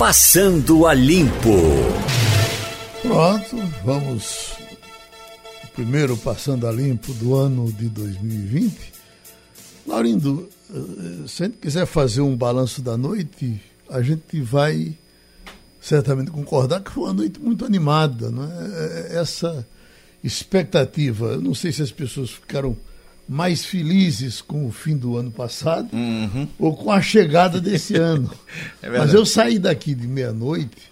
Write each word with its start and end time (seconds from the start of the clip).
Passando 0.00 0.86
a 0.86 0.94
Limpo. 0.94 1.58
Pronto, 3.02 3.56
vamos. 3.84 4.54
Primeiro 5.74 6.16
Passando 6.16 6.66
a 6.66 6.72
Limpo 6.72 7.12
do 7.12 7.36
ano 7.36 7.70
de 7.70 7.90
2020. 7.90 8.74
Laurindo, 9.86 10.48
eh, 10.70 11.28
se 11.28 11.42
a 11.42 11.46
gente 11.48 11.58
quiser 11.58 11.84
fazer 11.84 12.22
um 12.22 12.34
balanço 12.34 12.80
da 12.80 12.96
noite, 12.96 13.60
a 13.90 14.00
gente 14.00 14.40
vai 14.40 14.96
certamente 15.82 16.30
concordar 16.30 16.80
que 16.80 16.92
foi 16.92 17.04
uma 17.04 17.12
noite 17.12 17.38
muito 17.38 17.66
animada, 17.66 18.30
não 18.30 18.44
é? 18.44 19.18
Essa 19.18 19.68
expectativa, 20.24 21.36
não 21.36 21.54
sei 21.54 21.72
se 21.72 21.82
as 21.82 21.92
pessoas 21.92 22.30
ficaram 22.30 22.74
mais 23.30 23.64
felizes 23.64 24.40
com 24.42 24.66
o 24.66 24.72
fim 24.72 24.96
do 24.96 25.16
ano 25.16 25.30
passado 25.30 25.88
uhum. 25.92 26.48
ou 26.58 26.76
com 26.76 26.90
a 26.90 27.00
chegada 27.00 27.60
desse 27.60 27.94
ano. 27.94 28.28
É 28.82 28.90
Mas 28.90 29.14
eu 29.14 29.24
saí 29.24 29.56
daqui 29.56 29.94
de 29.94 30.08
meia-noite 30.08 30.90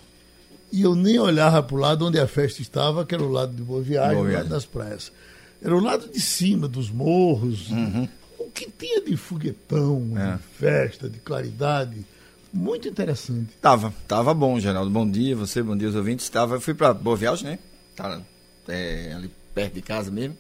e 0.71 0.83
eu 0.83 0.95
nem 0.95 1.19
olhava 1.19 1.61
para 1.65 1.77
o 1.77 1.81
lado 1.81 2.07
onde 2.07 2.17
a 2.17 2.29
festa 2.29 2.63
estava, 2.63 3.05
que 3.05 3.13
era 3.13 3.25
o 3.25 3.29
lado 3.29 3.57
de 3.57 3.61
Boa 3.61 3.83
Viagem, 3.83 4.15
Boa 4.15 4.29
Viagem. 4.29 4.45
lado 4.45 4.55
das 4.55 4.65
praias. 4.65 5.11
Era 5.61 5.77
o 5.77 5.81
lado 5.81 6.09
de 6.09 6.21
cima, 6.21 6.69
dos 6.69 6.93
morros. 6.93 7.71
Uhum. 7.71 8.09
O 8.39 8.45
que 8.53 8.71
tinha 8.71 9.03
de 9.03 9.17
foguetão, 9.17 10.13
é. 10.17 10.37
de 10.37 10.43
festa, 10.61 11.11
de 11.11 11.19
claridade. 11.19 12.07
Muito 12.53 12.87
interessante. 12.87 13.57
Tava, 13.61 13.93
tava 14.07 14.33
bom, 14.33 14.61
Geraldo. 14.61 14.93
Bom 14.93 15.11
dia, 15.11 15.35
você, 15.35 15.61
bom 15.61 15.77
dia, 15.77 15.89
os 15.89 15.97
ouvintes. 15.97 16.29
Tava, 16.29 16.55
eu 16.55 16.61
fui 16.61 16.73
para 16.75 16.95
Boa 16.95 17.17
Viagem, 17.17 17.51
né? 17.51 17.59
Tá 17.97 18.21
é, 18.69 19.13
ali 19.13 19.29
perto 19.53 19.75
de 19.75 19.83
casa 19.83 20.09
mesmo. 20.13 20.37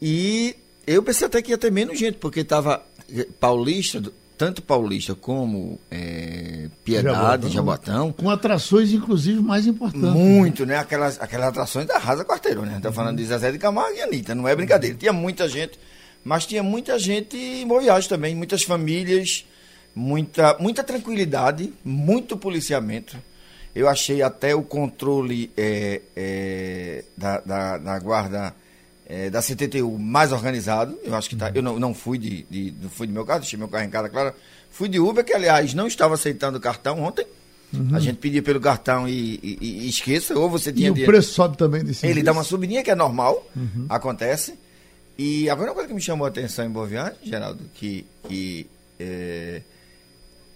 E 0.00 0.54
eu 0.86 1.02
pensei 1.02 1.26
até 1.26 1.42
que 1.42 1.50
ia 1.50 1.58
ter 1.58 1.72
menos 1.72 1.98
gente, 1.98 2.18
porque 2.18 2.44
tava 2.44 2.82
eh, 3.12 3.26
paulista, 3.40 4.02
tanto 4.38 4.62
paulista 4.62 5.14
como 5.14 5.80
é, 5.90 6.68
Piedade, 6.84 7.48
Jabotão, 7.48 8.12
Com 8.12 8.30
atrações, 8.30 8.92
inclusive, 8.92 9.40
mais 9.40 9.66
importantes. 9.66 10.10
Muito, 10.10 10.66
né? 10.66 10.76
Aquelas, 10.76 11.20
aquelas 11.20 11.48
atrações 11.48 11.86
da 11.86 11.98
Rasa 11.98 12.24
Quarteirão, 12.24 12.64
né? 12.64 12.78
Tá 12.80 12.92
falando 12.92 13.16
de 13.16 13.24
Zezé 13.24 13.50
de 13.50 13.58
Camargo 13.58 13.96
e 13.96 14.02
Anitta, 14.02 14.34
não 14.34 14.46
é 14.46 14.54
brincadeira. 14.54 14.96
Tinha 14.96 15.12
muita 15.12 15.48
gente, 15.48 15.78
mas 16.22 16.46
tinha 16.46 16.62
muita 16.62 16.98
gente 16.98 17.36
em 17.36 17.66
Boa 17.66 17.80
Viagem 17.80 18.08
também, 18.08 18.34
muitas 18.34 18.62
famílias, 18.62 19.44
muita, 19.94 20.56
muita 20.60 20.84
tranquilidade, 20.84 21.72
muito 21.84 22.36
policiamento. 22.36 23.16
Eu 23.74 23.88
achei 23.88 24.22
até 24.22 24.54
o 24.54 24.62
controle 24.62 25.50
é, 25.56 26.00
é, 26.14 27.04
da, 27.16 27.40
da, 27.40 27.78
da 27.78 27.98
guarda 27.98 28.54
é, 29.06 29.30
da 29.30 29.40
CTTU 29.40 29.98
mais 29.98 30.32
organizado. 30.32 30.98
Eu 31.04 31.14
acho 31.14 31.28
que 31.28 31.36
tá. 31.36 31.50
Eu 31.54 31.62
não, 31.62 31.78
não 31.78 31.94
fui 31.94 32.18
de, 32.18 32.42
de, 32.50 32.74
não 32.82 32.90
fui 32.90 33.06
de 33.06 33.12
meu 33.12 33.24
carro, 33.24 33.40
deixei 33.40 33.58
meu 33.58 33.68
carro 33.68 33.84
em 33.84 33.90
casa, 33.90 34.08
claro. 34.08 34.34
Fui 34.70 34.88
de 34.88 34.98
Uber, 34.98 35.24
que 35.24 35.32
aliás 35.32 35.72
não 35.72 35.86
estava 35.86 36.14
aceitando 36.14 36.58
o 36.58 36.60
cartão 36.60 37.02
ontem. 37.02 37.26
Uhum. 37.72 37.94
A 37.94 38.00
gente 38.00 38.16
pedia 38.16 38.42
pelo 38.42 38.60
cartão 38.60 39.08
e, 39.08 39.40
e, 39.42 39.58
e, 39.60 39.88
esqueça, 39.88 40.38
ou 40.38 40.48
você 40.48 40.72
tinha. 40.72 40.88
E 40.88 40.90
o 40.90 41.04
preço 41.06 41.32
sobe 41.32 41.56
também 41.56 41.82
desse 41.84 42.06
Ele 42.06 42.22
dá 42.22 42.32
uma 42.32 42.44
subidinha 42.44 42.82
que 42.82 42.90
é 42.90 42.94
normal, 42.94 43.44
uhum. 43.54 43.86
acontece. 43.88 44.54
E 45.18 45.48
agora 45.48 45.70
uma 45.70 45.74
coisa 45.74 45.88
que 45.88 45.94
me 45.94 46.00
chamou 46.00 46.26
a 46.26 46.28
atenção 46.28 46.64
em 46.64 46.70
Boa 46.70 46.86
Viagem, 46.86 47.16
Geraldo, 47.24 47.64
que, 47.74 48.06
que 48.28 48.66
é, 49.00 49.62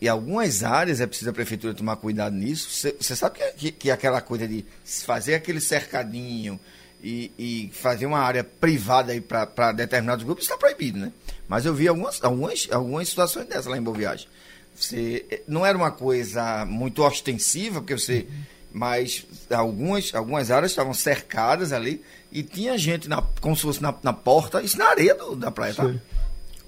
em 0.01 0.09
algumas 0.09 0.63
áreas 0.63 1.01
é 1.01 1.07
preciso 1.07 1.31
a 1.31 1.33
prefeitura 1.33 1.75
tomar 1.75 1.97
cuidado 1.97 2.35
nisso. 2.35 2.69
Você 2.69 3.17
sabe 3.17 3.39
que, 3.39 3.53
que, 3.53 3.73
que 3.73 3.91
aquela 3.91 4.21
coisa 4.21 4.47
de 4.47 4.65
fazer 4.85 5.35
aquele 5.35 5.61
cercadinho, 5.61 6.61
e, 7.03 7.33
e 7.39 7.71
fazer 7.73 8.07
uma 8.07 8.19
área 8.19 8.45
privada 8.45 9.13
aí 9.13 9.21
para 9.21 9.73
determinados 9.73 10.25
grupos 10.25 10.45
está 10.45 10.57
proibido, 10.57 10.99
né? 10.99 11.13
Mas 11.49 11.65
eu 11.65 11.75
vi 11.75 11.89
algumas, 11.89 12.23
algumas, 12.23 12.69
algumas 12.71 13.09
situações 13.09 13.47
dessas 13.47 13.67
lá 13.67 13.77
em 13.77 13.83
Boa 13.83 13.97
Viagem. 13.97 14.29
Você, 14.75 15.27
eh, 15.31 15.43
não 15.49 15.65
era 15.65 15.77
uma 15.77 15.91
coisa 15.91 16.65
muito 16.65 17.03
ostensiva, 17.03 17.81
porque 17.81 17.99
você. 17.99 18.27
Mas 18.73 19.27
algumas, 19.51 20.15
algumas 20.15 20.51
áreas 20.51 20.71
estavam 20.71 20.95
cercadas 20.95 21.73
ali 21.73 22.05
e 22.31 22.43
tinha 22.45 22.79
gente 22.79 23.09
na, 23.09 23.21
como 23.41 23.57
se 23.57 23.63
fosse 23.63 23.83
na, 23.83 23.93
na 24.01 24.13
porta, 24.13 24.63
isso 24.63 24.79
na 24.79 24.87
areia 24.87 25.13
do, 25.15 25.35
da 25.35 25.51
praia, 25.51 25.75
tá? 25.75 25.93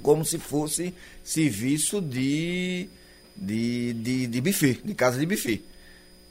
Como 0.02 0.24
se 0.24 0.36
fosse 0.36 0.92
serviço 1.22 2.00
de, 2.00 2.88
de, 3.36 3.92
de, 3.92 4.26
de 4.26 4.40
buffet, 4.40 4.80
de 4.84 4.94
casa 4.94 5.16
de 5.16 5.26
buffet. 5.26 5.62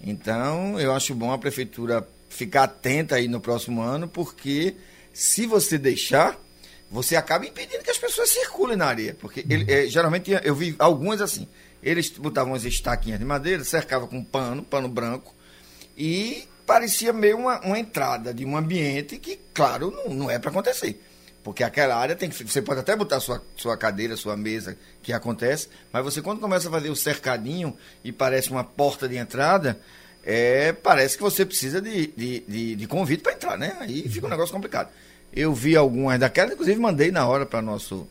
Então, 0.03 0.77
eu 0.77 0.91
acho 0.91 1.15
bom 1.15 1.31
a 1.31 1.37
prefeitura 1.37 2.05
ficar 2.31 2.63
atenta 2.63 3.15
aí 3.15 3.27
no 3.27 3.41
próximo 3.41 3.81
ano, 3.81 4.07
porque 4.07 4.75
se 5.13 5.45
você 5.45 5.77
deixar, 5.77 6.39
você 6.89 7.15
acaba 7.15 7.45
impedindo 7.45 7.83
que 7.83 7.91
as 7.91 7.97
pessoas 7.97 8.29
circulem 8.29 8.77
na 8.77 8.85
areia. 8.85 9.15
Porque 9.19 9.45
ele, 9.49 9.71
é, 9.71 9.87
geralmente 9.87 10.31
eu 10.43 10.55
vi 10.55 10.75
algumas 10.79 11.21
assim. 11.21 11.47
Eles 11.83 12.09
botavam 12.09 12.53
as 12.53 12.63
estaquinhas 12.63 13.19
de 13.19 13.25
madeira, 13.25 13.63
cercavam 13.63 14.07
com 14.07 14.23
pano, 14.23 14.63
pano 14.63 14.87
branco, 14.87 15.35
e 15.97 16.47
parecia 16.65 17.11
meio 17.11 17.37
uma, 17.37 17.59
uma 17.61 17.77
entrada 17.77 18.33
de 18.33 18.45
um 18.45 18.55
ambiente 18.55 19.17
que, 19.17 19.39
claro, 19.53 19.91
não, 19.91 20.13
não 20.13 20.31
é 20.31 20.39
para 20.39 20.51
acontecer. 20.51 21.01
Porque 21.43 21.63
aquela 21.63 21.95
área 21.95 22.15
tem 22.15 22.29
que. 22.29 22.43
Você 22.43 22.61
pode 22.61 22.79
até 22.79 22.95
botar 22.95 23.19
sua, 23.19 23.43
sua 23.57 23.75
cadeira, 23.75 24.15
sua 24.15 24.37
mesa, 24.37 24.77
que 25.01 25.11
acontece, 25.11 25.67
mas 25.91 26.03
você 26.03 26.21
quando 26.21 26.39
começa 26.39 26.69
a 26.69 26.71
fazer 26.71 26.89
o 26.89 26.95
cercadinho 26.95 27.75
e 28.03 28.11
parece 28.11 28.51
uma 28.51 28.63
porta 28.63 29.09
de 29.09 29.17
entrada, 29.17 29.79
é, 30.23 30.71
parece 30.73 31.17
que 31.17 31.23
você 31.23 31.45
precisa 31.45 31.81
de, 31.81 32.07
de, 32.15 32.39
de, 32.47 32.75
de 32.75 32.87
convite 32.87 33.21
para 33.21 33.33
entrar, 33.33 33.57
né? 33.57 33.75
Aí 33.79 34.07
fica 34.07 34.27
um 34.27 34.29
negócio 34.29 34.53
complicado. 34.53 34.89
Eu 35.33 35.53
vi 35.53 35.75
algumas 35.75 36.19
daquelas, 36.19 36.53
inclusive 36.53 36.79
mandei 36.79 37.11
na 37.11 37.25
hora 37.27 37.45
para 37.45 37.61
nosso 37.61 38.07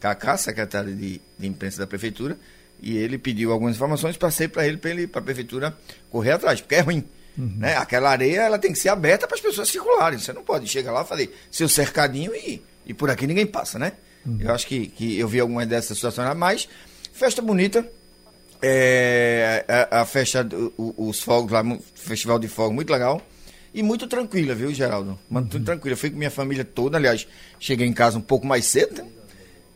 Cacá, 0.00 0.36
secretário 0.36 0.94
de, 0.94 1.20
de 1.38 1.46
imprensa 1.46 1.78
da 1.78 1.86
prefeitura, 1.86 2.36
e 2.80 2.96
ele 2.96 3.16
pediu 3.16 3.52
algumas 3.52 3.76
informações, 3.76 4.16
passei 4.16 4.48
para 4.48 4.66
ele, 4.66 4.76
para 4.76 4.90
ele, 4.90 5.08
a 5.10 5.20
prefeitura 5.20 5.76
correr 6.10 6.32
atrás, 6.32 6.60
porque 6.60 6.74
é 6.74 6.80
ruim. 6.80 7.04
Uhum. 7.38 7.54
Né? 7.58 7.76
Aquela 7.76 8.10
areia 8.10 8.42
ela 8.42 8.58
tem 8.58 8.72
que 8.72 8.78
ser 8.78 8.88
aberta 8.88 9.26
para 9.26 9.36
as 9.36 9.40
pessoas 9.40 9.68
circularem. 9.68 10.18
Você 10.18 10.32
não 10.32 10.42
pode 10.42 10.66
chegar 10.66 10.92
lá 10.92 11.02
e 11.02 11.06
fazer 11.06 11.36
seu 11.50 11.68
cercadinho 11.68 12.34
e, 12.34 12.62
e 12.86 12.94
por 12.94 13.10
aqui 13.10 13.26
ninguém 13.26 13.46
passa, 13.46 13.78
né? 13.78 13.92
Uhum. 14.24 14.38
Eu 14.40 14.52
acho 14.52 14.66
que, 14.66 14.88
que 14.88 15.18
eu 15.18 15.28
vi 15.28 15.40
algumas 15.40 15.66
dessas 15.66 15.96
situações, 15.96 16.36
mas 16.36 16.68
festa 17.12 17.40
bonita, 17.40 17.86
é, 18.68 19.64
a, 19.68 20.00
a, 20.00 20.04
festa, 20.04 20.46
o, 20.76 21.08
os 21.08 21.20
fogos 21.20 21.52
lá, 21.52 21.62
festival 21.94 22.38
de 22.38 22.48
fogos, 22.48 22.74
muito 22.74 22.92
legal. 22.92 23.22
E 23.72 23.82
muito 23.82 24.06
tranquila, 24.06 24.54
viu, 24.54 24.72
Geraldo? 24.72 25.18
Muito 25.28 25.58
uhum. 25.58 25.64
tranquila. 25.64 25.92
Eu 25.92 25.96
fui 25.98 26.10
com 26.10 26.16
minha 26.16 26.30
família 26.30 26.64
toda, 26.64 26.96
aliás, 26.96 27.28
cheguei 27.60 27.86
em 27.86 27.92
casa 27.92 28.18
um 28.18 28.22
pouco 28.22 28.46
mais 28.46 28.64
cedo, 28.64 29.02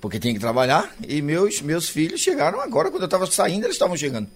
porque 0.01 0.19
tinha 0.19 0.33
que 0.33 0.41
trabalhar. 0.41 0.93
E 1.07 1.21
meus, 1.21 1.61
meus 1.61 1.89
filhos 1.89 2.21
chegaram 2.21 2.61
agora, 2.61 2.91
quando 2.91 3.03
eu 3.03 3.07
estava 3.07 3.27
saindo, 3.27 3.65
eles 3.65 3.77
estavam 3.77 3.97
chegando. 3.97 4.27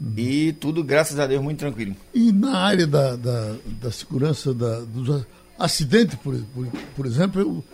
Uhum. 0.00 0.14
E 0.16 0.52
tudo, 0.52 0.82
graças 0.82 1.18
a 1.18 1.26
Deus, 1.26 1.42
muito 1.42 1.58
tranquilo. 1.58 1.94
E 2.14 2.32
na 2.32 2.56
área 2.56 2.86
da, 2.86 3.16
da, 3.16 3.56
da 3.66 3.90
segurança 3.90 4.54
da, 4.54 4.80
dos 4.80 5.24
acidentes, 5.58 6.16
por, 6.16 6.34
por, 6.54 6.66
por 6.96 7.06
exemplo, 7.06 7.40
eu, 7.40 7.64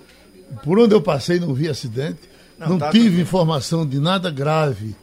por 0.64 0.78
onde 0.78 0.94
eu 0.94 1.02
passei 1.02 1.38
não 1.38 1.54
vi 1.54 1.68
acidente, 1.68 2.20
não, 2.58 2.70
não 2.70 2.78
tá 2.78 2.90
tive 2.90 3.20
informação 3.20 3.86
de 3.86 4.00
nada 4.00 4.30
grave 4.30 4.96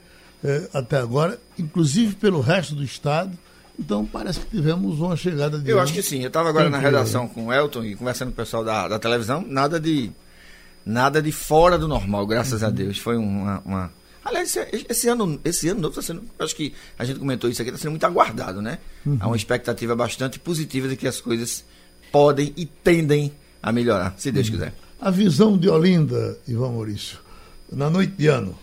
é, 0.43 0.69
até 0.73 0.97
agora, 0.97 1.39
inclusive 1.57 2.15
pelo 2.15 2.41
resto 2.41 2.75
do 2.75 2.83
estado. 2.83 3.37
Então 3.79 4.05
parece 4.05 4.39
que 4.39 4.47
tivemos 4.47 4.99
uma 4.99 5.15
chegada 5.15 5.59
de. 5.59 5.69
Eu 5.69 5.79
acho 5.79 5.93
que 5.93 6.01
sim. 6.01 6.21
Eu 6.21 6.27
estava 6.27 6.49
agora 6.49 6.69
na 6.69 6.79
redação 6.79 7.27
com 7.27 7.47
o 7.47 7.53
Elton 7.53 7.83
e 7.83 7.95
conversando 7.95 8.29
com 8.29 8.33
o 8.33 8.37
pessoal 8.37 8.63
da, 8.63 8.87
da 8.87 8.99
televisão, 8.99 9.45
nada 9.47 9.79
de 9.79 10.11
nada 10.87 11.21
de 11.21 11.31
fora 11.31 11.77
do 11.77 11.87
normal, 11.87 12.25
graças 12.25 12.61
uhum. 12.61 12.67
a 12.67 12.71
Deus. 12.71 12.97
Foi 12.97 13.17
uma, 13.17 13.61
uma... 13.65 13.91
Aliás, 14.23 14.55
esse, 14.55 14.85
esse, 14.89 15.09
ano, 15.09 15.39
esse 15.43 15.67
ano 15.67 15.81
novo 15.81 15.99
está 15.99 16.01
sendo. 16.01 16.23
Acho 16.39 16.55
que 16.55 16.73
a 16.97 17.03
gente 17.03 17.19
comentou 17.19 17.49
isso 17.49 17.61
aqui, 17.61 17.69
está 17.69 17.81
sendo 17.81 17.91
muito 17.91 18.05
aguardado, 18.05 18.61
né? 18.61 18.79
Uhum. 19.05 19.17
Há 19.19 19.27
uma 19.27 19.35
expectativa 19.35 19.95
bastante 19.95 20.39
positiva 20.39 20.87
de 20.87 20.95
que 20.95 21.07
as 21.07 21.19
coisas 21.21 21.65
podem 22.11 22.53
e 22.55 22.65
tendem 22.65 23.33
a 23.61 23.71
melhorar, 23.71 24.15
se 24.17 24.31
Deus 24.31 24.47
uhum. 24.47 24.53
quiser. 24.53 24.73
A 24.99 25.11
visão 25.11 25.57
de 25.57 25.69
Olinda, 25.69 26.37
Ivan 26.47 26.71
Maurício, 26.71 27.19
na 27.71 27.89
noite 27.89 28.13
de 28.13 28.27
ano 28.27 28.57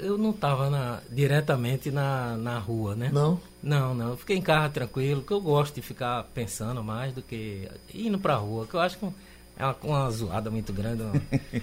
eu 0.00 0.18
não 0.18 0.30
estava 0.30 1.02
diretamente 1.10 1.90
na, 1.90 2.36
na 2.36 2.58
rua, 2.58 2.94
né? 2.94 3.10
Não? 3.12 3.40
Não, 3.62 3.94
não. 3.94 4.10
Eu 4.10 4.16
fiquei 4.16 4.36
em 4.36 4.42
casa 4.42 4.68
tranquilo, 4.68 5.22
que 5.22 5.32
eu 5.32 5.40
gosto 5.40 5.74
de 5.74 5.82
ficar 5.82 6.24
pensando 6.34 6.82
mais 6.82 7.12
do 7.12 7.22
que 7.22 7.68
indo 7.92 8.18
para 8.18 8.34
a 8.34 8.38
rua, 8.38 8.66
que 8.66 8.74
eu 8.74 8.80
acho 8.80 8.98
que 8.98 9.06
é 9.56 9.64
uma, 9.64 9.76
uma 9.82 10.10
zoada 10.10 10.50
muito 10.50 10.72
grande. 10.72 11.02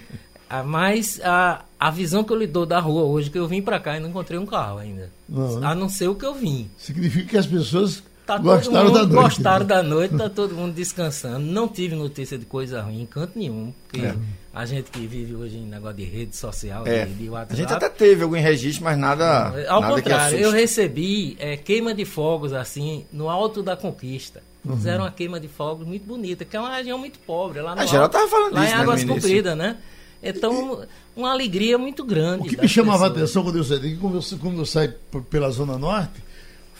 ah, 0.48 0.62
mas 0.62 1.20
a, 1.22 1.64
a 1.78 1.90
visão 1.90 2.24
que 2.24 2.32
eu 2.32 2.38
lhe 2.38 2.46
dou 2.46 2.66
da 2.66 2.80
rua 2.80 3.02
hoje, 3.04 3.30
que 3.30 3.38
eu 3.38 3.48
vim 3.48 3.62
para 3.62 3.80
cá 3.80 3.96
e 3.96 4.00
não 4.00 4.10
encontrei 4.10 4.38
um 4.38 4.46
carro 4.46 4.78
ainda. 4.78 5.10
Não, 5.28 5.60
né? 5.60 5.66
A 5.66 5.74
não 5.74 5.88
ser 5.88 6.08
o 6.08 6.14
que 6.14 6.26
eu 6.26 6.34
vim. 6.34 6.70
Significa 6.76 7.30
que 7.30 7.38
as 7.38 7.46
pessoas 7.46 8.02
Tá 8.26 8.38
gostaram 8.38 8.90
da 8.90 9.04
noite. 9.04 9.14
Gostaram 9.14 9.66
da 9.66 9.82
noite, 9.82 10.16
tá 10.16 10.30
todo 10.30 10.54
mundo 10.54 10.72
descansando. 10.72 11.40
Não 11.40 11.68
tive 11.68 11.94
notícia 11.94 12.38
de 12.38 12.46
coisa 12.46 12.80
ruim 12.80 13.02
em 13.02 13.06
canto 13.06 13.38
nenhum. 13.38 13.72
Porque 13.86 14.06
é. 14.06 14.14
a 14.52 14.64
gente 14.64 14.90
que 14.90 15.06
vive 15.06 15.34
hoje 15.34 15.58
em 15.58 15.66
negócio 15.66 15.96
de 15.98 16.04
rede 16.04 16.34
social, 16.34 16.86
é. 16.86 17.04
de, 17.04 17.12
de 17.12 17.28
WhatsApp. 17.28 17.52
A 17.52 17.56
gente 17.56 17.72
até 17.72 17.88
teve 17.88 18.22
algum 18.22 18.36
registro, 18.36 18.84
mas 18.84 18.96
nada. 18.96 19.52
Ao 19.68 19.80
nada 19.82 19.94
contrário, 19.94 20.38
eu 20.38 20.50
recebi 20.50 21.36
é, 21.38 21.56
queima 21.56 21.92
de 21.92 22.06
fogos 22.06 22.54
assim 22.54 23.04
no 23.12 23.28
alto 23.28 23.62
da 23.62 23.76
conquista. 23.76 24.42
Uhum. 24.64 24.76
Fizeram 24.76 25.04
uma 25.04 25.10
queima 25.10 25.38
de 25.38 25.48
fogos 25.48 25.86
muito 25.86 26.06
bonita, 26.06 26.46
que 26.46 26.56
é 26.56 26.60
uma 26.60 26.74
região 26.74 26.98
muito 26.98 27.18
pobre. 27.18 27.60
Lá 27.60 27.74
no 27.74 27.82
a 27.82 27.86
geral 27.86 28.08
tava 28.08 28.26
falando 28.26 28.54
lá 28.54 28.62
disso, 28.62 28.74
em 28.74 28.78
Águas 28.78 29.04
Compridas, 29.04 29.54
né? 29.54 29.76
Então, 30.22 30.82
uma 31.14 31.30
alegria 31.30 31.76
muito 31.76 32.02
grande. 32.02 32.46
O 32.46 32.50
que 32.50 32.58
me 32.58 32.66
chamava 32.66 33.04
a 33.04 33.08
atenção 33.08 33.42
quando 33.42 33.58
eu 33.58 33.64
saí 33.64 33.96
quando 33.98 34.16
eu, 34.16 34.38
quando 34.38 34.58
eu 34.58 34.64
saí 34.64 34.90
pela 35.28 35.50
Zona 35.50 35.76
Norte, 35.76 36.23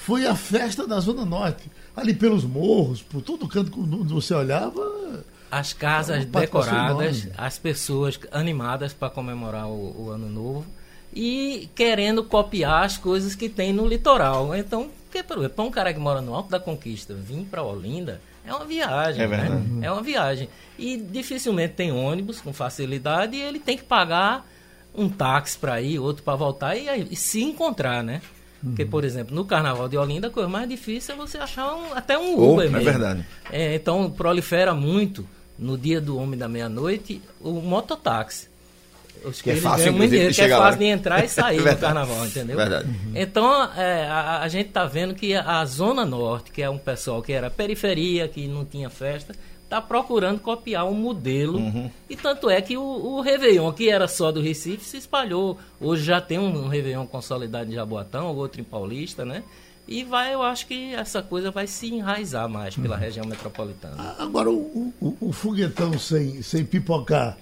foi 0.05 0.27
a 0.27 0.35
festa 0.35 0.87
da 0.87 1.01
Zona 1.01 1.25
Norte. 1.25 1.71
Ali 1.97 2.12
pelos 2.12 2.45
morros, 2.45 3.01
por 3.01 3.23
todo 3.23 3.49
canto 3.49 3.81
onde 3.81 4.12
você 4.12 4.35
olhava. 4.35 5.25
As 5.51 5.73
casas 5.73 6.27
decoradas, 6.27 7.29
as 7.39 7.59
pessoas 7.59 8.21
animadas 8.31 8.93
para 8.93 9.09
comemorar 9.09 9.67
o, 9.67 10.05
o, 10.05 10.11
Ano 10.11 10.29
Novo 10.29 10.67
e 11.15 11.71
querendo 11.75 12.23
copiar 12.23 12.85
as 12.85 12.99
coisas 12.99 13.35
que 13.35 13.49
tem 13.49 13.73
no 13.73 13.87
litoral. 13.87 14.55
Então, 14.55 14.91
exemplo, 15.15 15.65
um 15.65 15.71
cara 15.71 15.95
que 15.95 16.01
mora 16.01 16.21
no 16.21 16.35
Alto 16.35 16.51
da 16.51 16.61
Conquista 16.61 17.15
vir 17.15 17.47
para 17.47 17.62
Olinda 17.62 18.21
é 18.47 18.53
uma 18.53 18.67
viagem. 18.67 19.23
É, 19.23 19.27
né? 19.27 19.87
é 19.87 19.91
uma 19.91 20.03
viagem. 20.03 20.51
E 20.79 20.99
dificilmente 20.99 21.75
tem 21.75 21.91
ônibus 21.93 22.43
com 22.43 22.53
facilidade 22.53 23.37
e 23.37 23.41
ele 23.41 23.59
tem 23.59 23.79
que 23.79 23.85
pagar 23.85 24.47
um 24.95 25.09
táxi 25.09 25.59
para 25.59 25.81
ir, 25.81 25.99
outro 25.99 26.23
para 26.23 26.37
voltar 26.37 26.77
e, 26.77 26.89
e, 27.11 27.17
se 27.17 27.43
encontrar, 27.43 28.03
né? 28.03 28.21
Porque, 28.65 28.85
por 28.85 29.05
exemplo, 29.05 29.35
no 29.35 29.45
Carnaval 29.45 29.89
de 29.89 29.97
Olinda, 29.97 30.29
a 30.29 30.31
coisa 30.31 30.49
mais 30.49 30.69
difícil 30.69 31.15
é 31.15 31.19
você 31.19 31.37
achar 31.39 31.75
um, 31.75 31.93
até 31.95 32.19
um 32.19 32.35
Uber 32.35 32.69
oh, 32.69 32.73
mesmo. 32.73 32.77
É 32.77 32.81
verdade. 32.81 33.27
É, 33.51 33.75
então, 33.75 34.11
prolifera 34.11 34.73
muito, 34.75 35.27
no 35.59 35.77
dia 35.77 36.01
do 36.01 36.17
Homem 36.17 36.39
da 36.39 36.49
Meia-Noite, 36.49 37.21
o 37.41 37.53
mototáxi. 37.61 38.49
Os 39.25 39.41
que, 39.41 39.51
é 39.51 39.57
fácil, 39.57 39.93
muito 39.93 40.11
dinheiro, 40.11 40.35
que 40.35 40.43
é 40.43 40.49
fácil 40.49 40.79
de 40.79 40.85
entrar 40.85 41.25
e 41.25 41.29
sair 41.31 41.63
do 41.63 41.77
carnaval, 41.77 42.27
entendeu? 42.27 42.57
Verdade. 42.57 42.89
Uhum. 42.89 43.13
Então, 43.15 43.73
é, 43.75 44.07
a, 44.07 44.41
a, 44.41 44.49
gente 44.49 44.69
está 44.69 44.85
vendo 44.85 45.15
que 45.15 45.35
a, 45.35 45.61
a, 45.61 45.65
Zona 45.65 46.05
Norte, 46.05 46.51
que 46.51 46.61
é 46.61 46.69
um 46.69 46.77
pessoal 46.77 47.23
que 47.23 47.33
era 47.33 47.51
periferia, 47.51 48.29
que 48.29 48.47
não 48.47 48.65
tinha 48.65 48.91
festa, 48.91 49.35
está 49.75 49.81
procurando 49.81 50.38
copiar 50.41 50.87
um 50.87 50.94
modelo. 50.94 51.59
Uhum. 51.59 51.91
E 52.09 52.17
tanto 52.17 52.49
é 52.49 52.61
que 52.62 52.76
o, 52.76 52.82
o 52.82 53.21
Réveillon, 53.21 53.73
que 53.73 53.91
era 53.91 54.06
só 54.06 54.31
do 54.31 54.41
Recife, 54.41 54.85
se 54.85 54.97
espalhou. 54.97 55.59
Hoje 55.81 56.05
já 56.05 56.21
tem 56.21 56.38
um, 56.38 56.65
um 56.65 56.69
Réveillon 56.69 57.06
consolidado 57.06 57.71
em 57.71 57.75
Jaboatão, 57.75 58.35
outro 58.37 58.61
em 58.61 58.65
Paulista, 58.65 59.25
né? 59.25 59.43
E 59.87 60.03
vai, 60.03 60.32
eu 60.32 60.43
acho 60.43 60.67
que 60.67 60.94
essa 60.94 61.23
coisa 61.23 61.50
vai 61.50 61.67
se 61.67 61.93
enraizar 61.93 62.49
mais 62.49 62.75
pela 62.75 62.94
uhum. 62.94 63.00
região 63.00 63.26
metropolitana. 63.26 64.15
Agora, 64.19 64.50
o, 64.50 64.94
o, 65.00 65.17
o 65.21 65.32
foguetão 65.32 65.99
sem, 65.99 66.41
sem 66.41 66.65
pipocar 66.65 67.37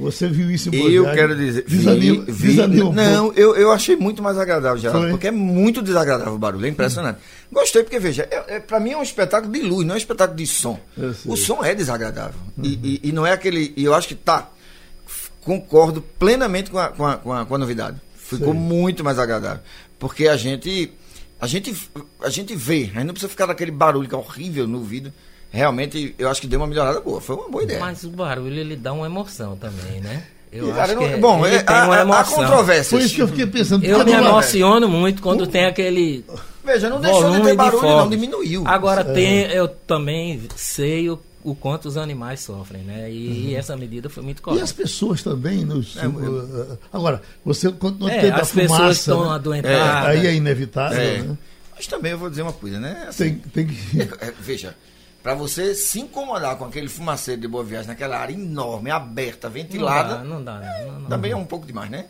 você 0.00 0.28
viu 0.28 0.50
isso 0.50 0.68
em 0.74 0.90
Eu 0.90 1.04
quero 1.12 1.34
dizer. 1.34 1.64
Desanima, 1.64 2.24
vi, 2.24 2.32
vi, 2.32 2.48
desanima 2.48 2.92
não, 2.92 3.32
eu, 3.32 3.56
eu 3.56 3.72
achei 3.72 3.96
muito 3.96 4.22
mais 4.22 4.38
agradável, 4.38 4.78
já 4.78 4.90
porque 4.90 5.28
é 5.28 5.30
muito 5.30 5.82
desagradável 5.82 6.34
o 6.34 6.38
barulho, 6.38 6.66
é 6.66 6.68
impressionante. 6.68 7.20
Gostei, 7.50 7.82
porque, 7.82 7.98
veja, 7.98 8.28
é, 8.30 8.56
é, 8.56 8.60
para 8.60 8.78
mim 8.80 8.92
é 8.92 8.96
um 8.96 9.02
espetáculo 9.02 9.52
de 9.52 9.62
luz, 9.62 9.86
não 9.86 9.94
é 9.94 9.96
um 9.96 9.98
espetáculo 9.98 10.36
de 10.36 10.46
som. 10.46 10.78
O 11.24 11.36
som 11.36 11.64
é 11.64 11.74
desagradável. 11.74 12.40
Uhum. 12.56 12.64
E, 12.64 13.00
e, 13.02 13.08
e, 13.08 13.12
não 13.12 13.26
é 13.26 13.32
aquele. 13.32 13.72
E 13.76 13.84
eu 13.84 13.94
acho 13.94 14.08
que 14.08 14.14
tá. 14.14 14.50
Concordo 15.40 16.02
plenamente 16.02 16.70
com 16.70 16.78
a, 16.78 16.88
com 16.88 17.06
a, 17.06 17.16
com 17.16 17.32
a, 17.32 17.46
com 17.46 17.54
a 17.54 17.58
novidade. 17.58 18.00
Ficou 18.16 18.52
muito 18.52 19.04
mais 19.04 19.18
agradável. 19.18 19.62
Porque 19.98 20.28
a 20.28 20.36
gente. 20.36 20.92
A 21.38 21.46
gente, 21.46 21.76
a 22.22 22.30
gente 22.30 22.56
vê, 22.56 22.90
a 22.94 22.98
gente 22.98 23.04
não 23.04 23.12
precisa 23.12 23.28
ficar 23.28 23.46
naquele 23.46 23.70
barulho 23.70 24.08
que 24.08 24.14
é 24.14 24.18
horrível 24.18 24.66
no 24.66 24.78
ouvido 24.78 25.12
realmente 25.56 26.14
eu 26.18 26.28
acho 26.28 26.40
que 26.40 26.46
deu 26.46 26.60
uma 26.60 26.66
melhorada 26.66 27.00
boa. 27.00 27.20
Foi 27.20 27.34
uma 27.34 27.48
boa 27.48 27.64
ideia. 27.64 27.80
Mas 27.80 28.04
o 28.04 28.10
barulho 28.10 28.58
ele 28.58 28.76
dá 28.76 28.92
uma 28.92 29.06
emoção 29.06 29.56
também, 29.56 30.00
né? 30.00 30.22
Eu 30.52 30.80
acho 30.80 30.94
não, 30.94 31.08
que 31.08 31.16
bom, 31.16 31.46
ele 31.46 31.56
é, 31.56 31.62
tem 31.62 31.76
a, 31.76 31.84
uma 31.84 32.00
emoção. 32.00 32.20
A 32.20 32.46
controvérsia. 32.46 32.90
Foi 32.90 33.02
isso 33.02 33.14
que 33.14 33.22
eu 33.22 33.28
fiquei 33.28 33.46
pensando. 33.46 33.84
Eu 33.84 34.04
me 34.04 34.12
emociono 34.12 34.88
muito 34.88 35.20
quando 35.20 35.42
uh, 35.42 35.46
tem 35.46 35.66
aquele. 35.66 36.24
Veja, 36.64 36.88
não 36.88 37.00
deixou 37.00 37.30
de 37.32 37.42
ter 37.42 37.54
barulho, 37.54 37.80
de 37.80 37.86
não, 37.86 38.08
diminuiu. 38.08 38.64
Agora 38.66 39.00
é. 39.02 39.04
tem, 39.04 39.42
eu 39.52 39.68
também 39.68 40.40
sei 40.56 41.10
o, 41.10 41.18
o 41.44 41.54
quanto 41.54 41.86
os 41.86 41.96
animais 41.96 42.40
sofrem, 42.40 42.82
né? 42.82 43.10
E, 43.10 43.52
uhum. 43.52 43.58
essa 43.58 43.76
medida 43.76 44.08
foi 44.08 44.22
muito 44.22 44.40
correta. 44.40 44.62
E 44.62 44.64
as 44.64 44.72
pessoas 44.72 45.22
também. 45.22 45.64
Nos, 45.64 45.96
é, 45.96 46.06
uh, 46.06 46.78
agora, 46.92 47.20
você 47.44 47.70
quando 47.72 48.00
não 48.00 48.08
é, 48.08 48.20
tem 48.20 48.30
as 48.30 48.50
pessoas 48.50 48.98
estão 48.98 49.28
né? 49.28 49.34
adoentadas. 49.34 50.08
aí 50.08 50.26
é 50.26 50.34
inevitável, 50.34 50.98
é. 50.98 51.18
né? 51.18 51.38
Mas 51.74 51.86
também 51.86 52.12
eu 52.12 52.18
vou 52.18 52.30
dizer 52.30 52.42
uma 52.42 52.52
coisa, 52.52 52.80
né? 52.80 53.06
Assim, 53.08 53.34
tem, 53.52 53.66
tem 53.66 53.66
que... 53.66 54.00
É, 54.18 54.32
veja, 54.40 54.74
para 55.26 55.34
você 55.34 55.74
se 55.74 55.98
incomodar 55.98 56.56
com 56.56 56.66
aquele 56.66 56.88
fumaceiro 56.88 57.40
de 57.40 57.48
Boa 57.48 57.64
Viagem 57.64 57.88
naquela 57.88 58.16
área 58.16 58.32
enorme, 58.32 58.92
aberta, 58.92 59.48
ventilada. 59.48 60.22
Não 60.22 60.40
dá, 60.40 60.54
não 60.54 60.60
dá. 60.60 60.84
Não, 60.86 61.00
não, 61.00 61.08
também 61.08 61.32
é 61.32 61.36
um 61.36 61.44
pouco 61.44 61.66
demais, 61.66 61.90
né? 61.90 62.06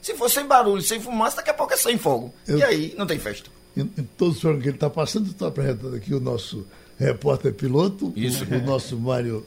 Se 0.00 0.14
for 0.14 0.30
sem 0.30 0.46
barulho, 0.46 0.80
sem 0.80 1.00
fumaça, 1.00 1.38
daqui 1.38 1.50
a 1.50 1.54
pouco 1.54 1.74
é 1.74 1.76
sem 1.76 1.98
fogo. 1.98 2.32
Eu, 2.46 2.58
e 2.58 2.62
aí 2.62 2.94
não 2.96 3.04
tem 3.04 3.18
festa. 3.18 3.50
Em, 3.76 3.80
em 3.80 4.04
todo 4.16 4.30
o 4.30 4.34
sonho 4.34 4.60
que 4.60 4.68
ele 4.68 4.76
está 4.76 4.88
passando, 4.88 5.28
estou 5.28 5.48
apresentando 5.48 5.96
aqui 5.96 6.14
o 6.14 6.20
nosso 6.20 6.64
repórter 6.96 7.52
piloto, 7.52 8.12
Isso. 8.14 8.44
O, 8.44 8.58
o 8.58 8.62
nosso 8.62 8.96
Mário, 8.96 9.44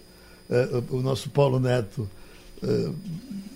eh, 0.49 0.83
o 0.89 1.01
nosso 1.01 1.29
Paulo 1.29 1.57
Neto. 1.57 2.05
Eh, 2.63 2.91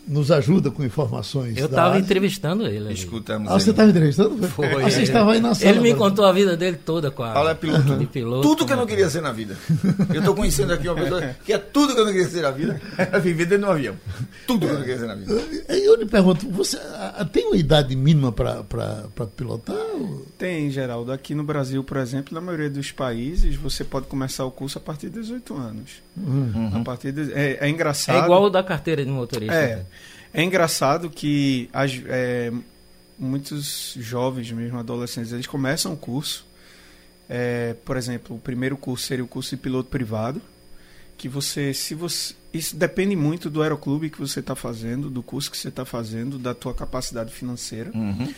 nos 0.07 0.31
ajuda 0.31 0.69
com 0.69 0.83
informações. 0.83 1.57
Eu 1.57 1.65
estava 1.67 1.97
entrevistando 1.97 2.67
ele. 2.67 2.93
Escutamos. 2.93 3.49
Ah, 3.49 3.53
você 3.53 3.71
estava 3.71 3.89
entrevistando? 3.89 4.47
Foi. 4.49 4.65
Ah, 4.83 4.89
você 4.89 5.03
estava 5.03 5.31
aí 5.31 5.39
na 5.39 5.55
sala. 5.55 5.71
Ele 5.71 5.79
me 5.79 5.95
contou 5.95 6.25
a 6.25 6.31
vida 6.31 6.57
dele 6.57 6.77
toda, 6.77 7.09
quase. 7.09 7.33
Paulo 7.33 7.49
é 7.49 7.55
piloto. 7.55 7.95
De 7.95 8.05
piloto 8.05 8.41
tudo 8.41 8.65
que 8.65 8.73
eu 8.73 8.77
não 8.77 8.85
queria 8.85 9.09
ser 9.09 9.21
na 9.21 9.31
vida. 9.31 9.57
Eu 10.13 10.19
estou 10.19 10.35
conhecendo 10.35 10.73
aqui 10.73 10.87
uma 10.87 10.95
pessoa 10.95 11.35
que 11.45 11.53
é 11.53 11.57
tudo 11.57 11.95
que 11.95 12.01
eu 12.01 12.05
não 12.05 12.11
queria 12.11 12.27
ser 12.27 12.41
na 12.41 12.51
vida, 12.51 12.81
é 12.97 13.19
viver 13.19 13.45
dentro 13.45 13.65
de 13.65 13.69
um 13.69 13.71
avião. 13.71 13.95
Tudo 14.45 14.65
que 14.65 14.73
eu 14.73 14.77
não 14.77 14.81
queria 14.81 14.99
ser 14.99 15.07
na 15.07 15.15
vida. 15.15 15.33
Eu 15.69 15.95
lhe 15.95 16.05
pergunto, 16.05 16.49
você 16.49 16.77
tem 17.31 17.47
uma 17.47 17.57
idade 17.57 17.95
mínima 17.95 18.31
para 18.31 19.05
pilotar? 19.37 19.75
Tem, 20.37 20.69
Geraldo. 20.69 21.11
Aqui 21.11 21.33
no 21.33 21.43
Brasil, 21.43 21.83
por 21.83 21.97
exemplo, 21.97 22.33
na 22.33 22.41
maioria 22.41 22.69
dos 22.69 22.91
países, 22.91 23.55
você 23.55 23.83
pode 23.83 24.07
começar 24.07 24.43
o 24.43 24.51
curso 24.51 24.77
a 24.77 24.81
partir 24.81 25.09
de 25.09 25.21
18 25.21 25.55
anos. 25.55 25.91
Uhum. 26.17 26.71
A 26.73 26.79
partir 26.81 27.11
de, 27.11 27.31
é, 27.33 27.57
é 27.61 27.69
engraçado. 27.69 28.21
É 28.21 28.25
igual 28.25 28.43
o 28.43 28.49
da 28.49 28.61
carteira 28.61 28.92
de 28.97 29.11
motorista. 29.11 29.53
É. 29.53 29.75
Né? 29.77 29.85
É 30.33 30.43
engraçado 30.43 31.09
que 31.09 31.69
as, 31.71 31.91
é, 32.07 32.51
muitos 33.17 33.95
jovens, 33.99 34.51
mesmo 34.51 34.79
adolescentes, 34.79 35.31
eles 35.31 35.47
começam 35.47 35.93
o 35.93 35.97
curso. 35.97 36.45
É, 37.29 37.75
por 37.85 37.97
exemplo, 37.97 38.35
o 38.35 38.39
primeiro 38.39 38.75
curso 38.75 39.05
seria 39.05 39.23
o 39.23 39.27
curso 39.27 39.55
de 39.55 39.61
piloto 39.61 39.89
privado, 39.89 40.41
que 41.17 41.29
você, 41.29 41.73
se 41.73 41.95
você, 41.95 42.35
isso 42.51 42.75
depende 42.75 43.15
muito 43.15 43.49
do 43.49 43.61
aeroclube 43.61 44.09
que 44.09 44.19
você 44.19 44.39
está 44.39 44.55
fazendo, 44.55 45.09
do 45.09 45.23
curso 45.23 45.49
que 45.49 45.57
você 45.57 45.69
está 45.69 45.85
fazendo, 45.85 46.37
da 46.37 46.53
tua 46.53 46.73
capacidade 46.73 47.31
financeira. 47.31 47.91
Uhum. 47.93 48.33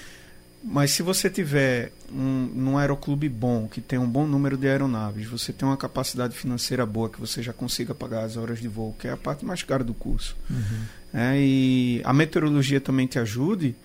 Mas 0.67 0.91
se 0.91 1.03
você 1.03 1.29
tiver 1.29 1.91
um, 2.11 2.49
num 2.51 2.77
aeroclube 2.79 3.29
bom, 3.29 3.67
que 3.67 3.79
tem 3.79 3.99
um 3.99 4.09
bom 4.09 4.25
número 4.25 4.57
de 4.57 4.67
aeronaves, 4.67 5.27
você 5.27 5.53
tem 5.53 5.67
uma 5.67 5.77
capacidade 5.77 6.35
financeira 6.35 6.83
boa, 6.87 7.07
que 7.07 7.19
você 7.19 7.43
já 7.43 7.53
consiga 7.53 7.93
pagar 7.93 8.23
as 8.23 8.35
horas 8.35 8.59
de 8.59 8.67
voo, 8.67 8.95
que 8.97 9.07
é 9.07 9.11
a 9.11 9.17
parte 9.17 9.45
mais 9.45 9.61
cara 9.61 9.83
do 9.83 9.93
curso, 9.93 10.35
uhum. 10.49 10.81
é, 11.13 11.35
e 11.37 12.01
a 12.03 12.11
meteorologia 12.11 12.81
também 12.81 13.05
te 13.05 13.19
ajude, 13.19 13.75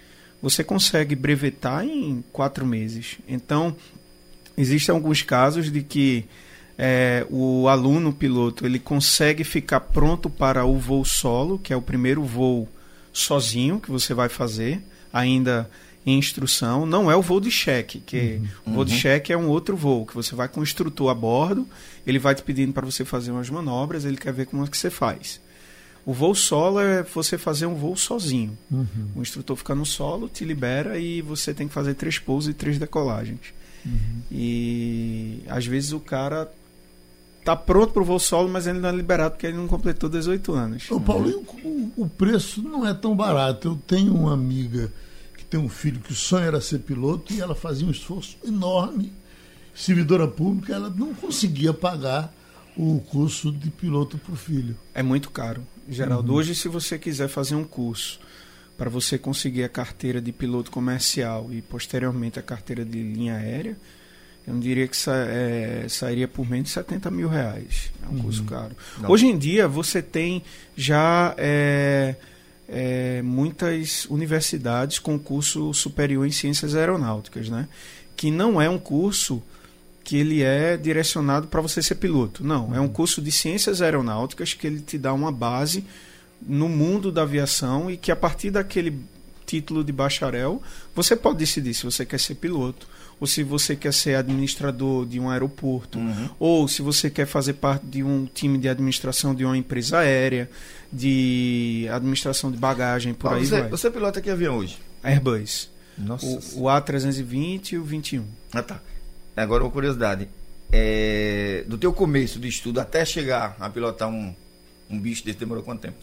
você 0.40 0.64
consegue 0.64 1.14
brevetar 1.14 1.84
em 1.84 2.24
quatro 2.32 2.64
meses. 2.64 3.18
Então, 3.28 3.76
existem 4.56 4.94
alguns 4.94 5.20
casos 5.20 5.70
de 5.70 5.82
que 5.82 6.24
é, 6.78 7.26
o 7.28 7.68
aluno 7.68 8.10
piloto 8.10 8.64
ele 8.64 8.78
consegue 8.78 9.44
ficar 9.44 9.80
pronto 9.80 10.30
para 10.30 10.64
o 10.64 10.78
voo 10.78 11.04
solo, 11.04 11.58
que 11.58 11.74
é 11.74 11.76
o 11.76 11.82
primeiro 11.82 12.24
voo 12.24 12.66
sozinho 13.12 13.78
que 13.78 13.90
você 13.90 14.14
vai 14.14 14.30
fazer, 14.30 14.80
ainda 15.12 15.68
em 16.04 16.18
instrução, 16.18 16.86
não 16.86 17.10
é 17.10 17.16
o 17.16 17.20
voo 17.20 17.40
de 17.40 17.50
cheque, 17.50 18.00
que 18.00 18.40
uhum. 18.66 18.72
o 18.72 18.74
voo 18.74 18.84
de 18.84 18.92
uhum. 18.92 18.98
cheque 18.98 19.32
é 19.32 19.36
um 19.36 19.48
outro 19.48 19.76
voo, 19.76 20.06
que 20.06 20.14
você 20.14 20.34
vai 20.34 20.48
com 20.48 20.60
o 20.60 20.62
instrutor 20.62 21.10
a 21.10 21.14
bordo, 21.14 21.66
ele 22.06 22.18
vai 22.18 22.34
te 22.34 22.42
pedindo 22.42 22.72
para 22.72 22.86
você 22.86 23.04
fazer 23.04 23.30
umas 23.30 23.50
manobras, 23.50 24.04
ele 24.04 24.16
quer 24.16 24.32
ver 24.32 24.46
como 24.46 24.64
é 24.64 24.66
que 24.66 24.76
você 24.76 24.88
faz. 24.88 25.40
O 26.04 26.14
voo 26.14 26.34
solo 26.34 26.80
é 26.80 27.02
você 27.02 27.36
fazer 27.36 27.66
um 27.66 27.74
voo 27.74 27.94
sozinho. 27.96 28.56
Uhum. 28.70 28.86
O 29.16 29.22
instrutor 29.22 29.54
fica 29.56 29.74
no 29.74 29.84
solo, 29.84 30.28
te 30.28 30.44
libera 30.44 30.98
e 30.98 31.20
você 31.20 31.52
tem 31.52 31.68
que 31.68 31.74
fazer 31.74 31.94
três 31.94 32.18
pousos 32.18 32.50
e 32.50 32.54
três 32.54 32.78
decolagens. 32.78 33.52
Uhum. 33.84 34.22
E 34.32 35.42
às 35.46 35.66
vezes 35.66 35.92
o 35.92 36.00
cara 36.00 36.50
tá 37.44 37.54
pronto 37.54 37.92
para 37.92 38.02
o 38.02 38.04
voo 38.04 38.18
solo, 38.18 38.48
mas 38.48 38.66
ele 38.66 38.78
não 38.78 38.88
é 38.88 38.92
liberado 38.92 39.32
porque 39.32 39.46
ele 39.46 39.56
não 39.56 39.68
completou 39.68 40.08
18 40.08 40.52
anos. 40.52 40.90
Ô, 40.90 40.98
Paulinho, 40.98 41.44
o, 41.62 41.92
o 41.96 42.08
preço 42.08 42.62
não 42.62 42.86
é 42.86 42.94
tão 42.94 43.14
barato. 43.14 43.68
Eu 43.68 43.78
tenho 43.86 44.14
uma 44.14 44.32
amiga 44.32 44.90
tem 45.50 45.58
um 45.58 45.68
filho 45.68 46.00
que 46.00 46.12
o 46.12 46.14
sonho 46.14 46.46
era 46.46 46.60
ser 46.60 46.78
piloto 46.78 47.32
e 47.32 47.40
ela 47.40 47.56
fazia 47.56 47.86
um 47.86 47.90
esforço 47.90 48.36
enorme. 48.44 49.12
Servidora 49.74 50.28
pública, 50.28 50.74
ela 50.74 50.88
não 50.88 51.12
conseguia 51.12 51.72
pagar 51.74 52.32
o 52.76 53.00
curso 53.00 53.50
de 53.50 53.68
piloto 53.68 54.16
para 54.16 54.32
o 54.32 54.36
filho. 54.36 54.76
É 54.94 55.02
muito 55.02 55.30
caro. 55.30 55.66
Geraldo, 55.88 56.32
uhum. 56.32 56.38
hoje, 56.38 56.54
se 56.54 56.68
você 56.68 56.96
quiser 56.98 57.28
fazer 57.28 57.56
um 57.56 57.64
curso 57.64 58.20
para 58.78 58.88
você 58.88 59.18
conseguir 59.18 59.64
a 59.64 59.68
carteira 59.68 60.20
de 60.20 60.30
piloto 60.32 60.70
comercial 60.70 61.48
e 61.50 61.60
posteriormente 61.60 62.38
a 62.38 62.42
carteira 62.42 62.84
de 62.84 63.02
linha 63.02 63.34
aérea, 63.36 63.76
eu 64.46 64.54
não 64.54 64.60
diria 64.60 64.86
que 64.86 64.96
sa 64.96 65.14
é, 65.16 65.86
sairia 65.88 66.28
por 66.28 66.48
menos 66.48 66.68
de 66.68 66.74
70 66.74 67.10
mil 67.10 67.28
reais. 67.28 67.92
É 68.02 68.06
um 68.06 68.12
uhum. 68.12 68.22
curso 68.22 68.44
caro. 68.44 68.76
Não. 68.98 69.10
Hoje 69.10 69.26
em 69.26 69.36
dia, 69.36 69.66
você 69.66 70.00
tem 70.00 70.42
já. 70.76 71.34
É, 71.36 72.14
é, 72.70 73.20
muitas 73.22 74.04
universidades 74.06 74.98
com 74.98 75.18
curso 75.18 75.74
superior 75.74 76.26
em 76.26 76.30
ciências 76.30 76.74
aeronáuticas, 76.74 77.48
né? 77.48 77.68
Que 78.16 78.30
não 78.30 78.62
é 78.62 78.70
um 78.70 78.78
curso 78.78 79.42
que 80.04 80.16
ele 80.16 80.42
é 80.42 80.76
direcionado 80.76 81.48
para 81.48 81.60
você 81.60 81.82
ser 81.82 81.96
piloto. 81.96 82.44
Não, 82.44 82.74
é 82.74 82.80
um 82.80 82.84
uhum. 82.84 82.88
curso 82.88 83.20
de 83.20 83.32
ciências 83.32 83.82
aeronáuticas 83.82 84.54
que 84.54 84.66
ele 84.66 84.80
te 84.80 84.96
dá 84.96 85.12
uma 85.12 85.32
base 85.32 85.84
no 86.40 86.68
mundo 86.68 87.12
da 87.12 87.22
aviação 87.22 87.90
e 87.90 87.96
que 87.96 88.10
a 88.10 88.16
partir 88.16 88.50
daquele 88.50 88.98
título 89.44 89.82
de 89.82 89.92
bacharel, 89.92 90.62
você 90.94 91.16
pode 91.16 91.38
decidir 91.38 91.74
se 91.74 91.84
você 91.84 92.06
quer 92.06 92.20
ser 92.20 92.36
piloto, 92.36 92.86
ou 93.20 93.26
se 93.26 93.42
você 93.42 93.76
quer 93.76 93.92
ser 93.92 94.14
administrador 94.14 95.04
de 95.06 95.20
um 95.20 95.28
aeroporto, 95.28 95.98
Uhum. 95.98 96.30
ou 96.38 96.66
se 96.66 96.80
você 96.80 97.10
quer 97.10 97.26
fazer 97.26 97.52
parte 97.54 97.84
de 97.86 98.02
um 98.02 98.26
time 98.26 98.56
de 98.58 98.68
administração 98.68 99.34
de 99.34 99.44
uma 99.44 99.56
empresa 99.56 99.98
aérea, 99.98 100.50
de 100.90 101.86
administração 101.92 102.50
de 102.50 102.56
bagagem, 102.56 103.12
por 103.12 103.24
Paulo, 103.28 103.38
aí 103.38 103.46
você, 103.46 103.60
vai. 103.60 103.68
você 103.70 103.90
pilota 103.90 104.20
que 104.20 104.30
avião 104.30 104.56
hoje? 104.56 104.78
Airbus. 105.02 105.68
Nossa. 105.98 106.24
O, 106.56 106.62
o 106.62 106.64
A320 106.64 107.72
e 107.72 107.76
o 107.78 107.84
21. 107.84 108.24
Ah, 108.52 108.62
tá. 108.62 108.80
Agora 109.36 109.62
uma 109.62 109.70
curiosidade. 109.70 110.28
É, 110.72 111.64
do 111.66 111.76
teu 111.76 111.92
começo 111.92 112.38
de 112.38 112.48
estudo 112.48 112.80
até 112.80 113.04
chegar 113.04 113.56
a 113.58 113.68
pilotar 113.68 114.08
um, 114.08 114.32
um 114.88 114.98
bicho 114.98 115.24
desse 115.24 115.38
demorou 115.38 115.62
quanto 115.64 115.80
tempo? 115.80 115.96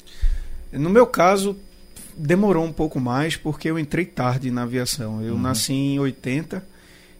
No 0.73 0.89
meu 0.89 1.07
caso, 1.07 1.57
demorou 2.17 2.65
um 2.65 2.73
pouco 2.73 2.99
mais 2.99 3.35
porque 3.37 3.69
eu 3.69 3.79
entrei 3.79 4.05
tarde 4.05 4.51
na 4.51 4.63
aviação. 4.63 5.21
Eu 5.23 5.37
nasci 5.37 5.73
em 5.73 5.99
80 5.99 6.63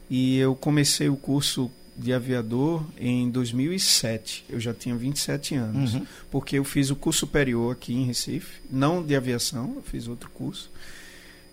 e 0.09 0.37
eu 0.37 0.55
comecei 0.55 1.09
o 1.09 1.15
curso 1.15 1.71
de 1.97 2.13
aviador 2.13 2.85
em 2.99 3.29
2007. 3.29 4.45
Eu 4.47 4.59
já 4.59 4.73
tinha 4.73 4.95
27 4.95 5.55
anos. 5.55 5.95
Uhum. 5.95 6.05
Porque 6.29 6.57
eu 6.57 6.63
fiz 6.63 6.91
o 6.91 6.95
curso 6.95 7.21
superior 7.21 7.73
aqui 7.73 7.93
em 7.93 8.05
Recife, 8.05 8.61
não 8.69 9.01
de 9.03 9.15
aviação, 9.15 9.73
eu 9.75 9.81
fiz 9.81 10.07
outro 10.07 10.29
curso. 10.29 10.69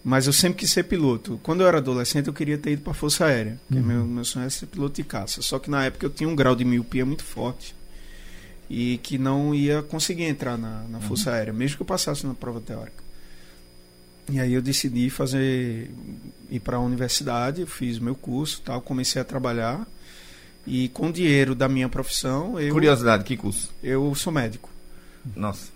Mas 0.05 0.27
eu 0.27 0.35
sempre 0.35 0.59
quis 0.59 0.71
ser 0.71 0.85
piloto. 0.85 1.41
Quando 1.43 1.63
eu 1.63 1.67
era 1.67 1.79
adolescente, 1.79 2.27
eu 2.27 2.35
queria 2.35 2.59
ter 2.59 2.73
ido 2.73 2.83
para 2.83 2.93
a 2.93 2.95
Força 2.95 3.25
Aérea. 3.25 3.59
porque 3.67 3.83
Meu, 3.83 4.05
meu 4.05 4.25
sonho 4.25 4.43
era 4.43 4.51
ser 4.51 4.67
piloto 4.67 4.97
de 4.97 5.05
caça. 5.05 5.41
Só 5.41 5.59
que 5.59 5.71
na 5.71 5.87
época 5.87 6.05
eu 6.05 6.11
tinha 6.11 6.29
um 6.29 6.37
grau 6.37 6.55
de 6.55 6.63
miopia 6.63 7.07
muito 7.07 7.25
forte. 7.25 7.75
E 8.69 8.99
que 9.03 9.17
não 9.17 9.55
ia 9.55 9.83
conseguir 9.83 10.25
entrar 10.25 10.59
na, 10.59 10.85
na 10.89 11.01
Força 11.01 11.31
Aérea, 11.33 11.53
mesmo 11.55 11.77
que 11.77 11.83
eu 11.83 11.87
passasse 11.87 12.27
na 12.27 12.35
prova 12.35 12.61
teórica. 12.61 13.04
E 14.31 14.41
aí 14.41 14.55
eu 14.55 14.63
decidi 14.63 15.11
fazer 15.11 15.91
ir 16.51 16.61
para 16.61 16.77
a 16.77 16.81
universidade, 16.81 17.61
eu 17.61 17.67
fiz 17.67 17.99
meu 17.99 18.15
curso, 18.15 18.63
tal, 18.63 18.81
comecei 18.81 19.21
a 19.21 19.25
trabalhar 19.25 19.87
e 20.67 20.89
com 20.89 21.09
o 21.09 21.13
dinheiro 21.13 21.55
da 21.55 21.69
minha 21.69 21.89
profissão 21.89 22.59
eu 22.59 22.73
Curiosidade, 22.73 23.25
que 23.25 23.37
curso? 23.37 23.71
eu 23.83 24.15
sou 24.15 24.33
médico. 24.33 24.71
Nossa. 25.37 25.74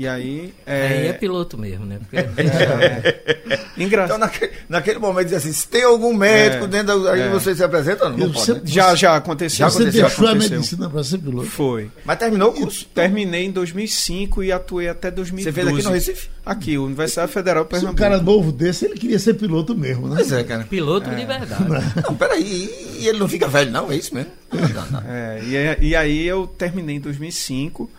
E 0.00 0.08
aí 0.08 0.54
Aí 0.66 0.74
é 0.76 1.06
é, 1.08 1.12
piloto 1.12 1.58
mesmo, 1.58 1.84
né? 1.84 1.98
Porque 1.98 2.16
Então, 3.76 3.86
engraçado. 3.86 4.18
naquele, 4.18 4.52
naquele 4.66 4.98
momento, 4.98 5.26
diz 5.26 5.36
assim: 5.36 5.52
se 5.52 5.68
tem 5.68 5.82
algum 5.84 6.14
médico 6.14 6.64
É, 6.64 6.68
dentro 6.68 7.02
da. 7.02 7.12
Aí 7.12 7.20
é. 7.20 7.28
você 7.28 7.54
se 7.54 7.62
apresenta? 7.62 8.08
Não, 8.08 8.16
não 8.16 8.26
Eu 8.28 8.32
pode, 8.32 8.46
sempre- 8.46 8.62
né? 8.62 8.68
Já 8.70 8.94
já 8.94 9.16
aconteceu. 9.16 9.58
Já 9.58 9.68
Você 9.70 9.82
aconteceu, 9.82 10.06
deixou 10.06 10.26
a 10.26 10.30
aconteceu. 10.30 10.56
medicina 10.56 10.88
para 10.88 11.04
ser 11.04 11.18
piloto? 11.18 11.48
Foi. 11.50 11.90
Mas 12.02 12.18
terminou 12.18 12.48
o 12.48 12.52
curso. 12.54 12.86
Terminei 12.94 13.44
em 13.44 13.50
2005 13.50 14.42
e 14.42 14.50
atuei 14.52 14.88
até 14.88 15.10
2012. 15.10 15.44
Você 15.44 15.52
fez 15.52 15.68
aqui 15.74 15.86
no 15.86 15.92
Recife? 15.94 16.28
Aqui, 16.46 16.78
Universidade 16.78 17.30
Federal 17.30 17.64
de 17.64 17.70
Se 17.70 17.76
um 17.84 17.92
Pernambuco. 17.94 18.00
cara 18.02 18.18
novo 18.22 18.52
desse, 18.52 18.86
ele 18.86 18.94
queria 18.94 19.18
ser 19.18 19.34
piloto 19.34 19.74
mesmo, 19.76 20.08
né? 20.08 20.16
Pois 20.16 20.32
é, 20.32 20.42
cara. 20.44 20.64
piloto 20.64 21.10
de 21.10 21.24
verdade. 21.26 21.62
Não, 22.08 22.14
peraí. 22.16 22.70
E 22.98 23.06
ele 23.06 23.18
não 23.18 23.28
fica 23.28 23.46
velho, 23.48 23.70
não? 23.70 23.92
É 23.92 23.96
isso 23.96 24.14
mesmo? 24.14 24.30
Não, 24.52 24.60
não, 24.68 24.90
não. 24.90 25.02
É, 25.10 25.40
e, 25.44 25.56
é- 25.56 25.78
e 25.80 25.94
aí 25.96 26.26
eu 26.26 26.46
terminei 26.46 26.96
em 26.96 27.00
2005 27.00 27.90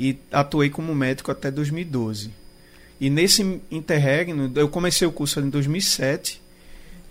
e 0.00 0.18
atuei 0.32 0.70
como 0.70 0.94
médico 0.94 1.30
até 1.30 1.50
2012. 1.50 2.30
E 2.98 3.10
nesse 3.10 3.60
interregno, 3.70 4.50
eu 4.56 4.66
comecei 4.66 5.06
o 5.06 5.12
curso 5.12 5.40
em 5.40 5.50
2007. 5.50 6.40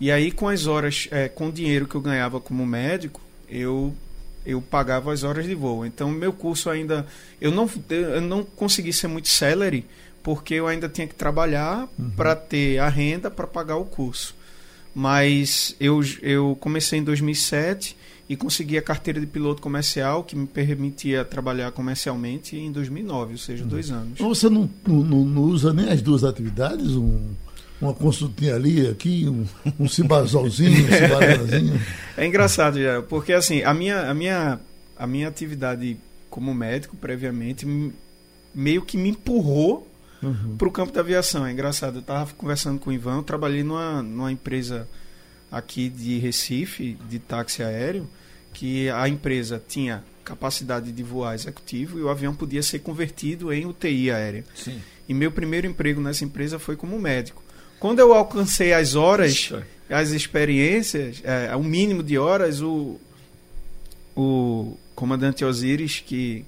E 0.00 0.10
aí, 0.10 0.32
com 0.32 0.48
as 0.48 0.66
horas, 0.66 1.06
é, 1.12 1.28
com 1.28 1.48
o 1.48 1.52
dinheiro 1.52 1.86
que 1.86 1.94
eu 1.94 2.00
ganhava 2.00 2.40
como 2.40 2.66
médico, 2.66 3.20
eu 3.48 3.94
eu 4.44 4.60
pagava 4.60 5.12
as 5.12 5.22
horas 5.22 5.44
de 5.46 5.54
voo. 5.54 5.86
Então, 5.86 6.10
meu 6.10 6.32
curso 6.32 6.68
ainda. 6.68 7.06
Eu 7.40 7.52
não, 7.52 7.70
eu 7.88 8.20
não 8.20 8.42
consegui 8.42 8.92
ser 8.92 9.06
muito 9.06 9.28
celery, 9.28 9.86
porque 10.20 10.54
eu 10.54 10.66
ainda 10.66 10.88
tinha 10.88 11.06
que 11.06 11.14
trabalhar 11.14 11.88
para 12.16 12.34
ter 12.34 12.78
a 12.78 12.88
renda 12.88 13.30
para 13.30 13.46
pagar 13.46 13.76
o 13.76 13.84
curso. 13.84 14.34
Mas 14.92 15.76
eu, 15.78 16.00
eu 16.22 16.56
comecei 16.58 16.98
em 16.98 17.04
2007 17.04 17.96
e 18.30 18.36
consegui 18.36 18.78
a 18.78 18.82
carteira 18.82 19.18
de 19.18 19.26
piloto 19.26 19.60
comercial, 19.60 20.22
que 20.22 20.36
me 20.36 20.46
permitia 20.46 21.24
trabalhar 21.24 21.72
comercialmente 21.72 22.56
em 22.56 22.70
2009, 22.70 23.32
ou 23.32 23.38
seja, 23.38 23.64
dois 23.64 23.90
anos. 23.90 24.12
Então 24.12 24.28
você 24.28 24.48
não, 24.48 24.70
não, 24.86 25.24
não 25.24 25.42
usa 25.42 25.72
nem 25.72 25.90
as 25.90 26.00
duas 26.00 26.22
atividades? 26.22 26.92
Um, 26.94 27.32
uma 27.80 27.92
consultinha 27.92 28.54
ali, 28.54 28.86
aqui, 28.86 29.28
um, 29.28 29.44
um 29.80 29.88
cibazolzinho, 29.88 30.86
um 30.86 30.92
cibarazinho. 30.92 31.80
É 32.16 32.24
engraçado, 32.24 32.80
já, 32.80 33.02
porque 33.02 33.32
assim, 33.32 33.64
a 33.64 33.74
minha, 33.74 34.08
a 34.08 34.14
minha, 34.14 34.60
a 34.96 35.06
minha 35.08 35.26
atividade 35.26 35.96
como 36.28 36.54
médico 36.54 36.96
previamente 36.96 37.66
meio 38.54 38.82
que 38.82 38.96
me 38.96 39.08
empurrou 39.08 39.88
Uhum. 40.22 40.54
para 40.58 40.68
o 40.68 40.70
campo 40.70 40.92
da 40.92 41.00
aviação. 41.00 41.46
É 41.46 41.50
engraçado, 41.50 41.94
eu 41.94 42.00
estava 42.00 42.30
conversando 42.34 42.78
com 42.78 42.90
o 42.90 42.92
Ivan, 42.92 43.16
eu 43.16 43.22
trabalhei 43.22 43.64
numa, 43.64 44.02
numa 44.02 44.30
empresa 44.30 44.86
aqui 45.50 45.88
de 45.88 46.18
Recife, 46.18 46.96
de 47.08 47.18
táxi 47.18 47.62
aéreo, 47.62 48.08
que 48.52 48.88
a 48.90 49.08
empresa 49.08 49.62
tinha 49.66 50.04
capacidade 50.24 50.92
de 50.92 51.02
voar 51.02 51.34
executivo 51.34 51.98
e 51.98 52.02
o 52.02 52.08
avião 52.08 52.34
podia 52.34 52.62
ser 52.62 52.80
convertido 52.80 53.52
em 53.52 53.66
UTI 53.66 54.10
aérea. 54.10 54.44
Sim. 54.54 54.80
E 55.08 55.14
meu 55.14 55.32
primeiro 55.32 55.66
emprego 55.66 56.00
nessa 56.00 56.24
empresa 56.24 56.58
foi 56.58 56.76
como 56.76 56.98
médico. 56.98 57.42
Quando 57.80 57.98
eu 57.98 58.12
alcancei 58.12 58.72
as 58.72 58.94
horas, 58.94 59.32
Ixi. 59.32 59.56
as 59.88 60.10
experiências, 60.10 61.22
é, 61.24 61.54
o 61.56 61.64
mínimo 61.64 62.02
de 62.02 62.18
horas, 62.18 62.60
o, 62.60 63.00
o 64.14 64.76
comandante 64.94 65.44
Osiris, 65.44 66.00
que 66.00 66.44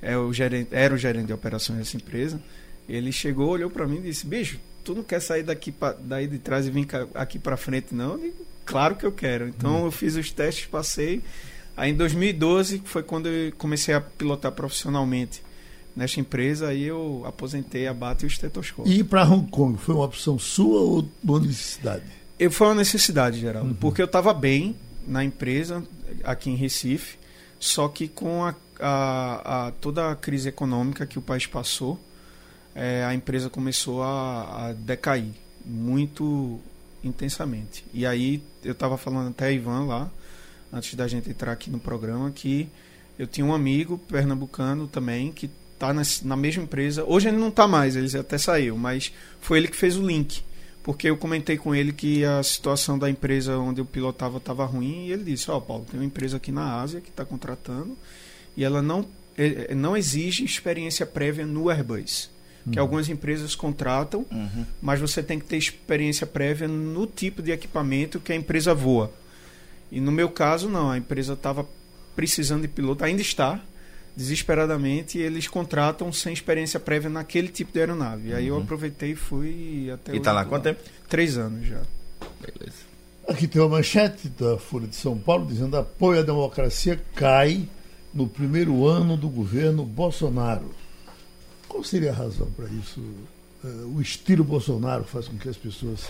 é 0.00 0.16
o 0.16 0.32
gerente, 0.32 0.68
era 0.72 0.94
o 0.94 0.96
gerente 0.96 1.26
de 1.26 1.32
operações 1.32 1.80
dessa 1.80 1.96
empresa, 1.96 2.40
ele 2.88 3.12
chegou, 3.12 3.50
olhou 3.50 3.68
para 3.68 3.86
mim 3.86 3.98
e 3.98 4.02
disse: 4.02 4.24
Bicho, 4.24 4.58
tu 4.88 4.94
não 4.94 5.02
quer 5.02 5.20
sair 5.20 5.42
daqui 5.42 5.70
pra, 5.70 5.94
daí 6.00 6.26
de 6.26 6.38
trás 6.38 6.66
e 6.66 6.70
vir 6.70 6.86
aqui 7.14 7.38
para 7.38 7.56
frente, 7.56 7.94
não? 7.94 8.12
Eu 8.12 8.18
digo, 8.18 8.46
claro 8.64 8.96
que 8.96 9.04
eu 9.04 9.12
quero. 9.12 9.46
Então 9.48 9.84
eu 9.84 9.90
fiz 9.90 10.16
os 10.16 10.30
testes, 10.32 10.66
passei. 10.66 11.22
Aí 11.76 11.90
em 11.90 11.94
2012 11.94 12.82
foi 12.84 13.02
quando 13.02 13.28
eu 13.28 13.52
comecei 13.58 13.94
a 13.94 14.00
pilotar 14.00 14.50
profissionalmente 14.52 15.42
nesta 15.94 16.20
empresa. 16.20 16.68
Aí 16.68 16.84
eu 16.84 17.22
aposentei 17.26 17.86
a 17.86 17.92
bata 17.94 18.24
e 18.24 18.26
o 18.26 18.28
estetoscópio. 18.28 18.90
E 18.90 19.00
ir 19.00 19.04
para 19.04 19.24
Hong 19.28 19.50
Kong 19.50 19.78
foi 19.78 19.94
uma 19.94 20.04
opção 20.04 20.38
sua 20.38 20.80
ou 20.80 21.08
uma 21.22 21.40
necessidade? 21.40 22.02
Eu, 22.38 22.50
foi 22.50 22.68
uma 22.68 22.74
necessidade, 22.76 23.38
Geraldo, 23.40 23.74
porque 23.74 24.00
eu 24.00 24.06
estava 24.06 24.32
bem 24.32 24.74
na 25.06 25.22
empresa, 25.24 25.82
aqui 26.24 26.50
em 26.50 26.54
Recife, 26.54 27.18
só 27.60 27.88
que 27.88 28.06
com 28.08 28.44
a, 28.44 28.54
a- 28.80 29.66
a- 29.68 29.72
toda 29.80 30.10
a 30.10 30.16
crise 30.16 30.48
econômica 30.48 31.04
que 31.06 31.18
o 31.18 31.22
país 31.22 31.46
passou, 31.46 31.98
eh, 32.78 33.04
a 33.04 33.14
empresa 33.14 33.50
começou 33.50 34.02
a, 34.02 34.68
a 34.68 34.72
decair 34.72 35.32
muito 35.64 36.60
intensamente. 37.02 37.84
E 37.92 38.06
aí 38.06 38.42
eu 38.64 38.72
estava 38.72 38.96
falando 38.96 39.30
até 39.30 39.46
a 39.46 39.52
Ivan 39.52 39.86
lá, 39.86 40.10
antes 40.72 40.94
da 40.94 41.08
gente 41.08 41.28
entrar 41.28 41.52
aqui 41.52 41.70
no 41.70 41.78
programa, 41.78 42.30
que 42.30 42.68
eu 43.18 43.26
tinha 43.26 43.44
um 43.44 43.52
amigo 43.52 43.98
pernambucano 43.98 44.86
também 44.86 45.32
que 45.32 45.50
está 45.74 45.92
na 46.24 46.36
mesma 46.36 46.62
empresa. 46.62 47.04
Hoje 47.04 47.28
ele 47.28 47.36
não 47.36 47.48
está 47.48 47.66
mais, 47.66 47.96
ele 47.96 48.16
até 48.16 48.38
saiu, 48.38 48.76
mas 48.76 49.12
foi 49.40 49.58
ele 49.58 49.68
que 49.68 49.76
fez 49.76 49.96
o 49.96 50.06
link 50.06 50.42
porque 50.88 51.10
eu 51.10 51.18
comentei 51.18 51.58
com 51.58 51.74
ele 51.74 51.92
que 51.92 52.24
a 52.24 52.42
situação 52.42 52.98
da 52.98 53.10
empresa 53.10 53.58
onde 53.58 53.78
eu 53.78 53.84
pilotava 53.84 54.38
estava 54.38 54.64
ruim 54.64 55.04
e 55.04 55.12
ele 55.12 55.22
disse: 55.22 55.50
Ó, 55.50 55.60
Paulo, 55.60 55.84
tem 55.84 56.00
uma 56.00 56.06
empresa 56.06 56.38
aqui 56.38 56.50
na 56.50 56.80
Ásia 56.80 57.02
que 57.02 57.10
está 57.10 57.26
contratando 57.26 57.94
e 58.56 58.64
ela 58.64 58.80
não, 58.80 59.04
eh, 59.36 59.74
não 59.74 59.94
exige 59.94 60.46
experiência 60.46 61.04
prévia 61.04 61.44
no 61.44 61.68
Airbus. 61.68 62.30
Que 62.72 62.78
algumas 62.78 63.08
empresas 63.08 63.54
contratam, 63.54 64.24
Uhum. 64.30 64.64
mas 64.82 65.00
você 65.00 65.22
tem 65.22 65.38
que 65.38 65.44
ter 65.46 65.56
experiência 65.56 66.26
prévia 66.26 66.66
no 66.68 67.06
tipo 67.06 67.40
de 67.42 67.50
equipamento 67.50 68.20
que 68.20 68.32
a 68.32 68.36
empresa 68.36 68.74
voa. 68.74 69.10
E 69.90 70.00
no 70.00 70.12
meu 70.12 70.28
caso, 70.28 70.68
não, 70.68 70.90
a 70.90 70.98
empresa 70.98 71.32
estava 71.32 71.66
precisando 72.14 72.62
de 72.62 72.68
piloto, 72.68 73.04
ainda 73.04 73.22
está, 73.22 73.60
desesperadamente, 74.16 75.16
e 75.18 75.22
eles 75.22 75.46
contratam 75.46 76.12
sem 76.12 76.32
experiência 76.32 76.78
prévia 76.80 77.08
naquele 77.08 77.48
tipo 77.48 77.72
de 77.72 77.78
aeronave. 77.80 78.28
E 78.30 78.34
aí 78.34 78.48
eu 78.48 78.58
aproveitei 78.58 79.12
e 79.12 79.16
fui 79.16 79.90
até 79.92 80.14
E 80.14 80.20
tá 80.20 80.30
hoje 80.32 80.40
lá 80.40 80.44
quanto 80.44 80.64
tempo? 80.64 80.80
Três 81.08 81.38
anos 81.38 81.66
já. 81.66 81.80
Beleza. 82.40 82.76
Aqui 83.28 83.46
tem 83.46 83.60
uma 83.62 83.68
manchete 83.76 84.28
da 84.28 84.58
Folha 84.58 84.86
de 84.88 84.96
São 84.96 85.16
Paulo 85.16 85.46
dizendo 85.46 85.76
apoio 85.76 86.20
à 86.20 86.22
democracia 86.22 87.00
cai 87.14 87.68
no 88.12 88.26
primeiro 88.26 88.86
ano 88.86 89.16
do 89.16 89.28
governo 89.28 89.84
Bolsonaro. 89.84 90.74
Qual 91.68 91.84
seria 91.84 92.10
a 92.10 92.14
razão 92.14 92.48
para 92.56 92.66
isso? 92.66 93.00
Eh, 93.64 93.68
o 93.94 94.00
estilo 94.00 94.42
Bolsonaro 94.44 95.04
faz 95.04 95.28
com 95.28 95.36
que 95.36 95.48
as 95.48 95.56
pessoas. 95.56 96.06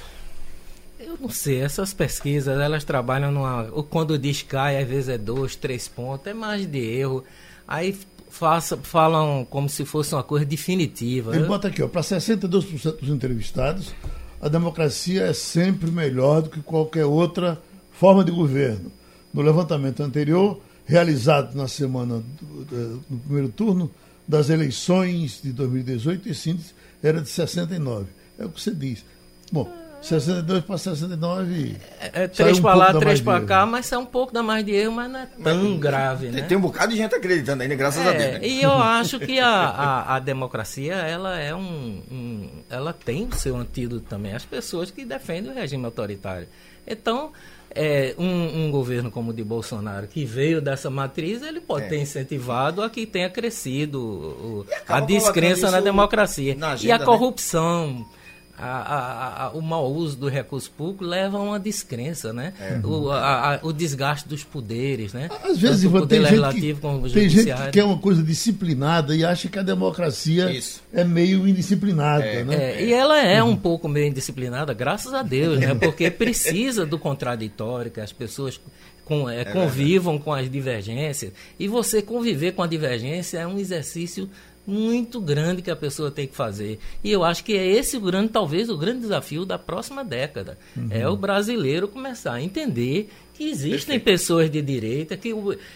Eu 1.00 1.16
não 1.20 1.28
sei, 1.30 1.60
essas 1.60 1.92
pesquisas, 1.94 2.58
elas 2.58 2.84
trabalham 2.84 3.30
numa. 3.30 3.68
ou 3.72 3.82
Quando 3.84 4.18
diz 4.18 4.42
cai, 4.42 4.82
às 4.82 4.88
vezes 4.88 5.08
é 5.08 5.18
dois, 5.18 5.54
três 5.56 5.86
pontos, 5.88 6.26
é 6.26 6.34
margem 6.34 6.68
de 6.68 6.78
erro. 6.78 7.24
Aí 7.66 7.96
faça, 8.30 8.76
falam 8.76 9.46
como 9.48 9.68
se 9.68 9.84
fosse 9.84 10.14
uma 10.14 10.22
coisa 10.24 10.44
definitiva. 10.44 11.34
Ele 11.36 11.46
bota 11.46 11.68
aqui, 11.68 11.82
ó, 11.82 11.88
para 11.88 12.00
62% 12.02 12.98
dos 13.00 13.08
entrevistados, 13.08 13.94
a 14.40 14.48
democracia 14.48 15.22
é 15.24 15.32
sempre 15.32 15.90
melhor 15.90 16.42
do 16.42 16.50
que 16.50 16.60
qualquer 16.60 17.04
outra 17.04 17.60
forma 17.92 18.24
de 18.24 18.30
governo. 18.32 18.90
No 19.32 19.42
levantamento 19.42 20.02
anterior, 20.02 20.60
realizado 20.84 21.54
na 21.54 21.68
semana 21.68 22.22
do, 22.40 22.64
do- 22.64 23.04
no 23.10 23.18
primeiro 23.20 23.48
turno 23.50 23.90
das 24.28 24.50
eleições 24.50 25.40
de 25.42 25.52
2018, 25.52 26.28
esse 26.28 26.50
índice 26.50 26.74
era 27.02 27.20
de 27.22 27.28
69. 27.28 28.06
É 28.38 28.44
o 28.44 28.50
que 28.50 28.60
você 28.60 28.72
diz. 28.72 29.02
Bom, 29.50 29.72
62 30.02 30.64
para 30.64 30.78
69. 30.78 31.76
É, 31.98 32.24
é 32.24 32.28
três 32.28 32.58
um 32.58 32.62
para 32.62 32.74
lá, 32.74 32.94
três 32.94 33.20
para 33.20 33.44
cá, 33.44 33.66
mas 33.66 33.90
é 33.90 33.98
um 33.98 34.06
pouco 34.06 34.32
da 34.32 34.42
mais 34.42 34.64
de 34.64 34.72
erro, 34.72 34.92
mas 34.92 35.10
não 35.10 35.20
é 35.20 35.26
tão 35.26 35.70
mas, 35.70 35.80
grave, 35.80 36.28
né? 36.28 36.42
Tem 36.42 36.56
um 36.56 36.60
bocado 36.60 36.92
de 36.92 36.98
gente 36.98 37.14
acreditando 37.14 37.62
ainda, 37.62 37.74
graças 37.74 38.04
é, 38.04 38.08
a 38.08 38.12
Deus. 38.12 38.32
Né? 38.34 38.40
E 38.42 38.62
eu 38.62 38.72
acho 38.72 39.18
que 39.18 39.40
a, 39.40 39.48
a, 39.48 40.16
a, 40.16 40.18
democracia, 40.18 40.94
ela 40.94 41.38
é 41.38 41.54
um, 41.54 42.02
um. 42.10 42.50
Ela 42.70 42.92
tem 42.92 43.26
o 43.26 43.34
seu 43.34 43.56
antídoto 43.56 44.06
também. 44.08 44.34
As 44.34 44.44
pessoas 44.44 44.90
que 44.90 45.04
defendem 45.04 45.50
o 45.50 45.54
regime 45.54 45.84
autoritário. 45.84 46.46
Então, 46.86 47.32
é, 47.74 48.14
um, 48.18 48.66
um, 48.66 48.70
governo 48.70 49.10
como 49.10 49.30
o 49.30 49.34
de 49.34 49.44
Bolsonaro, 49.44 50.06
que 50.06 50.24
veio 50.24 50.60
dessa 50.60 50.90
matriz, 50.90 51.42
ele 51.42 51.60
pode 51.60 51.86
é. 51.86 51.88
ter 51.88 52.00
incentivado 52.00 52.82
a 52.82 52.90
que 52.90 53.06
tenha 53.06 53.28
crescido 53.28 54.00
o, 54.00 54.66
a 54.86 55.00
descrença 55.00 55.70
na 55.70 55.80
democracia. 55.80 56.54
Na 56.54 56.76
e 56.76 56.90
a 56.90 56.98
né? 56.98 57.04
corrupção. 57.04 57.88
Né? 57.88 58.17
A, 58.58 58.66
a, 58.66 59.46
a, 59.46 59.50
o 59.50 59.62
mau 59.62 59.92
uso 59.92 60.16
do 60.16 60.28
recurso 60.28 60.70
público 60.70 61.04
leva 61.04 61.38
a 61.38 61.40
uma 61.40 61.60
descrença, 61.60 62.32
né? 62.32 62.52
É. 62.60 62.80
O, 62.84 63.68
o, 63.68 63.72
desgaste 63.72 64.28
dos 64.28 64.42
poderes, 64.42 65.12
né? 65.12 65.28
Às 65.44 65.58
vezes 65.58 65.82
Tanto 65.82 66.00
poder 66.00 66.16
tem 66.16 66.20
legislativo 66.20 66.80
como 66.80 67.06
o 67.06 67.10
Tem 67.10 67.28
gente 67.28 67.54
que 67.54 67.70
quer 67.70 67.84
uma 67.84 67.98
coisa 67.98 68.22
disciplinada 68.22 69.14
e 69.14 69.24
acha 69.24 69.48
que 69.48 69.58
a 69.58 69.62
democracia 69.62 70.50
Isso. 70.50 70.82
é 70.92 71.04
meio 71.04 71.46
indisciplinada, 71.46 72.24
é. 72.24 72.44
né? 72.44 72.54
É, 72.54 72.84
e 72.84 72.92
ela 72.92 73.20
é 73.22 73.42
uhum. 73.42 73.50
um 73.50 73.56
pouco 73.56 73.88
meio 73.88 74.08
indisciplinada, 74.08 74.74
graças 74.74 75.14
a 75.14 75.22
Deus, 75.22 75.60
né? 75.60 75.74
Porque 75.78 76.10
precisa 76.10 76.84
do 76.84 76.98
contraditório, 76.98 77.90
que 77.90 78.00
as 78.00 78.12
pessoas 78.12 78.60
com, 79.08 79.28
é, 79.28 79.40
é 79.40 79.44
convivam 79.46 80.18
com 80.18 80.32
as 80.32 80.50
divergências. 80.50 81.32
E 81.58 81.66
você 81.66 82.02
conviver 82.02 82.52
com 82.52 82.62
a 82.62 82.66
divergência 82.66 83.38
é 83.38 83.46
um 83.46 83.58
exercício 83.58 84.28
muito 84.68 85.18
grande 85.18 85.62
que 85.62 85.70
a 85.70 85.76
pessoa 85.76 86.10
tem 86.10 86.26
que 86.26 86.36
fazer. 86.36 86.78
E 87.02 87.10
eu 87.10 87.24
acho 87.24 87.42
que 87.42 87.56
é 87.56 87.66
esse 87.66 87.96
o 87.96 88.00
grande, 88.02 88.28
talvez, 88.28 88.68
o 88.68 88.76
grande 88.76 89.00
desafio 89.00 89.46
da 89.46 89.58
próxima 89.58 90.04
década. 90.04 90.58
Uhum. 90.76 90.88
É 90.90 91.08
o 91.08 91.16
brasileiro 91.16 91.88
começar 91.88 92.34
a 92.34 92.42
entender 92.42 93.08
que 93.32 93.48
existem 93.48 93.98
pessoas 93.98 94.50
de 94.50 94.60
direita, 94.60 95.16
que, 95.16 95.32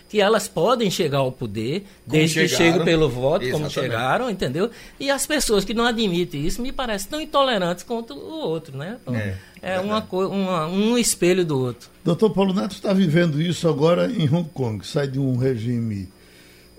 que 0.08 0.20
elas 0.20 0.46
podem 0.46 0.90
chegar 0.90 1.18
ao 1.18 1.32
poder, 1.32 1.80
como 1.80 2.18
desde 2.18 2.34
chegaram, 2.34 2.50
que 2.50 2.56
chegam 2.56 2.84
pelo 2.84 3.08
voto, 3.08 3.44
exatamente. 3.44 3.74
como 3.74 3.86
chegaram, 3.86 4.28
entendeu? 4.28 4.70
E 5.00 5.10
as 5.10 5.26
pessoas 5.26 5.64
que 5.64 5.72
não 5.72 5.86
admitem 5.86 6.44
isso 6.44 6.60
me 6.60 6.72
parecem 6.72 7.08
tão 7.08 7.20
intolerantes 7.20 7.84
quanto 7.84 8.14
o 8.14 8.40
outro, 8.40 8.76
né? 8.76 8.98
Então, 9.00 9.14
é, 9.14 9.38
é 9.62 9.80
uma, 9.80 10.06
uma, 10.10 10.66
um 10.66 10.98
espelho 10.98 11.46
do 11.46 11.58
outro. 11.58 11.88
Doutor 12.04 12.30
Paulo 12.30 12.52
Neto 12.52 12.72
está 12.72 12.92
vivendo 12.92 13.40
isso 13.40 13.66
agora 13.66 14.10
em 14.10 14.28
Hong 14.28 14.50
Kong, 14.52 14.86
sai 14.86 15.06
de 15.06 15.20
um 15.20 15.36
regime 15.36 16.08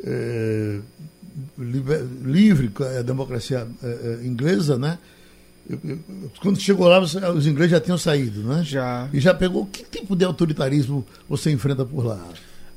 é, 0.03 0.79
livre, 1.57 2.71
a 2.99 3.01
democracia 3.01 3.67
é, 3.81 3.87
é, 4.21 4.25
inglesa, 4.25 4.77
né? 4.77 4.97
Quando 6.41 6.59
chegou 6.59 6.87
lá, 6.87 6.99
os 6.99 7.47
ingleses 7.47 7.71
já 7.71 7.79
tinham 7.79 7.97
saído, 7.97 8.41
né? 8.41 8.63
Já. 8.63 9.09
E 9.13 9.19
já 9.19 9.33
pegou. 9.33 9.65
Que 9.65 9.83
tipo 9.83 10.15
de 10.15 10.25
autoritarismo 10.25 11.05
você 11.27 11.51
enfrenta 11.51 11.85
por 11.85 12.05
lá? 12.05 12.21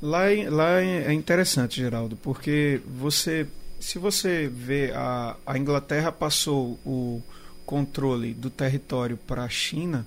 Lá, 0.01 0.25
lá 0.49 0.81
é 0.81 1.11
interessante, 1.11 1.81
Geraldo, 1.81 2.15
porque 2.17 2.79
você, 2.99 3.47
se 3.79 3.99
você 3.99 4.47
vê, 4.47 4.91
a, 4.95 5.35
a 5.45 5.57
Inglaterra 5.57 6.11
passou 6.11 6.79
o 6.85 7.21
controle 7.65 8.33
do 8.33 8.49
território 8.49 9.17
para 9.17 9.43
a 9.43 9.49
China, 9.49 10.05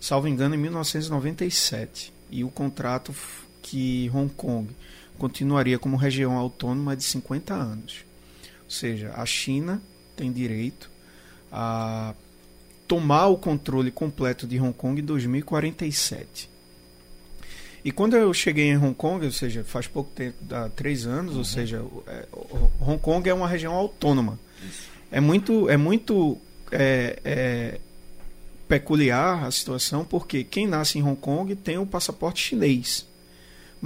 salvo 0.00 0.26
engano, 0.26 0.54
em 0.54 0.58
1997. 0.58 2.12
E 2.30 2.42
o 2.42 2.48
contrato 2.48 3.14
que 3.62 4.10
Hong 4.12 4.32
Kong 4.34 4.68
continuaria 5.16 5.78
como 5.78 5.96
região 5.96 6.36
autônoma 6.36 6.96
de 6.96 7.02
50 7.04 7.54
anos. 7.54 8.04
Ou 8.64 8.70
seja, 8.70 9.12
a 9.16 9.24
China 9.24 9.82
tem 10.14 10.32
direito 10.32 10.90
a 11.52 12.14
tomar 12.86 13.26
o 13.26 13.36
controle 13.36 13.90
completo 13.90 14.46
de 14.46 14.60
Hong 14.60 14.72
Kong 14.72 15.00
em 15.00 15.04
2047. 15.04 16.50
E 17.84 17.92
quando 17.92 18.16
eu 18.16 18.34
cheguei 18.34 18.66
em 18.66 18.76
Hong 18.76 18.94
Kong, 18.94 19.24
ou 19.24 19.32
seja, 19.32 19.62
faz 19.62 19.86
pouco 19.86 20.10
tempo, 20.10 20.36
há 20.50 20.68
três 20.68 21.06
anos, 21.06 21.32
uhum. 21.32 21.38
ou 21.38 21.44
seja, 21.44 21.84
é, 22.08 22.26
Hong 22.80 22.98
Kong 22.98 23.28
é 23.28 23.32
uma 23.32 23.46
região 23.46 23.72
autônoma. 23.72 24.38
Isso. 24.68 24.90
É 25.10 25.20
muito, 25.20 25.70
é 25.70 25.76
muito 25.76 26.36
é, 26.72 27.18
é, 27.24 27.80
peculiar 28.66 29.44
a 29.44 29.50
situação, 29.50 30.04
porque 30.04 30.42
quem 30.42 30.66
nasce 30.66 30.98
em 30.98 31.02
Hong 31.02 31.16
Kong 31.20 31.54
tem 31.54 31.78
o 31.78 31.86
passaporte 31.86 32.42
chinês. 32.42 33.06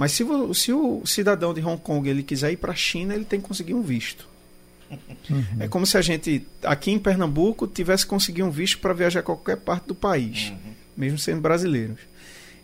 Mas 0.01 0.13
se, 0.13 0.25
se 0.55 0.73
o 0.73 1.05
cidadão 1.05 1.53
de 1.53 1.61
Hong 1.61 1.79
Kong 1.79 2.09
ele 2.09 2.23
quiser 2.23 2.51
ir 2.51 2.57
para 2.57 2.71
a 2.71 2.75
China, 2.75 3.13
ele 3.13 3.23
tem 3.23 3.39
que 3.39 3.47
conseguir 3.47 3.75
um 3.75 3.83
visto. 3.83 4.27
Uhum. 5.29 5.45
É 5.59 5.67
como 5.67 5.85
se 5.85 5.95
a 5.95 6.01
gente, 6.01 6.43
aqui 6.63 6.89
em 6.89 6.97
Pernambuco, 6.97 7.67
tivesse 7.67 8.03
conseguido 8.07 8.47
um 8.47 8.49
visto 8.49 8.79
para 8.79 8.95
viajar 8.95 9.19
a 9.19 9.21
qualquer 9.23 9.57
parte 9.57 9.85
do 9.85 9.93
país, 9.93 10.49
uhum. 10.49 10.73
mesmo 10.97 11.19
sendo 11.19 11.39
brasileiros. 11.39 11.99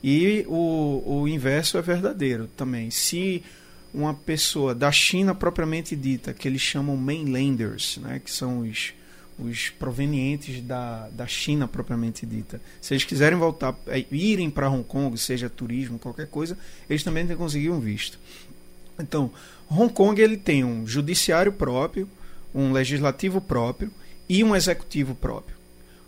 E 0.03 0.45
o, 0.47 1.03
o 1.05 1.27
inverso 1.27 1.77
é 1.77 1.81
verdadeiro 1.83 2.49
também. 2.57 2.89
Se 2.89 3.43
uma 3.93 4.15
pessoa 4.15 4.73
da 4.73 4.91
China 4.91 5.35
propriamente 5.35 5.95
dita, 5.95 6.33
que 6.33 6.47
eles 6.47 6.61
chamam 6.61 6.97
mainlanders, 6.97 7.97
né, 7.97 8.19
que 8.19 8.31
são 8.31 8.61
os 8.61 8.95
os 9.39 9.69
provenientes 9.69 10.61
da, 10.63 11.07
da 11.09 11.27
China 11.27 11.67
propriamente 11.67 12.25
dita. 12.25 12.59
Se 12.81 12.93
eles 12.93 13.03
quiserem 13.03 13.37
voltar, 13.37 13.75
é, 13.87 14.03
irem 14.11 14.49
para 14.49 14.69
Hong 14.69 14.83
Kong, 14.83 15.17
seja 15.17 15.49
turismo, 15.49 15.99
qualquer 15.99 16.27
coisa, 16.27 16.57
eles 16.89 17.03
também 17.03 17.25
têm 17.25 17.35
que 17.35 17.41
conseguir 17.41 17.69
um 17.69 17.79
visto. 17.79 18.19
Então, 18.99 19.31
Hong 19.69 19.93
Kong 19.93 20.19
ele 20.19 20.37
tem 20.37 20.63
um 20.63 20.87
judiciário 20.87 21.51
próprio, 21.51 22.09
um 22.53 22.71
legislativo 22.71 23.39
próprio 23.39 23.91
e 24.27 24.43
um 24.43 24.55
executivo 24.55 25.13
próprio. 25.13 25.55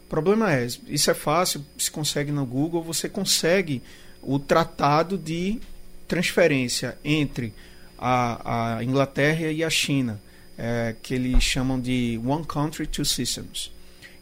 O 0.05 0.09
problema 0.09 0.51
é, 0.51 0.65
isso 0.87 1.11
é 1.11 1.13
fácil, 1.13 1.63
se 1.77 1.91
consegue 1.91 2.31
no 2.31 2.45
Google, 2.45 2.83
você 2.83 3.07
consegue 3.07 3.83
o 4.23 4.39
tratado 4.39 5.17
de 5.17 5.59
transferência 6.07 6.97
entre 7.03 7.53
a, 7.95 8.77
a 8.77 8.83
Inglaterra 8.83 9.51
e 9.51 9.63
a 9.63 9.69
China 9.69 10.19
é, 10.59 10.93
que 11.01 11.13
eles 11.13 11.41
chamam 11.41 11.79
de 11.79 12.19
One 12.25 12.45
Country, 12.45 12.85
Two 12.85 13.05
Systems. 13.05 13.71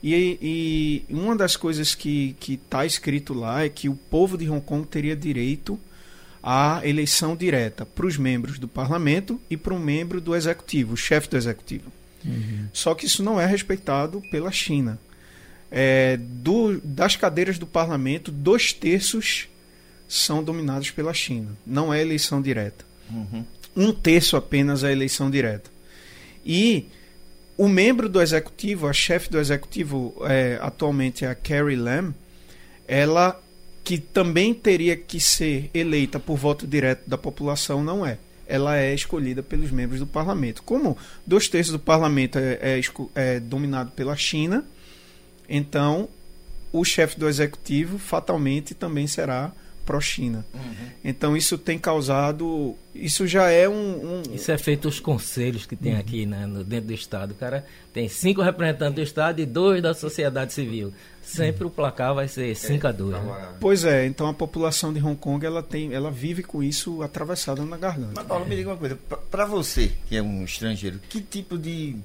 E, 0.03 0.37
e 1.09 1.13
uma 1.13 1.35
das 1.35 1.55
coisas 1.55 1.95
que 1.95 2.35
está 2.47 2.85
escrito 2.85 3.33
lá 3.33 3.63
é 3.63 3.69
que 3.69 3.89
o 3.89 3.95
povo 3.95 4.37
de 4.37 4.47
Hong 4.47 4.61
Kong 4.61 4.85
teria 4.85 5.15
direito 5.15 5.79
à 6.41 6.79
eleição 6.83 7.35
direta 7.35 7.83
para 7.83 8.05
os 8.05 8.15
membros 8.15 8.59
do 8.59 8.67
parlamento 8.67 9.41
e 9.49 9.57
para 9.57 9.73
um 9.73 9.79
membro 9.79 10.21
do 10.21 10.35
executivo, 10.35 10.93
o 10.93 10.97
chefe 10.97 11.27
do 11.27 11.35
executivo. 11.35 11.91
Uhum. 12.23 12.67
Só 12.71 12.93
que 12.93 13.07
isso 13.07 13.23
não 13.23 13.41
é 13.41 13.45
respeitado 13.47 14.21
pela 14.29 14.51
China. 14.51 14.99
É, 15.71 16.17
do, 16.17 16.79
das 16.83 17.15
cadeiras 17.15 17.57
do 17.57 17.65
parlamento, 17.65 18.31
dois 18.31 18.71
terços 18.71 19.49
são 20.07 20.43
dominados 20.43 20.91
pela 20.91 21.13
China. 21.13 21.49
Não 21.65 21.91
é 21.91 21.99
eleição 21.99 22.39
direta. 22.41 22.85
Uhum. 23.09 23.43
Um 23.75 23.91
terço 23.91 24.37
apenas 24.37 24.83
é 24.83 24.91
eleição 24.91 25.31
direta. 25.31 25.76
E 26.47 26.87
o 27.57 27.67
membro 27.67 28.07
do 28.07 28.21
executivo, 28.21 28.87
a 28.87 28.93
chefe 28.93 29.29
do 29.29 29.37
executivo 29.37 30.15
é, 30.21 30.57
atualmente 30.61 31.25
é 31.25 31.27
a 31.27 31.35
Carrie 31.35 31.75
Lam, 31.75 32.15
ela 32.87 33.37
que 33.83 33.97
também 33.97 34.53
teria 34.53 34.95
que 34.95 35.19
ser 35.19 35.69
eleita 35.73 36.19
por 36.19 36.37
voto 36.37 36.65
direto 36.65 37.07
da 37.07 37.17
população, 37.17 37.83
não 37.83 38.05
é. 38.05 38.17
Ela 38.47 38.77
é 38.77 38.93
escolhida 38.93 39.43
pelos 39.43 39.71
membros 39.71 39.99
do 39.99 40.07
parlamento. 40.07 40.63
Como 40.63 40.97
dois 41.25 41.49
terços 41.49 41.73
do 41.73 41.79
parlamento 41.79 42.37
é, 42.37 42.59
é, 42.61 42.81
é 43.15 43.39
dominado 43.39 43.91
pela 43.91 44.15
China, 44.15 44.63
então 45.49 46.07
o 46.71 46.85
chefe 46.85 47.19
do 47.19 47.27
executivo 47.27 47.97
fatalmente 47.97 48.73
também 48.73 49.07
será 49.07 49.51
pró-China. 49.87 50.45
Uhum. 50.53 50.89
Então 51.03 51.37
isso 51.37 51.57
tem 51.57 51.79
causado. 51.79 52.75
Isso 52.93 53.25
já 53.25 53.49
é 53.49 53.67
um. 53.67 53.73
um... 53.73 54.23
Isso 54.35 54.51
é 54.51 54.57
feito 54.57 54.87
os 54.87 54.99
conselhos 54.99 55.65
que 55.65 55.75
tem 55.75 55.93
uhum. 55.93 55.99
aqui 55.99 56.25
né, 56.25 56.45
no, 56.45 56.63
dentro 56.63 56.87
do 56.87 56.93
Estado. 56.93 57.31
O 57.31 57.35
cara 57.35 57.65
tem 57.93 58.09
cinco 58.09 58.41
representantes 58.41 58.95
do 58.95 59.01
Estado 59.01 59.39
e 59.39 59.45
dois 59.45 59.81
da 59.81 59.93
sociedade 59.93 60.51
civil. 60.51 60.93
Sempre 61.23 61.63
uhum. 61.63 61.69
o 61.69 61.73
placar 61.73 62.15
vai 62.15 62.27
ser 62.29 62.55
5 62.55 62.87
é, 62.87 62.89
a 62.89 62.93
2. 62.93 63.11
Né? 63.11 63.49
Pois 63.59 63.83
é, 63.83 64.05
então 64.05 64.27
a 64.27 64.33
população 64.33 64.93
de 64.93 65.03
Hong 65.03 65.17
Kong 65.17 65.45
ela, 65.45 65.61
tem, 65.61 65.93
ela 65.93 66.09
vive 66.09 66.41
com 66.41 66.63
isso 66.63 67.01
atravessada 67.01 67.65
na 67.65 67.75
garganta. 67.75 68.13
Mas 68.15 68.25
Paulo, 68.25 68.45
me 68.45 68.55
diga 68.55 68.69
uma 68.69 68.77
coisa, 68.77 68.97
para 69.29 69.43
você, 69.43 69.91
que 70.07 70.15
é 70.15 70.21
um 70.21 70.45
estrangeiro, 70.45 71.01
que 71.09 71.19
tipo 71.19 71.57
de 71.57 71.97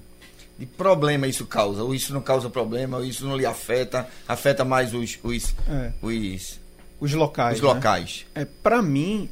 de 0.59 0.66
problema 0.66 1.27
isso 1.27 1.47
causa? 1.47 1.83
Ou 1.83 1.95
isso 1.95 2.12
não 2.12 2.21
causa 2.21 2.49
problema? 2.49 2.99
Ou 2.99 3.05
isso 3.05 3.27
não 3.27 3.37
lhe 3.37 3.47
afeta? 3.47 4.07
Afeta 4.29 4.64
mais 4.64 4.95
os, 4.95 5.18
os, 5.23 5.55
é. 5.68 5.92
os 6.01 6.61
os 7.02 7.12
locais. 7.14 7.56
Os 7.56 7.62
né? 7.62 7.68
locais. 7.68 8.26
É, 8.32 8.44
para 8.44 8.80
mim, 8.80 9.28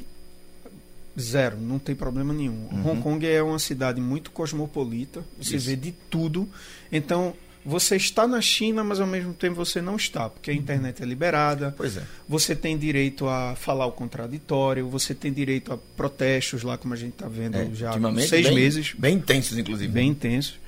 zero, 1.18 1.56
não 1.56 1.78
tem 1.78 1.94
problema 1.94 2.34
nenhum. 2.34 2.66
Uhum. 2.72 2.90
Hong 2.90 3.00
Kong 3.00 3.26
é 3.26 3.40
uma 3.40 3.60
cidade 3.60 4.00
muito 4.00 4.32
cosmopolita, 4.32 5.24
você 5.40 5.54
Isso. 5.54 5.66
vê 5.66 5.76
de 5.76 5.92
tudo. 6.10 6.48
Então, 6.90 7.32
você 7.64 7.94
está 7.94 8.26
na 8.26 8.40
China, 8.40 8.82
mas 8.82 8.98
ao 8.98 9.06
mesmo 9.06 9.32
tempo 9.32 9.54
você 9.54 9.80
não 9.80 9.94
está, 9.94 10.28
porque 10.28 10.50
a 10.50 10.54
uhum. 10.54 10.58
internet 10.58 11.00
é 11.00 11.06
liberada. 11.06 11.72
Pois 11.76 11.96
é. 11.96 12.02
Você 12.28 12.56
tem 12.56 12.76
direito 12.76 13.28
a 13.28 13.54
falar 13.54 13.86
o 13.86 13.92
contraditório, 13.92 14.88
você 14.88 15.14
tem 15.14 15.32
direito 15.32 15.72
a 15.72 15.78
protestos 15.96 16.64
lá, 16.64 16.76
como 16.76 16.92
a 16.92 16.96
gente 16.96 17.12
está 17.12 17.28
vendo 17.28 17.56
é, 17.56 17.70
já 17.72 17.90
há 17.90 18.20
seis 18.26 18.46
bem, 18.46 18.54
meses. 18.56 18.94
Bem 18.98 19.14
intensos, 19.14 19.56
inclusive. 19.56 19.92
Bem 19.92 20.08
intensos. 20.08 20.58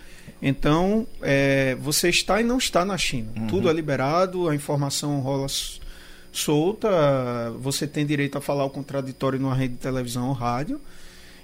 Então, 0.41 1.05
é, 1.21 1.77
você 1.81 2.11
está 2.11 2.41
e 2.41 2.45
não 2.45 2.59
está 2.59 2.85
na 2.85 2.97
China. 2.97 3.33
Uhum. 3.37 3.49
Tudo 3.49 3.69
é 3.69 3.73
liberado, 3.73 4.49
a 4.49 4.55
informação 4.55 5.19
rola 5.19 5.49
solta, 6.33 6.89
você 7.61 7.87
tem 7.87 8.07
direito 8.07 8.39
a 8.39 8.41
falar 8.41 8.65
o 8.65 8.71
contraditório 8.71 9.39
numa 9.39 9.55
rede 9.55 9.75
de 9.75 9.81
televisão 9.81 10.29
ou 10.29 10.33
rádio. 10.35 10.81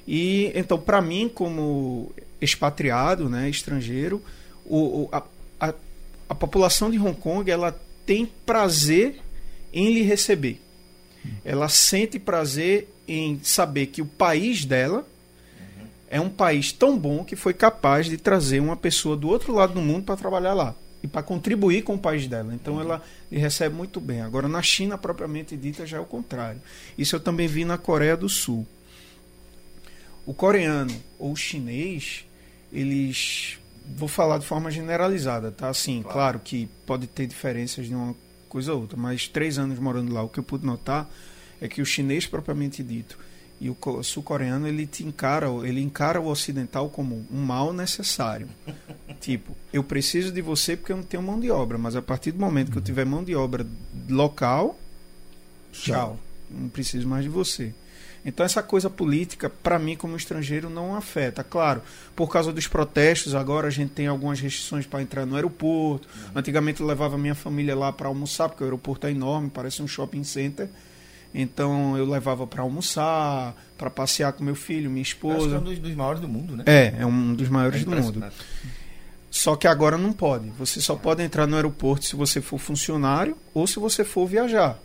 E 0.06 0.50
então, 0.54 0.78
para 0.78 1.00
mim, 1.02 1.30
como 1.32 2.12
expatriado, 2.40 3.28
né, 3.28 3.48
estrangeiro, 3.50 4.22
o, 4.64 5.02
o- 5.04 5.08
a, 5.12 5.22
a, 5.60 5.74
a 6.30 6.34
população 6.34 6.90
de 6.90 6.98
Hong 6.98 7.14
Kong 7.18 7.50
ela 7.50 7.78
tem 8.06 8.26
prazer 8.46 9.20
em 9.72 9.92
lhe 9.92 10.02
receber. 10.02 10.60
Ela 11.44 11.68
sente 11.68 12.18
prazer 12.18 12.88
em 13.06 13.38
saber 13.42 13.86
que 13.86 14.00
o 14.00 14.06
país 14.06 14.64
dela 14.64 15.06
é 16.10 16.18
um 16.20 16.30
país 16.30 16.72
tão 16.72 16.98
bom 16.98 17.22
que 17.22 17.36
foi 17.36 17.52
capaz 17.52 18.06
de 18.06 18.16
trazer 18.16 18.60
uma 18.60 18.76
pessoa 18.76 19.14
do 19.14 19.28
outro 19.28 19.52
lado 19.54 19.74
do 19.74 19.82
mundo 19.82 20.04
para 20.04 20.16
trabalhar 20.16 20.54
lá 20.54 20.74
e 21.02 21.06
para 21.06 21.22
contribuir 21.22 21.82
com 21.82 21.94
o 21.94 21.98
país 21.98 22.26
dela. 22.26 22.54
Então 22.54 22.80
ela 22.80 23.02
lhe 23.30 23.38
recebe 23.38 23.74
muito 23.74 24.00
bem. 24.00 24.20
Agora 24.22 24.48
na 24.48 24.62
China 24.62 24.98
propriamente 24.98 25.56
dita 25.56 25.86
já 25.86 25.98
é 25.98 26.00
o 26.00 26.04
contrário. 26.04 26.60
Isso 26.96 27.14
eu 27.16 27.20
também 27.20 27.46
vi 27.46 27.64
na 27.64 27.78
Coreia 27.78 28.16
do 28.16 28.28
Sul. 28.28 28.66
O 30.26 30.34
coreano 30.34 30.94
ou 31.18 31.32
o 31.32 31.36
chinês, 31.36 32.24
eles 32.72 33.58
vou 33.96 34.08
falar 34.08 34.36
de 34.38 34.44
forma 34.44 34.70
generalizada, 34.70 35.50
tá? 35.50 35.68
Assim, 35.70 36.02
claro, 36.02 36.38
que 36.38 36.68
pode 36.84 37.06
ter 37.06 37.26
diferenças 37.26 37.86
de 37.86 37.94
uma 37.94 38.14
coisa 38.48 38.72
a 38.72 38.74
outra, 38.74 38.96
mas 38.98 39.26
três 39.28 39.58
anos 39.58 39.78
morando 39.78 40.12
lá, 40.12 40.22
o 40.22 40.28
que 40.28 40.38
eu 40.38 40.42
pude 40.44 40.66
notar 40.66 41.08
é 41.60 41.66
que 41.68 41.80
o 41.80 41.86
chinês 41.86 42.26
propriamente 42.26 42.82
dito 42.82 43.18
e 43.60 43.68
o 43.70 43.74
co- 43.74 44.02
sul-coreano 44.02 44.68
ele 44.68 44.86
te 44.86 45.02
encara, 45.04 45.48
ele 45.66 45.80
encara 45.80 46.20
o 46.20 46.26
ocidental 46.28 46.90
como 46.90 47.26
um 47.32 47.40
mal 47.42 47.72
necessário. 47.72 48.48
tipo, 49.20 49.56
eu 49.72 49.82
preciso 49.84 50.32
de 50.32 50.40
você 50.40 50.76
porque 50.76 50.92
eu 50.92 50.96
não 50.96 51.04
tenho 51.04 51.22
mão 51.22 51.38
de 51.38 51.50
obra, 51.50 51.76
mas 51.78 51.94
a 51.96 52.02
partir 52.02 52.32
do 52.32 52.38
momento 52.38 52.72
que 52.72 52.78
eu 52.78 52.82
tiver 52.82 53.04
mão 53.04 53.22
de 53.22 53.34
obra 53.34 53.66
local, 54.08 54.78
tchau, 55.72 56.18
não 56.50 56.68
preciso 56.68 57.06
mais 57.06 57.24
de 57.24 57.28
você. 57.30 57.72
Então 58.24 58.44
essa 58.44 58.62
coisa 58.62 58.90
política, 58.90 59.48
para 59.48 59.78
mim 59.78 59.96
como 59.96 60.16
estrangeiro, 60.16 60.68
não 60.68 60.94
afeta. 60.94 61.44
Claro, 61.44 61.82
por 62.16 62.28
causa 62.28 62.52
dos 62.52 62.66
protestos, 62.66 63.34
agora 63.34 63.68
a 63.68 63.70
gente 63.70 63.90
tem 63.92 64.06
algumas 64.06 64.40
restrições 64.40 64.86
para 64.86 65.00
entrar 65.00 65.24
no 65.24 65.36
aeroporto. 65.36 66.08
Antigamente 66.34 66.80
eu 66.80 66.86
levava 66.86 67.16
minha 67.16 67.34
família 67.34 67.76
lá 67.76 67.92
para 67.92 68.08
almoçar, 68.08 68.48
porque 68.48 68.62
o 68.64 68.66
aeroporto 68.66 69.06
é 69.06 69.10
enorme, 69.12 69.50
parece 69.50 69.82
um 69.82 69.88
shopping 69.88 70.24
center. 70.24 70.68
Então 71.32 71.96
eu 71.96 72.04
levava 72.06 72.46
para 72.46 72.62
almoçar, 72.62 73.54
para 73.76 73.88
passear 73.88 74.32
com 74.32 74.42
meu 74.42 74.54
filho, 74.54 74.90
minha 74.90 75.02
Acho 75.02 75.16
que 75.16 75.26
é 75.26 75.30
um 75.30 75.36
esposa. 75.36 75.60
dos, 75.60 75.78
dos 75.78 75.94
maiores 75.94 76.20
do 76.20 76.28
mundo, 76.28 76.56
né? 76.56 76.64
É, 76.66 76.94
é 76.98 77.06
um 77.06 77.34
dos 77.34 77.48
maiores 77.48 77.82
É 77.82 77.84
do 77.84 77.90
mundo. 77.90 78.24
Só 79.30 79.56
que 79.56 79.66
agora 79.66 79.98
não 79.98 80.12
pode. 80.12 80.48
Você 80.58 80.80
só 80.80 80.96
pode 80.96 81.22
entrar 81.22 81.46
no 81.46 81.56
aeroporto 81.56 82.04
se 82.04 82.16
você 82.16 82.40
for 82.40 82.58
funcionário 82.58 83.36
ou 83.52 83.66
se 83.66 83.78
você 83.78 84.04
for 84.04 84.26
viajar. 84.26 84.78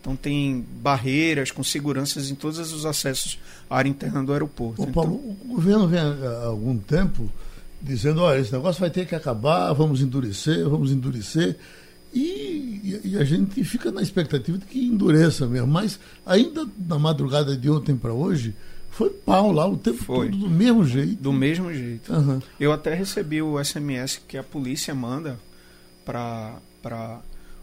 Então 0.00 0.16
tem 0.16 0.66
barreiras 0.80 1.50
com 1.50 1.62
seguranças 1.62 2.30
em 2.30 2.34
todos 2.34 2.58
os 2.72 2.84
acessos 2.84 3.38
à 3.70 3.76
área 3.76 3.88
interna 3.88 4.22
do 4.24 4.32
aeroporto. 4.32 4.82
Ô, 4.82 4.84
Então, 4.84 4.92
Paulo, 4.92 5.14
o 5.14 5.36
governo 5.46 5.86
vem 5.86 6.00
há 6.00 6.06
há 6.42 6.46
algum 6.46 6.76
tempo 6.78 7.30
dizendo, 7.80 8.20
olha, 8.22 8.40
esse 8.40 8.52
negócio 8.52 8.80
vai 8.80 8.90
ter 8.90 9.06
que 9.06 9.14
acabar, 9.14 9.72
vamos 9.72 10.00
endurecer, 10.00 10.68
vamos 10.68 10.90
endurecer. 10.90 11.56
E, 12.14 13.00
e 13.04 13.16
a 13.16 13.24
gente 13.24 13.62
fica 13.64 13.90
na 13.90 14.02
expectativa 14.02 14.58
de 14.58 14.66
que 14.66 14.84
endureça 14.84 15.46
mesmo. 15.46 15.68
Mas 15.68 15.98
ainda 16.26 16.66
na 16.78 16.98
madrugada 16.98 17.56
de 17.56 17.70
ontem 17.70 17.96
para 17.96 18.12
hoje, 18.12 18.54
foi 18.92 19.10
pau 19.10 19.50
lá 19.50 19.66
o 19.66 19.76
tempo 19.76 20.04
Foi. 20.04 20.28
todo 20.30 20.38
do 20.38 20.48
mesmo 20.48 20.84
jeito. 20.86 21.16
do 21.22 21.32
mesmo 21.32 21.72
jeito. 21.74 22.12
Aham. 22.12 22.40
Eu 22.60 22.72
até 22.72 22.94
recebi 22.94 23.42
o 23.42 23.58
SMS 23.62 24.20
que 24.28 24.38
a 24.38 24.42
polícia 24.44 24.94
manda 24.94 25.38
para 26.04 26.54
para 26.82 27.20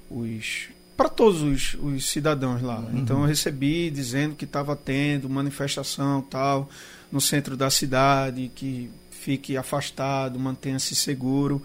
os 0.10 0.68
para 0.98 1.08
todos 1.08 1.42
os, 1.42 1.76
os 1.82 2.10
cidadãos 2.10 2.62
lá. 2.62 2.84
Então 2.94 3.22
eu 3.22 3.26
recebi 3.26 3.90
dizendo 3.90 4.36
que 4.36 4.44
estava 4.44 4.76
tendo 4.76 5.30
manifestação 5.30 6.22
tal 6.22 6.70
no 7.10 7.22
centro 7.22 7.56
da 7.56 7.70
cidade, 7.70 8.52
que 8.54 8.90
fique 9.10 9.56
afastado, 9.56 10.38
mantenha-se 10.38 10.94
seguro. 10.96 11.62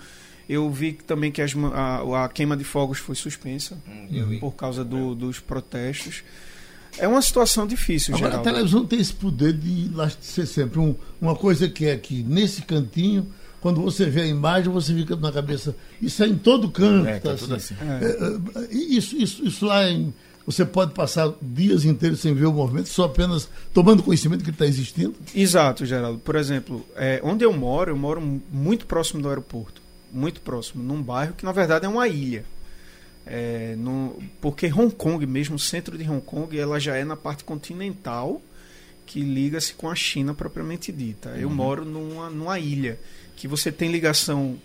Eu 0.48 0.70
vi 0.70 0.92
que 0.92 1.02
também 1.04 1.32
que 1.32 1.42
as 1.42 1.52
a, 1.72 2.24
a 2.24 2.28
queima 2.28 2.56
de 2.56 2.62
fogos 2.64 2.98
foi 2.98 3.14
suspensa 3.16 3.76
Hum, 3.88 4.06
vi. 4.28 4.38
por 4.38 4.52
causa 4.54 4.84
do- 4.84 5.14
dos 5.16 5.40
protestos. 5.40 6.22
É 6.98 7.08
uma 7.08 7.20
situação 7.22 7.66
difícil, 7.66 8.14
Agora 8.14 8.28
a 8.28 8.30
Geraldo. 8.38 8.50
televisão 8.50 8.86
tem 8.86 9.00
esse 9.00 9.12
poder 9.12 9.52
de 9.52 9.90
ser 10.20 10.46
sempre 10.46 10.78
um- 10.78 10.94
uma 11.20 11.34
coisa 11.34 11.68
que 11.68 11.86
é 11.86 11.96
que 11.96 12.22
nesse 12.22 12.62
cantinho, 12.62 13.26
quando 13.60 13.80
você 13.80 14.06
vê 14.06 14.22
a 14.22 14.26
imagem, 14.26 14.70
você 14.72 14.94
fica 14.94 15.16
na 15.16 15.32
cabeça. 15.32 15.74
Isso 16.00 16.22
é 16.22 16.26
em 16.28 16.36
todo 16.36 16.70
canto. 16.70 17.08
É, 17.08 17.18
tá 17.18 17.32
assim. 17.32 17.42
tudo 17.44 17.54
assim. 17.56 17.74
É. 17.80 18.60
É, 18.70 18.74
isso, 18.74 19.16
isso, 19.16 19.44
isso 19.46 19.66
lá 19.66 19.88
em. 19.90 20.12
Você 20.46 20.62
pode 20.62 20.92
passar 20.92 21.32
dias 21.40 21.86
inteiros 21.86 22.20
sem 22.20 22.34
ver 22.34 22.44
o 22.44 22.52
movimento, 22.52 22.90
só 22.90 23.04
apenas 23.04 23.48
tomando 23.72 24.02
conhecimento 24.02 24.40
que 24.44 24.50
ele 24.50 24.54
está 24.54 24.66
existindo. 24.66 25.14
Exato, 25.34 25.86
Geraldo. 25.86 26.18
Por 26.18 26.36
exemplo, 26.36 26.84
é, 26.96 27.18
onde 27.24 27.42
eu 27.42 27.52
moro, 27.54 27.90
eu 27.90 27.96
moro 27.96 28.20
mu- 28.20 28.42
muito 28.52 28.84
próximo 28.84 29.22
do 29.22 29.28
aeroporto. 29.30 29.80
Muito 30.12 30.42
próximo, 30.42 30.82
num 30.84 31.02
bairro 31.02 31.32
que 31.32 31.44
na 31.46 31.50
verdade 31.52 31.86
é 31.86 31.88
uma 31.88 32.06
ilha. 32.06 32.44
É, 33.26 33.74
no- 33.78 34.22
porque 34.40 34.66
Hong 34.72 34.94
Kong, 34.94 35.24
mesmo 35.26 35.56
o 35.56 35.58
centro 35.58 35.96
de 35.96 36.08
Hong 36.08 36.20
Kong, 36.20 36.58
ela 36.58 36.78
já 36.78 36.96
é 36.96 37.04
na 37.04 37.16
parte 37.16 37.42
continental 37.44 38.40
que 39.06 39.20
liga-se 39.20 39.74
com 39.74 39.88
a 39.88 39.94
China 39.94 40.34
propriamente 40.34 40.90
dita. 40.92 41.30
Eu 41.30 41.48
moro 41.50 41.84
numa, 41.84 42.28
numa 42.30 42.58
ilha 42.58 42.98
que 43.36 43.46
você 43.48 43.70
tem 43.72 43.90
ligação 43.90 44.58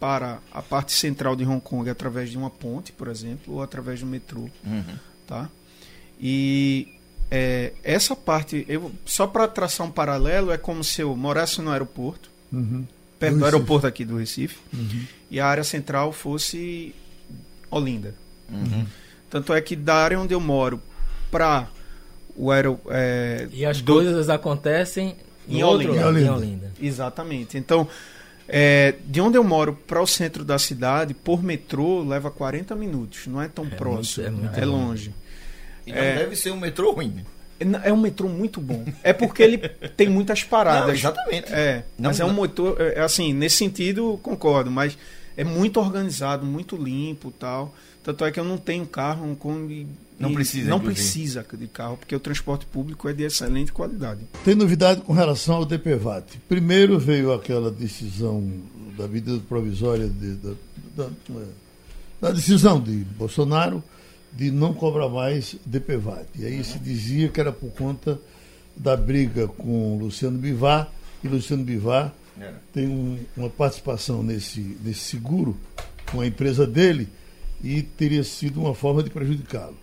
para 0.00 0.40
a 0.52 0.60
parte 0.62 0.92
central 0.92 1.36
de 1.36 1.44
Hong 1.44 1.60
Kong 1.60 1.88
através 1.88 2.30
de 2.30 2.36
uma 2.38 2.50
ponte, 2.50 2.90
por 2.92 3.08
exemplo, 3.08 3.54
ou 3.54 3.62
através 3.62 4.00
do 4.00 4.06
metrô 4.06 4.48
Uhum. 4.64 4.84
tá? 5.26 5.48
E 6.20 6.88
é, 7.30 7.72
essa 7.82 8.14
parte, 8.14 8.64
eu, 8.68 8.92
só 9.04 9.26
para 9.26 9.48
traçar 9.48 9.86
um 9.86 9.90
paralelo, 9.90 10.50
é 10.50 10.58
como 10.58 10.82
se 10.84 11.00
eu 11.00 11.16
morasse 11.16 11.60
no 11.62 11.70
aeroporto, 11.70 12.30
Uhum. 12.52 12.84
perto 13.18 13.34
Do 13.34 13.38
do 13.40 13.44
aeroporto 13.44 13.86
aqui 13.86 14.04
do 14.04 14.16
Recife, 14.18 14.58
Uhum. 14.72 15.04
e 15.30 15.40
a 15.40 15.46
área 15.46 15.64
central 15.64 16.12
fosse 16.12 16.94
Olinda. 17.76 18.14
Uhum. 18.50 18.86
Tanto 19.30 19.52
é 19.52 19.60
que 19.60 19.74
da 19.74 19.94
área 19.94 20.20
onde 20.20 20.34
eu 20.34 20.40
moro 20.40 20.80
para 21.30 21.66
o 22.36 22.50
aero, 22.50 22.78
é, 22.90 23.48
E 23.52 23.64
as 23.64 23.80
do- 23.80 23.94
coisas 23.94 24.28
acontecem 24.28 25.16
Em 25.48 25.58
em 25.58 25.62
outro 25.62 25.88
Olinda. 25.90 26.04
lado, 26.06 26.18
Em 26.18 26.28
Olinda. 26.30 26.72
Exatamente. 26.80 27.56
Então, 27.58 27.88
é, 28.48 28.94
de 29.06 29.20
onde 29.20 29.36
eu 29.38 29.44
moro 29.44 29.72
para 29.86 30.00
o 30.02 30.06
centro 30.06 30.44
da 30.44 30.58
cidade, 30.58 31.14
por 31.14 31.42
metrô, 31.42 32.02
leva 32.04 32.30
40 32.30 32.74
minutos. 32.76 33.26
Não 33.26 33.40
é 33.40 33.48
tão 33.48 33.66
próximo. 33.68 34.26
muito- 34.30 34.38
é 34.38 34.42
muito 34.44 34.60
é 34.60 34.64
longe. 34.64 35.14
E 35.86 35.92
não 35.92 35.98
É. 35.98 36.16
deve 36.16 36.36
ser 36.36 36.50
um 36.52 36.60
metrô 36.60 36.92
ruim. 36.92 37.24
É 37.58 37.88
é 37.88 37.92
um 37.92 37.96
metrô 37.96 38.28
muito 38.28 38.60
bom. 38.60 38.84
É 39.04 39.12
porque 39.12 39.40
ele 39.42 39.56
tem 39.96 40.08
muitas 40.08 40.42
paradas. 40.42 40.86
Não, 40.88 40.94
exatamente. 40.94 41.52
É, 41.52 41.84
Não, 41.98 42.10
mas 42.10 42.18
é 42.20 42.24
um 42.24 42.28
não. 42.28 42.34
motor, 42.34 42.76
é, 42.80 42.94
é 42.98 43.00
assim, 43.00 43.32
nesse 43.32 43.56
sentido, 43.56 44.18
concordo, 44.22 44.68
mas 44.70 44.98
é 45.36 45.44
muito 45.44 45.78
organizado, 45.80 46.44
muito 46.46 46.76
limpo 46.76 47.30
tal. 47.30 47.74
Tanto 48.02 48.24
é 48.24 48.32
que 48.32 48.40
eu 48.40 48.44
não 48.44 48.58
tenho 48.58 48.84
carro, 48.86 49.24
Não 50.18 50.30
e 50.30 50.34
precisa, 50.34 50.68
Não 50.70 50.76
inclusive. 50.78 51.02
precisa 51.02 51.46
de 51.56 51.66
carro, 51.68 51.96
porque 51.96 52.14
o 52.14 52.20
transporte 52.20 52.66
público 52.66 53.08
é 53.08 53.12
de 53.12 53.22
excelente 53.24 53.72
qualidade. 53.72 54.20
Tem 54.44 54.54
novidade 54.54 55.00
com 55.02 55.12
relação 55.12 55.56
ao 55.56 55.64
DPVAT. 55.64 56.38
Primeiro 56.48 56.98
veio 56.98 57.32
aquela 57.32 57.70
decisão 57.70 58.42
da 58.96 59.06
medida 59.08 59.38
provisória 59.48 60.08
de- 60.08 60.34
da, 60.34 60.54
da- 60.96 61.10
da 62.20 62.30
decisão 62.32 62.80
de 62.80 62.92
Bolsonaro 63.18 63.82
de 64.32 64.50
não 64.50 64.72
cobrar 64.74 65.08
mais 65.08 65.56
DPVAT. 65.66 66.26
E 66.38 66.46
aí 66.46 66.62
se 66.64 66.78
dizia 66.78 67.28
que 67.28 67.40
era 67.40 67.52
por 67.52 67.70
conta 67.72 68.18
da 68.76 68.96
briga 68.96 69.46
com 69.48 69.98
Luciano 69.98 70.38
Bivar, 70.38 70.90
e 71.22 71.28
Luciano 71.28 71.62
Bivar 71.62 72.12
Tem 72.72 72.86
um- 72.88 73.18
uma 73.36 73.50
participação 73.50 74.22
nesse, 74.22 74.60
nesse 74.84 75.00
seguro 75.00 75.56
com 76.10 76.20
a 76.20 76.26
empresa 76.26 76.66
dele 76.66 77.08
e 77.62 77.82
teria 77.82 78.24
sido 78.24 78.60
uma 78.60 78.74
forma 78.74 79.02
de 79.02 79.10
prejudicá-lo. 79.10 79.76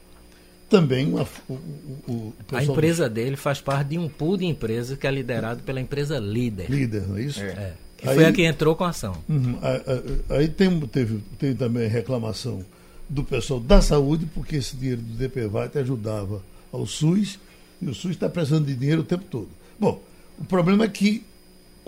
Também 0.70 1.08
uma, 1.08 1.28
o, 1.48 1.54
o- 1.54 2.00
o 2.08 2.34
A 2.40 2.44
pessoal 2.44 2.66
do 2.68 2.72
empresa 2.74 3.10
dele 3.10 3.36
faz 3.36 3.60
parte 3.60 3.90
de 3.90 3.98
um 3.98 4.08
pool 4.08 4.38
de 4.38 4.46
empresas 4.46 4.98
que 4.98 5.08
é 5.08 5.12
liderado 5.12 5.64
pela 5.64 5.82
empresa 5.82 6.20
líder. 6.20 6.70
líder, 6.70 7.08
não 7.08 7.18
é 7.18 7.22
isso? 7.24 7.42
É. 7.42 7.46
É, 7.48 7.74
que 7.98 8.08
Aí- 8.08 8.16
foi 8.16 8.26
a 8.26 8.32
que 8.32 8.44
entrou 8.46 8.76
com 8.76 8.84
a 8.84 8.90
ação. 8.90 9.16
Uhum. 9.28 9.58
A- 9.62 10.34
a- 10.34 10.38
Aí 10.38 10.48
tem, 10.48 10.80
teve, 10.82 11.20
tem 11.40 11.56
também 11.56 11.88
reclamação 11.88 12.64
do 13.10 13.24
pessoal 13.24 13.60
da 13.60 13.82
saúde, 13.82 14.28
porque 14.34 14.58
esse 14.58 14.76
dinheiro 14.78 15.02
do 15.02 15.14
DPVAT 15.18 15.76
ajudava 15.80 16.44
ao 16.72 16.86
SUS, 16.86 17.40
e 17.82 17.88
o 17.90 17.94
SUS 17.96 18.12
está 18.12 18.30
precisando 18.30 18.68
de 18.68 18.76
dinheiro 18.76 19.02
o 19.02 19.06
tempo 19.06 19.24
todo. 19.24 19.50
Bom, 19.80 20.00
o 20.38 20.46
problema 20.46 20.84
é 20.86 20.88
que 20.88 21.24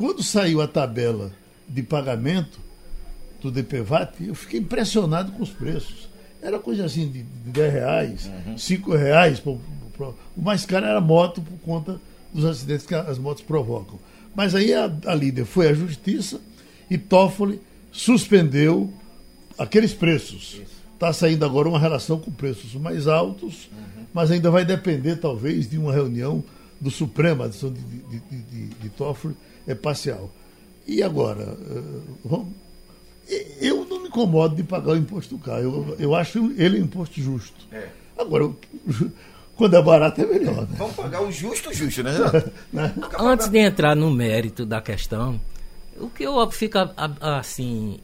quando 0.02 0.24
saiu 0.24 0.62
a 0.62 0.68
tabela 0.68 1.32
de 1.70 1.84
pagamento 1.84 2.60
do 3.42 3.52
DPVAT, 3.52 4.14
eu 4.26 4.34
fiquei 4.36 4.60
impressionado 4.60 5.32
com 5.32 5.44
os 5.44 5.50
preços. 5.52 6.10
Era 6.42 6.58
coisa 6.60 6.86
assim 6.86 7.08
de, 7.08 7.22
de 7.24 7.50
10 7.52 7.74
reais, 7.74 8.32
5 8.58 8.96
reais. 8.96 9.40
pro- 9.40 9.60
pro- 9.96 10.16
o 10.36 10.42
mais 10.42 10.66
caro 10.66 10.86
era 10.88 10.98
a 10.98 11.02
moto 11.02 11.40
por 11.42 11.58
conta 11.60 12.02
dos 12.34 12.46
acidentes 12.46 12.86
que 12.86 12.96
as 12.96 13.20
motos 13.20 13.44
provocam. 13.44 14.00
Mas 14.36 14.56
aí 14.56 14.74
a, 14.74 14.92
a 15.06 15.14
líder 15.14 15.46
foi 15.46 15.68
à 15.68 15.74
justiça 15.74 16.40
E 16.90 16.98
Toffoli 16.98 17.62
suspendeu 17.92 18.92
aqueles 19.58 19.94
preços. 19.94 20.62
Está 20.96 21.14
saindo 21.14 21.46
agora 21.46 21.68
uma 21.70 21.80
relação 21.80 22.20
com 22.20 22.32
preços 22.32 22.74
mais 22.76 23.08
altos, 23.08 23.70
uhum. 23.72 24.06
mas 24.14 24.32
ainda 24.32 24.50
vai 24.52 24.64
depender, 24.66 25.16
talvez, 25.18 25.70
de 25.70 25.78
uma 25.78 25.92
reunião 25.94 26.44
do 26.82 26.92
Supremo. 26.92 27.44
A 27.44 27.48
decisão 27.48 27.72
de, 27.72 27.82
de, 27.82 28.20
de, 28.20 28.66
de 28.68 28.90
Toffoli 28.90 29.36
é 29.66 29.76
parcial. 29.76 30.30
E 30.88 31.02
agora? 31.02 31.56
Vamos, 32.26 32.48
eu 33.62 33.86
não 33.86 34.02
me 34.02 34.08
incomodo 34.08 34.56
de 34.56 34.64
pagar 34.64 34.94
o 34.94 34.98
imposto 34.98 35.38
do 35.38 35.44
carro. 35.44 35.60
Eu, 35.60 35.96
eu 36.00 36.16
acho 36.16 36.52
ele 36.58 36.82
um 36.82 36.86
imposto 36.86 37.22
justo. 37.22 37.66
É. 37.72 37.88
Agora, 38.18 38.50
quando 39.56 39.76
é 39.76 39.82
barato 39.82 40.22
é 40.22 40.26
melhor. 40.26 40.62
Né? 40.62 40.68
Vamos 40.72 40.96
pagar 40.96 41.22
o 41.22 41.32
justo, 41.32 41.74
justo, 41.74 42.04
né? 42.04 42.12
né? 42.74 42.94
Antes 43.20 43.48
de 43.48 43.60
entrar 43.60 43.96
no 43.96 44.12
mérito 44.12 44.66
da 44.66 44.82
questão, 44.82 45.40
o 45.98 46.10
que 46.10 46.24
eu 46.24 46.52
fico 46.52 46.78
assim 47.22 48.00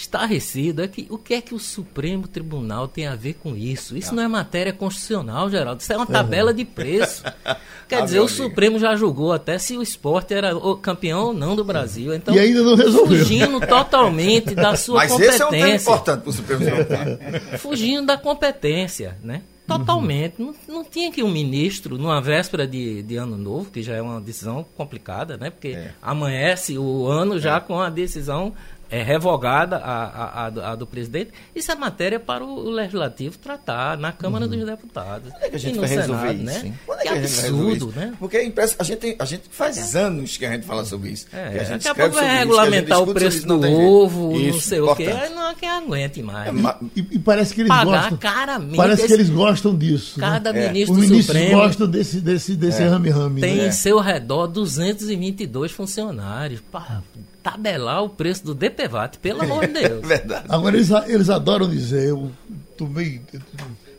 estarrecido 0.00 0.82
é 0.82 0.88
que 0.88 1.06
o 1.10 1.18
que 1.18 1.34
é 1.34 1.40
que 1.40 1.54
o 1.54 1.58
Supremo 1.58 2.28
Tribunal 2.28 2.86
tem 2.86 3.06
a 3.06 3.16
ver 3.16 3.34
com 3.34 3.56
isso? 3.56 3.96
Isso 3.96 4.14
não 4.14 4.22
é 4.22 4.28
matéria 4.28 4.72
constitucional, 4.72 5.50
Geraldo. 5.50 5.80
Isso 5.80 5.92
é 5.92 5.96
uma 5.96 6.06
tabela 6.06 6.54
de 6.54 6.64
preço. 6.64 7.22
Quer 7.88 8.02
ah, 8.02 8.04
dizer, 8.04 8.18
o 8.18 8.22
amigo. 8.22 8.36
Supremo 8.36 8.78
já 8.78 8.94
julgou 8.94 9.32
até 9.32 9.58
se 9.58 9.76
o 9.76 9.82
esporte 9.82 10.34
era 10.34 10.56
o 10.56 10.76
campeão 10.76 11.26
ou 11.26 11.34
não 11.34 11.56
do 11.56 11.64
Brasil. 11.64 12.14
Então, 12.14 12.34
e 12.34 12.38
ainda 12.38 12.62
não 12.62 12.76
resolveu. 12.76 13.18
Fugindo 13.18 13.60
totalmente 13.66 14.54
da 14.54 14.76
sua 14.76 15.00
Mas 15.00 15.12
competência. 15.12 15.32
Mas 15.32 15.34
esse 15.34 15.42
é 15.42 15.46
um 15.46 15.50
tema 15.50 15.76
importante 15.76 16.20
para 16.20 16.30
o 16.30 16.32
Supremo 16.32 16.64
Tribunal. 16.64 17.18
Fugindo 17.58 18.06
da 18.06 18.16
competência, 18.16 19.16
né? 19.22 19.42
Totalmente. 19.68 20.40
Uhum. 20.40 20.54
Não, 20.66 20.76
não 20.76 20.84
tinha 20.84 21.12
que 21.12 21.22
um 21.22 21.30
ministro, 21.30 21.98
numa 21.98 22.22
véspera 22.22 22.66
de, 22.66 23.02
de 23.02 23.16
ano 23.16 23.36
novo, 23.36 23.70
que 23.70 23.82
já 23.82 23.94
é 23.94 24.00
uma 24.00 24.18
decisão 24.18 24.64
complicada, 24.74 25.36
né? 25.36 25.50
Porque 25.50 25.68
é. 25.68 25.92
amanhece 26.00 26.78
o 26.78 27.06
ano 27.06 27.38
já 27.38 27.56
é. 27.56 27.60
com 27.60 27.78
a 27.78 27.90
decisão 27.90 28.54
é 28.90 29.02
revogada 29.02 29.76
a, 29.76 30.46
a, 30.46 30.72
a, 30.72 30.74
do 30.74 30.86
presidente, 30.86 31.30
isso 31.54 31.70
é 31.70 31.74
matéria 31.74 32.18
para 32.18 32.44
o 32.44 32.70
legislativo 32.70 33.38
tratar 33.38 33.96
na 33.98 34.12
Câmara 34.12 34.46
uhum. 34.46 34.50
dos 34.50 34.64
Deputados. 34.64 35.30
Quando 35.30 35.42
é 35.42 35.48
que 35.50 35.56
a 35.56 35.58
gente 35.58 35.78
vai 35.78 35.88
Senado, 35.88 36.12
resolver 36.12 36.32
isso? 36.32 36.64
Né? 36.64 36.74
Quando 36.86 36.98
é 37.00 37.02
que, 37.02 37.08
que 37.08 37.18
absurdo, 37.18 37.92
né? 37.94 38.14
Porque 38.18 38.36
a, 38.36 38.84
gente, 38.84 39.16
a 39.18 39.24
gente 39.24 39.42
faz 39.50 39.94
é. 39.94 39.98
anos 39.98 40.36
que 40.36 40.46
a 40.46 40.52
gente 40.52 40.66
fala 40.66 40.84
sobre 40.84 41.10
isso. 41.10 41.26
É, 41.32 41.50
que 41.50 41.58
a 41.58 41.64
gente 41.64 41.84
daqui 41.84 41.88
a 41.88 41.94
pouco 41.94 42.14
vai 42.14 42.38
regulamentar 42.38 43.02
o 43.02 43.12
preço 43.12 43.46
do 43.46 43.60
ovo, 43.60 44.36
isso, 44.36 44.52
não 44.52 44.60
sei 44.60 44.78
importante. 44.78 45.10
o 45.10 45.20
quê. 45.20 45.28
Não 45.34 45.54
quem 45.54 45.68
aguente 45.68 46.22
mais. 46.22 46.48
É, 46.48 46.76
e, 46.96 47.00
e, 47.12 47.18
parece 47.18 47.54
que 47.54 47.62
eles 47.62 47.68
Pagar 47.68 47.84
gostam. 47.84 48.18
caramente. 48.18 48.76
Parece 48.76 49.06
que 49.06 49.12
eles 49.12 49.28
gostam 49.28 49.76
disso. 49.76 50.20
Né? 50.20 50.26
Cada 50.26 50.52
né? 50.52 50.68
ministro 50.68 50.94
Os 50.94 51.00
ministros 51.00 51.26
Supremo 51.26 51.60
gostam 51.60 51.86
desse, 51.88 52.20
desse, 52.20 52.56
desse 52.56 52.82
é. 52.82 52.88
rame-rame. 52.88 53.40
Tem 53.40 53.56
né? 53.56 53.66
em 53.68 53.72
seu 53.72 53.98
redor 53.98 54.46
222 54.46 55.72
funcionários. 55.72 56.60
Pá, 56.60 57.02
tabelar 57.50 58.02
o 58.02 58.08
preço 58.08 58.44
do 58.44 58.54
DPVAT, 58.54 59.18
pelo 59.18 59.42
amor 59.42 59.66
de 59.66 59.72
Deus. 59.72 60.04
Verdade. 60.06 60.46
Agora, 60.48 60.76
eles, 60.76 60.90
eles 61.06 61.30
adoram 61.30 61.68
dizer, 61.68 62.08
eu 62.08 62.30
tomei 62.76 63.20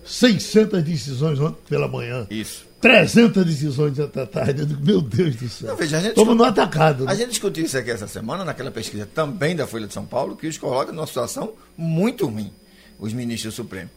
600 0.06 0.84
decisões 0.84 1.40
ontem 1.40 1.60
pela 1.68 1.88
manhã. 1.88 2.28
Isso. 2.30 2.68
300 2.80 3.46
decisões 3.46 4.00
até 4.00 4.26
tarde. 4.26 4.66
Digo, 4.66 4.86
meu 4.86 5.02
Deus 5.02 5.36
do 5.36 5.50
céu. 5.50 5.70
Não, 5.70 5.76
veja, 5.76 5.98
a 5.98 6.02
gente 6.02 6.12
Estamos 6.12 6.38
no 6.38 6.44
atacado. 6.44 7.06
Né? 7.06 7.12
A 7.12 7.16
gente 7.16 7.30
discutiu 7.30 7.66
isso 7.66 7.78
aqui 7.78 7.92
essa 7.92 8.08
semana, 8.08 8.46
naquela 8.46 8.72
pesquisa 8.72 9.06
também 9.06 9.56
da 9.56 9.68
Folha 9.68 9.88
de 9.88 9.94
São 9.94 10.06
Paulo, 10.06 10.36
que 10.36 10.48
os 10.48 10.58
coloca 10.58 10.92
numa 10.92 11.08
situação 11.08 11.54
muito 11.78 12.26
ruim, 12.26 12.52
os 12.98 13.12
ministros 13.12 13.54
do 13.54 13.58
Supremo. 13.58 13.90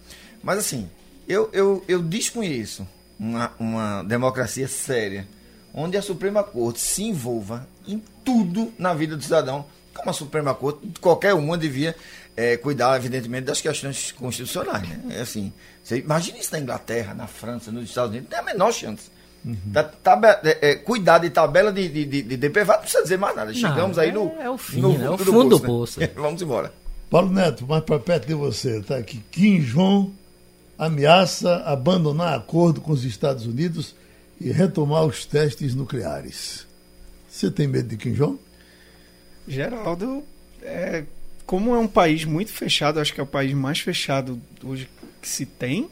Mas 0.42 0.58
assim, 0.58 0.88
eu, 1.28 1.48
eu, 1.52 1.84
eu 1.86 2.02
desconheço 2.02 2.86
uma, 3.18 3.52
uma 3.58 4.02
democracia 4.02 4.66
séria 4.66 5.28
onde 5.72 5.96
a 5.96 6.02
Suprema 6.02 6.42
Corte 6.42 6.80
se 6.80 7.04
envolva 7.04 7.66
em 7.86 8.02
tudo 8.24 8.72
na 8.78 8.94
vida 8.94 9.16
do 9.16 9.22
cidadão, 9.22 9.64
como 9.94 10.10
a 10.10 10.12
Suprema 10.12 10.54
Corte, 10.54 10.80
qualquer 11.00 11.34
uma 11.34 11.56
devia 11.58 11.94
é, 12.36 12.56
cuidar, 12.56 12.96
evidentemente, 12.96 13.44
das 13.44 13.60
questões 13.60 14.12
constitucionais. 14.12 14.88
Né? 14.88 15.16
É 15.16 15.20
assim, 15.20 15.52
você 15.82 15.98
imagina 15.98 16.38
isso 16.38 16.52
na 16.52 16.60
Inglaterra, 16.60 17.14
na 17.14 17.26
França, 17.26 17.70
nos 17.70 17.84
Estados 17.84 18.10
Unidos, 18.10 18.30
não 18.30 18.38
tem 18.38 18.50
a 18.50 18.52
menor 18.52 18.72
chance. 18.72 19.10
Uhum. 19.44 19.56
Da, 19.66 19.90
é, 20.44 20.70
é, 20.70 20.74
cuidar 20.76 21.18
de 21.18 21.28
tabela 21.28 21.72
de, 21.72 21.88
de, 21.88 22.04
de, 22.04 22.22
de 22.22 22.36
DPVAT 22.36 22.76
não 22.76 22.82
precisa 22.82 23.02
dizer 23.02 23.18
mais 23.18 23.34
nada. 23.34 23.52
Chegamos 23.52 23.96
não, 23.96 24.04
aí 24.04 24.12
no, 24.12 24.32
é, 24.40 24.48
o 24.48 24.56
fim, 24.56 24.80
no, 24.80 24.96
né? 24.96 25.06
é 25.06 25.10
o 25.10 25.18
fundo 25.18 25.58
do 25.58 25.60
poço. 25.60 25.98
Né? 25.98 26.08
Vamos 26.14 26.40
embora. 26.40 26.72
Paulo 27.10 27.30
Neto, 27.30 27.66
mais 27.66 27.82
para 27.82 27.98
perto 27.98 28.26
de 28.28 28.34
você, 28.34 28.78
está 28.78 28.96
aqui. 28.96 29.22
Kim 29.30 29.60
Jong 29.60 30.12
ameaça 30.78 31.56
abandonar 31.66 32.34
acordo 32.34 32.80
com 32.80 32.92
os 32.92 33.04
Estados 33.04 33.44
Unidos 33.44 33.94
e 34.40 34.50
retomar 34.50 35.04
os 35.04 35.26
testes 35.26 35.74
nucleares. 35.74 36.66
Você 37.32 37.50
tem 37.50 37.66
medo 37.66 37.88
de 37.88 37.96
Kim 37.96 38.12
Jong? 38.12 38.38
Geraldo, 39.48 40.22
é, 40.62 41.04
como 41.46 41.74
é 41.74 41.78
um 41.78 41.88
país 41.88 42.26
muito 42.26 42.52
fechado, 42.52 43.00
acho 43.00 43.12
que 43.14 43.20
é 43.20 43.22
o 43.22 43.26
país 43.26 43.54
mais 43.54 43.80
fechado 43.80 44.38
hoje 44.62 44.86
que 45.20 45.26
se 45.26 45.46
tem, 45.46 45.88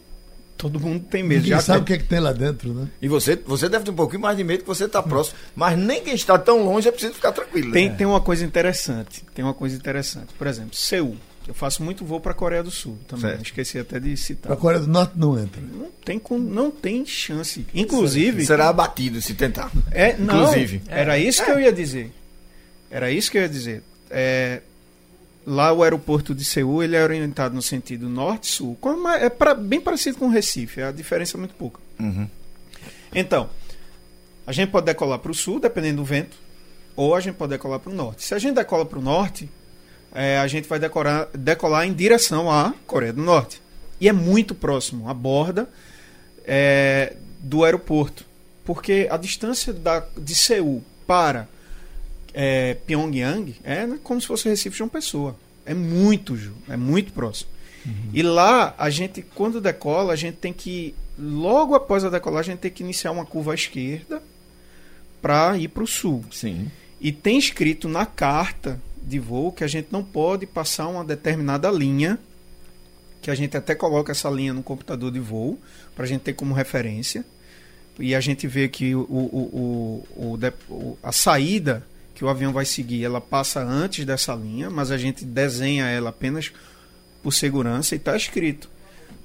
todo 0.59 0.79
mundo 0.79 1.07
tem 1.07 1.22
medo. 1.22 1.42
Ninguém 1.42 1.57
Já 1.57 1.62
sabe 1.62 1.81
o 1.81 1.85
que, 1.85 1.94
é 1.94 1.98
que 1.98 2.05
tem 2.05 2.20
lá 2.20 2.33
dentro, 2.35 2.74
né? 2.74 2.88
E 3.00 3.09
você, 3.09 3.37
você 3.37 3.70
deve 3.70 3.87
ter 3.87 3.90
um 3.90 3.94
pouquinho 3.94 4.20
mais 4.20 4.37
de 4.37 4.44
medo 4.44 4.61
que 4.61 4.68
você 4.68 4.85
está 4.85 5.03
próximo. 5.03 5.38
Mas 5.57 5.79
nem 5.79 6.03
quem 6.03 6.14
está 6.14 6.38
tão 6.38 6.62
longe 6.62 6.87
é 6.87 6.92
preciso 6.92 7.14
ficar 7.14 7.33
tranquilo. 7.33 7.72
Tem, 7.72 7.88
né? 7.88 7.94
tem 7.96 8.07
uma 8.07 8.20
coisa 8.20 8.44
interessante. 8.44 9.24
Tem 9.35 9.42
uma 9.42 9.55
coisa 9.55 9.74
interessante. 9.74 10.35
Por 10.37 10.46
exemplo, 10.46 10.74
Seul. 10.74 11.16
Eu 11.48 11.55
faço 11.55 11.83
muito 11.83 12.05
voo 12.05 12.20
para 12.20 12.33
a 12.33 12.35
Coreia 12.35 12.62
do 12.62 12.70
Sul 12.70 12.98
também. 13.09 13.31
Certo. 13.31 13.44
Esqueci 13.44 13.79
até 13.79 13.98
de 13.98 14.16
citar. 14.16 14.48
Para 14.48 14.55
a 14.55 14.57
Coreia 14.57 14.81
do 14.81 14.88
Norte 14.88 15.12
não 15.16 15.38
entra. 15.38 15.61
Não 15.61 15.90
tem, 16.05 16.20
não 16.38 16.70
tem 16.70 17.05
chance. 17.07 17.66
Inclusive. 17.74 18.44
Será 18.44 18.68
abatido 18.68 19.20
se 19.20 19.35
tentar. 19.35 19.70
É, 19.90 20.16
não, 20.16 20.42
Inclusive. 20.42 20.83
Era 20.88 21.18
isso 21.18 21.42
é. 21.42 21.44
que 21.44 21.50
eu 21.50 21.61
ia 21.61 21.72
dizer. 21.72 22.12
Era 22.90 23.11
isso 23.11 23.31
que 23.31 23.38
eu 23.38 23.42
ia 23.42 23.48
dizer. 23.48 23.83
É, 24.11 24.61
lá 25.46 25.72
o 25.72 25.83
aeroporto 25.83 26.35
de 26.35 26.44
Seul 26.44 26.83
ele 26.83 26.94
é 26.94 27.03
orientado 27.03 27.55
no 27.55 27.62
sentido 27.62 28.09
norte-sul. 28.09 28.79
É 29.20 29.29
pra, 29.29 29.55
bem 29.55 29.81
parecido 29.81 30.18
com 30.18 30.26
o 30.26 30.31
Recife. 30.31 30.83
A 30.83 30.92
diferença 30.92 31.37
é 31.37 31.38
muito 31.38 31.55
pouca. 31.55 31.81
Uhum. 31.98 32.29
Então, 33.14 33.48
a 34.46 34.53
gente 34.53 34.70
pode 34.70 34.87
decolar 34.87 35.18
para 35.18 35.31
o 35.31 35.35
sul, 35.35 35.59
dependendo 35.59 35.98
do 35.98 36.05
vento, 36.05 36.37
ou 36.94 37.14
a 37.14 37.20
gente 37.20 37.35
pode 37.35 37.50
decolar 37.50 37.81
para 37.81 37.90
o 37.90 37.94
norte. 37.94 38.24
Se 38.24 38.35
a 38.35 38.38
gente 38.38 38.55
decola 38.55 38.85
para 38.85 38.98
o 38.98 39.03
norte, 39.03 39.48
é, 40.14 40.38
a 40.38 40.46
gente 40.46 40.68
vai 40.68 40.79
decorar, 40.79 41.29
decolar 41.35 41.87
em 41.87 41.92
direção 41.92 42.51
à 42.51 42.75
Coreia 42.87 43.12
do 43.12 43.23
Norte. 43.23 43.61
E 44.01 44.09
é 44.09 44.12
muito 44.12 44.55
próximo, 44.55 45.09
a 45.09 45.14
borda 45.14 45.68
é, 46.44 47.16
do 47.38 47.64
aeroporto. 47.64 48.25
Porque 48.64 49.09
a 49.11 49.16
distância 49.16 49.73
da, 49.73 50.05
de 50.16 50.35
Seul 50.35 50.83
para 51.07 51.49
é, 52.33 52.75
Pyongyang 52.87 53.57
é 53.64 53.87
como 54.03 54.20
se 54.20 54.27
fosse 54.27 54.46
o 54.46 54.51
Recife 54.51 54.77
de 54.77 54.83
uma 54.83 54.88
pessoa. 54.88 55.37
É 55.64 55.75
muito, 55.75 56.37
é 56.68 56.77
muito 56.77 57.12
próximo. 57.12 57.51
Uhum. 57.85 58.11
E 58.12 58.23
lá, 58.23 58.75
a 58.79 58.90
gente, 58.90 59.23
quando 59.23 59.61
decola, 59.61 60.12
a 60.12 60.16
gente 60.16 60.37
tem 60.37 60.53
que, 60.53 60.94
logo 61.18 61.75
após 61.75 62.05
a 62.05 62.11
decolagem, 62.11 62.53
a 62.53 62.55
gente 62.55 62.62
tem 62.62 62.70
que 62.70 62.83
iniciar 62.83 63.12
uma 63.12 63.25
curva 63.25 63.53
à 63.53 63.55
esquerda 63.55 64.23
para 65.20 65.57
ir 65.57 65.68
para 65.68 65.83
o 65.83 65.87
sul. 65.87 66.25
Sim. 66.31 66.70
E 67.01 67.12
tem 67.12 67.38
escrito 67.38 67.88
na 67.88 68.05
carta 68.05 68.81
de 69.03 69.19
voo 69.19 69.53
que 69.53 69.65
a 69.65 69.69
gente 69.69 69.89
não 69.91 70.03
pode 70.03 70.47
passar 70.47 70.89
uma 70.89 71.05
determinada 71.05 71.71
linha, 71.71 72.19
que 73.21 73.31
a 73.31 73.35
gente 73.35 73.57
até 73.57 73.75
coloca 73.75 74.13
essa 74.13 74.31
linha 74.31 74.53
no 74.53 74.63
computador 74.63 75.11
de 75.11 75.21
voo, 75.21 75.59
para 75.95 76.05
a 76.05 76.09
gente 76.09 76.23
ter 76.23 76.33
como 76.33 76.55
referência. 76.55 77.25
E 77.99 78.15
a 78.15 78.21
gente 78.21 78.47
vê 78.47 78.69
que 78.69 78.95
o, 78.95 79.01
o, 79.01 80.05
o, 80.17 80.45
o, 80.69 80.99
a 81.03 81.13
saída 81.13 81.85
que 82.15 82.25
o 82.25 82.29
avião 82.29 82.53
vai 82.53 82.65
seguir, 82.65 83.05
ela 83.05 83.21
passa 83.21 83.63
antes 83.63 84.05
dessa 84.05 84.35
linha, 84.35 84.71
mas 84.71 84.91
a 84.91 84.99
gente 84.99 85.25
desenha 85.25 85.87
ela 85.87 86.11
apenas 86.11 86.53
por 87.23 87.33
segurança 87.33 87.95
e 87.95 87.99
está 87.99 88.17
escrito 88.17 88.69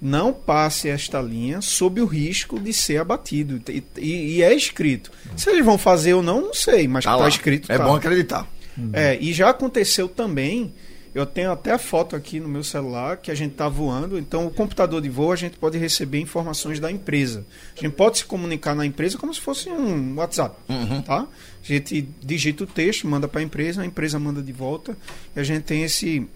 não 0.01 0.33
passe 0.33 0.89
esta 0.89 1.21
linha 1.21 1.61
sob 1.61 2.01
o 2.01 2.05
risco 2.05 2.59
de 2.59 2.73
ser 2.73 2.97
abatido. 2.97 3.61
E, 3.69 3.83
e, 3.97 4.35
e 4.35 4.43
é 4.43 4.53
escrito. 4.53 5.11
Se 5.35 5.49
eles 5.49 5.65
vão 5.65 5.77
fazer 5.77 6.13
ou 6.13 6.21
não, 6.21 6.41
não 6.41 6.53
sei, 6.53 6.87
mas 6.87 7.03
está 7.03 7.17
tá 7.17 7.27
escrito. 7.27 7.71
É 7.71 7.77
tá. 7.77 7.83
bom 7.83 7.95
acreditar. 7.95 8.47
Uhum. 8.77 8.91
É, 8.93 9.17
e 9.19 9.33
já 9.33 9.49
aconteceu 9.49 10.07
também. 10.07 10.73
Eu 11.13 11.25
tenho 11.25 11.49
até 11.49 11.71
a 11.71 11.77
foto 11.77 12.13
aqui 12.13 12.41
no 12.41 12.49
meu 12.49 12.61
celular 12.61 13.15
que 13.17 13.31
a 13.31 13.35
gente 13.35 13.53
está 13.53 13.69
voando. 13.69 14.19
Então, 14.19 14.45
o 14.45 14.51
computador 14.51 15.01
de 15.01 15.07
voo 15.07 15.31
a 15.31 15.35
gente 15.37 15.57
pode 15.57 15.77
receber 15.77 16.19
informações 16.19 16.77
da 16.77 16.91
empresa. 16.91 17.45
A 17.77 17.81
gente 17.81 17.93
pode 17.93 18.17
se 18.17 18.25
comunicar 18.25 18.75
na 18.75 18.85
empresa 18.85 19.17
como 19.17 19.33
se 19.33 19.39
fosse 19.39 19.69
um 19.69 20.15
WhatsApp, 20.15 20.57
uhum. 20.67 21.01
tá? 21.01 21.21
A 21.21 21.27
gente 21.65 22.09
digita 22.21 22.65
o 22.65 22.67
texto, 22.67 23.07
manda 23.07 23.29
para 23.29 23.39
a 23.39 23.43
empresa, 23.43 23.81
a 23.81 23.85
empresa 23.85 24.19
manda 24.19 24.41
de 24.41 24.51
volta 24.51 24.97
e 25.33 25.39
a 25.39 25.43
gente 25.43 25.63
tem 25.63 25.83
esse 25.83 26.27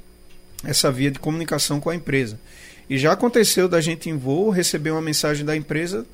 essa 0.64 0.92
via 0.92 1.12
de 1.12 1.20
comunicação 1.20 1.80
com 1.80 1.90
a 1.90 1.96
empresa. 1.96 2.40
E 2.90 2.98
já 2.98 3.12
aconteceu 3.12 3.70
da 3.70 3.80
gente 3.80 4.10
em 4.10 4.18
voo 4.18 4.50
receber 4.50 4.92
uma 4.92 5.02
mensagem 5.02 5.46
da 5.46 5.56
empresa 5.56 6.06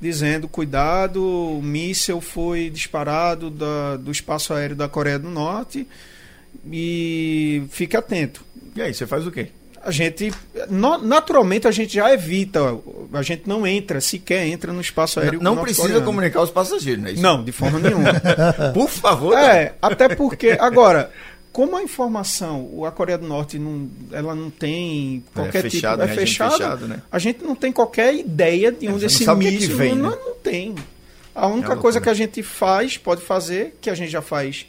dizendo: 0.00 0.48
cuidado, 0.48 1.22
o 1.22 1.62
míssil 1.62 2.20
foi 2.20 2.70
disparado 2.70 3.50
da, 3.50 3.96
do 3.96 4.10
espaço 4.10 4.54
aéreo 4.54 4.76
da 4.76 4.88
Coreia 4.88 5.18
do 5.18 5.28
Norte 5.28 5.86
e 6.70 7.62
fique 7.70 7.96
atento. 7.96 8.44
E 8.74 8.82
aí, 8.82 8.94
você 8.94 9.06
faz 9.06 9.26
o 9.26 9.30
quê? 9.30 9.48
A 9.82 9.90
gente, 9.90 10.30
naturalmente, 10.68 11.66
a 11.66 11.70
gente 11.70 11.94
já 11.94 12.12
evita, 12.12 12.60
a 13.14 13.22
gente 13.22 13.44
não 13.46 13.66
entra, 13.66 13.98
sequer 13.98 14.46
entra 14.46 14.74
no 14.74 14.80
espaço 14.80 15.18
aéreo. 15.18 15.40
Não, 15.42 15.54
não 15.54 15.62
precisa 15.62 16.02
comunicar 16.02 16.42
os 16.42 16.50
passageiros, 16.50 17.02
não 17.02 17.08
é 17.08 17.12
isso? 17.14 17.22
Não, 17.22 17.42
de 17.42 17.50
forma 17.50 17.78
nenhuma. 17.78 18.12
Por 18.74 18.90
favor. 18.90 19.32
É, 19.38 19.72
até 19.80 20.14
porque, 20.14 20.58
agora, 20.60 21.10
como 21.52 21.76
a 21.76 21.82
informação, 21.82 22.84
a 22.84 22.92
Coreia 22.92 23.18
do 23.18 23.26
Norte 23.26 23.58
não, 23.58 23.90
ela 24.12 24.34
não 24.34 24.50
tem 24.50 25.24
qualquer 25.34 25.66
é 25.66 25.70
fechado, 25.70 26.00
tipo, 26.02 26.12
é 26.12 26.14
fechado, 26.14 26.52
fechado 26.52 26.88
né? 26.88 27.02
a 27.10 27.18
gente 27.18 27.42
não 27.42 27.56
tem 27.56 27.72
qualquer 27.72 28.14
ideia 28.14 28.70
de 28.70 28.88
onde 28.88 29.06
esse 29.06 29.28
míssil 29.34 29.76
vem, 29.76 29.94
não, 29.96 30.10
né? 30.10 30.16
não, 30.24 30.34
tem. 30.34 30.74
A 31.34 31.46
única 31.48 31.72
é 31.72 31.76
coisa 31.76 32.00
que 32.00 32.08
a 32.08 32.14
gente 32.14 32.42
faz, 32.42 32.96
pode 32.96 33.22
fazer, 33.22 33.76
que 33.80 33.90
a 33.90 33.94
gente 33.94 34.10
já 34.10 34.22
faz 34.22 34.66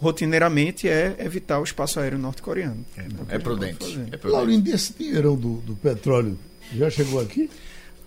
rotineiramente, 0.00 0.88
é 0.88 1.14
evitar 1.18 1.60
o 1.60 1.64
espaço 1.64 2.00
aéreo 2.00 2.18
norte-coreano. 2.18 2.84
É, 2.96 3.34
é, 3.36 3.38
prudente. 3.38 3.84
é 4.10 4.16
prudente. 4.16 4.26
Laurindo, 4.26 4.74
esse 4.74 4.94
dinheirão 4.94 5.36
do, 5.36 5.56
do 5.58 5.76
petróleo 5.76 6.38
já 6.74 6.90
chegou 6.90 7.20
aqui? 7.20 7.48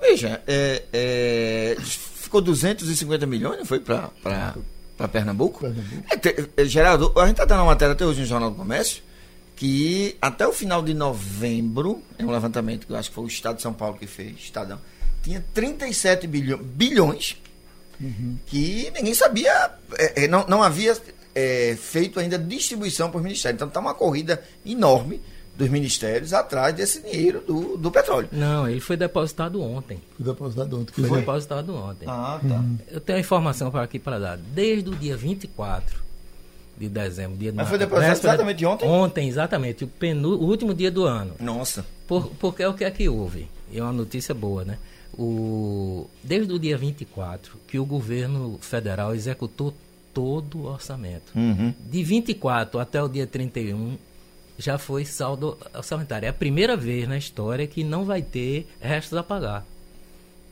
Veja, 0.01 0.41
é, 0.45 0.83
é, 0.91 1.77
ficou 1.79 2.41
250 2.41 3.25
milhões, 3.25 3.59
não 3.59 3.65
foi 3.65 3.79
para 3.79 4.09
para 4.97 5.07
Pernambuco. 5.07 5.61
Pernambuco. 5.61 6.05
É, 6.57 6.61
é, 6.61 6.65
Geraldo, 6.65 7.11
a 7.17 7.27
gente 7.27 7.33
está 7.33 7.45
dando 7.45 7.59
uma 7.59 7.67
matéria 7.67 7.93
até 7.93 8.05
hoje 8.05 8.21
no 8.21 8.25
Jornal 8.25 8.51
do 8.51 8.55
Comércio 8.55 9.03
que 9.55 10.17
até 10.21 10.45
o 10.45 10.51
final 10.51 10.81
de 10.81 10.93
novembro, 10.93 12.01
é 12.19 12.25
um 12.25 12.31
levantamento 12.31 12.85
que 12.85 12.91
eu 12.91 12.97
acho 12.97 13.09
que 13.09 13.15
foi 13.15 13.23
o 13.23 13.27
Estado 13.27 13.55
de 13.55 13.61
São 13.61 13.73
Paulo 13.73 13.97
que 13.97 14.05
fez, 14.05 14.35
Estadão, 14.37 14.79
tinha 15.23 15.43
37 15.53 16.27
bilhões, 16.27 16.61
bilhões 16.61 17.37
uhum. 17.99 18.37
que 18.45 18.91
ninguém 18.93 19.13
sabia, 19.13 19.71
é, 19.97 20.23
é, 20.23 20.27
não, 20.27 20.45
não 20.47 20.61
havia 20.61 20.95
é, 21.33 21.77
feito 21.79 22.19
ainda 22.19 22.37
distribuição 22.37 23.09
para 23.09 23.17
os 23.17 23.23
ministérios. 23.23 23.55
Então 23.55 23.67
está 23.69 23.79
uma 23.79 23.93
corrida 23.93 24.43
enorme 24.65 25.21
dos 25.57 25.69
ministérios 25.69 26.33
atrás 26.33 26.75
desse 26.75 27.01
dinheiro 27.01 27.41
do, 27.41 27.77
do 27.77 27.89
petróleo. 27.89 28.27
Não, 28.31 28.67
ele 28.67 28.81
foi 28.81 28.97
depositado 28.97 29.61
ontem. 29.61 29.99
Foi 30.17 30.25
depositado 30.25 30.79
ontem. 30.79 30.93
Foi, 30.93 31.07
foi? 31.07 31.19
depositado 31.19 31.75
ontem. 31.75 32.05
Ah, 32.07 32.39
tá. 32.41 32.55
Uhum. 32.55 32.77
Eu 32.89 32.99
tenho 32.99 33.17
a 33.17 33.21
informação 33.21 33.71
para 33.71 33.83
aqui 33.83 33.97
para 33.97 34.19
dar. 34.19 34.37
Desde 34.37 34.89
o 34.89 34.95
dia 34.95 35.15
24 35.15 36.03
de 36.77 36.89
dezembro, 36.89 37.37
dia 37.37 37.53
Mas 37.55 37.69
foi 37.69 37.77
depositado 37.77 38.17
exatamente 38.17 38.57
de 38.57 38.65
ontem? 38.65 38.87
Ontem, 38.87 39.27
exatamente. 39.27 39.83
O, 39.85 39.87
penu, 39.87 40.29
o 40.35 40.43
último 40.43 40.73
dia 40.73 40.91
do 40.91 41.05
ano. 41.05 41.33
Nossa. 41.39 41.85
Por, 42.05 42.27
porque 42.39 42.63
é 42.63 42.67
o 42.67 42.73
que 42.73 42.83
é 42.83 42.91
que 42.91 43.07
houve. 43.07 43.47
E 43.71 43.79
é 43.79 43.83
uma 43.83 43.93
notícia 43.93 44.33
boa, 44.33 44.65
né? 44.65 44.77
O, 45.17 46.09
desde 46.21 46.51
o 46.51 46.59
dia 46.59 46.77
24, 46.77 47.57
que 47.65 47.79
o 47.79 47.85
governo 47.85 48.57
federal 48.61 49.15
executou 49.15 49.73
todo 50.13 50.59
o 50.59 50.65
orçamento. 50.65 51.31
Uhum. 51.33 51.73
De 51.79 52.03
24 52.03 52.79
até 52.79 53.01
o 53.01 53.07
dia 53.07 53.25
31, 53.25 53.97
já 54.57 54.77
foi 54.77 55.05
saldo 55.05 55.57
orçamentário. 55.73 56.25
É 56.25 56.29
a 56.29 56.33
primeira 56.33 56.75
vez 56.75 57.07
na 57.07 57.17
história 57.17 57.67
que 57.67 57.83
não 57.83 58.05
vai 58.05 58.21
ter 58.21 58.67
restos 58.79 59.17
a 59.17 59.23
pagar 59.23 59.65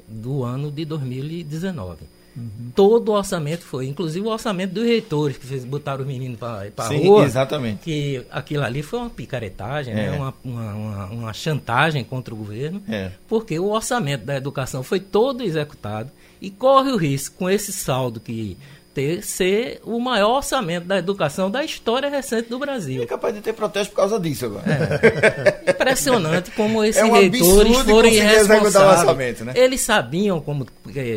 do 0.08 0.44
ano 0.44 0.72
de 0.72 0.86
2019. 0.86 2.14
Uhum. 2.36 2.72
Todo 2.76 3.10
o 3.10 3.12
orçamento 3.14 3.64
foi, 3.64 3.88
inclusive 3.88 4.26
o 4.26 4.32
orçamento 4.32 4.74
dos 4.74 4.86
reitores, 4.86 5.38
que 5.38 5.46
fez, 5.46 5.64
botaram 5.64 6.02
os 6.02 6.08
meninos 6.08 6.40
para 6.40 6.72
a 6.78 6.88
rua. 6.88 7.26
exatamente. 7.26 7.82
Que 7.84 8.26
aquilo 8.32 8.64
ali 8.64 8.82
foi 8.82 9.00
uma 9.00 9.10
picaretagem, 9.10 9.94
né? 9.94 10.08
é. 10.08 10.12
né? 10.12 10.18
uma, 10.18 10.34
uma, 10.44 10.74
uma, 10.74 11.06
uma, 11.06 11.34
chantagem 11.34 12.04
contra 12.04 12.34
o 12.34 12.38
governo, 12.38 12.82
é. 12.90 13.12
porque 13.28 13.60
o 13.60 13.70
orçamento 13.70 14.26
da 14.26 14.36
educação 14.36 14.82
foi 14.82 15.00
todo 15.00 15.44
executado 15.44 16.10
e 16.42 16.50
corre 16.50 16.92
o 16.92 16.98
risco, 16.98 17.38
com 17.38 17.50
esse 17.50 17.72
saldo 17.72 18.20
que 18.20 18.58
ter 18.94 19.24
ser 19.24 19.82
o 19.84 20.00
maior 20.00 20.38
orçamento 20.38 20.86
da 20.86 20.98
educação 20.98 21.50
da 21.50 21.64
história 21.64 22.10
recente 22.10 22.50
do 22.50 22.60
Brasil. 22.60 23.02
É 23.02 23.06
capaz 23.06 23.34
de 23.34 23.42
ter 23.42 23.54
protesto 23.54 23.92
por 23.92 23.98
causa 23.98 24.20
disso 24.20 24.46
agora. 24.46 24.64
É. 25.66 25.72
Impressionante 25.72 26.52
como 26.52 26.84
esses 26.84 27.02
é 27.02 27.06
um 27.06 27.12
reitores 27.12 27.78
foram 27.80 28.10
irresponsáveis. 28.10 29.42
Né? 29.42 29.54
Eles 29.56 29.82
sabiam 29.82 30.40
como 30.40 30.68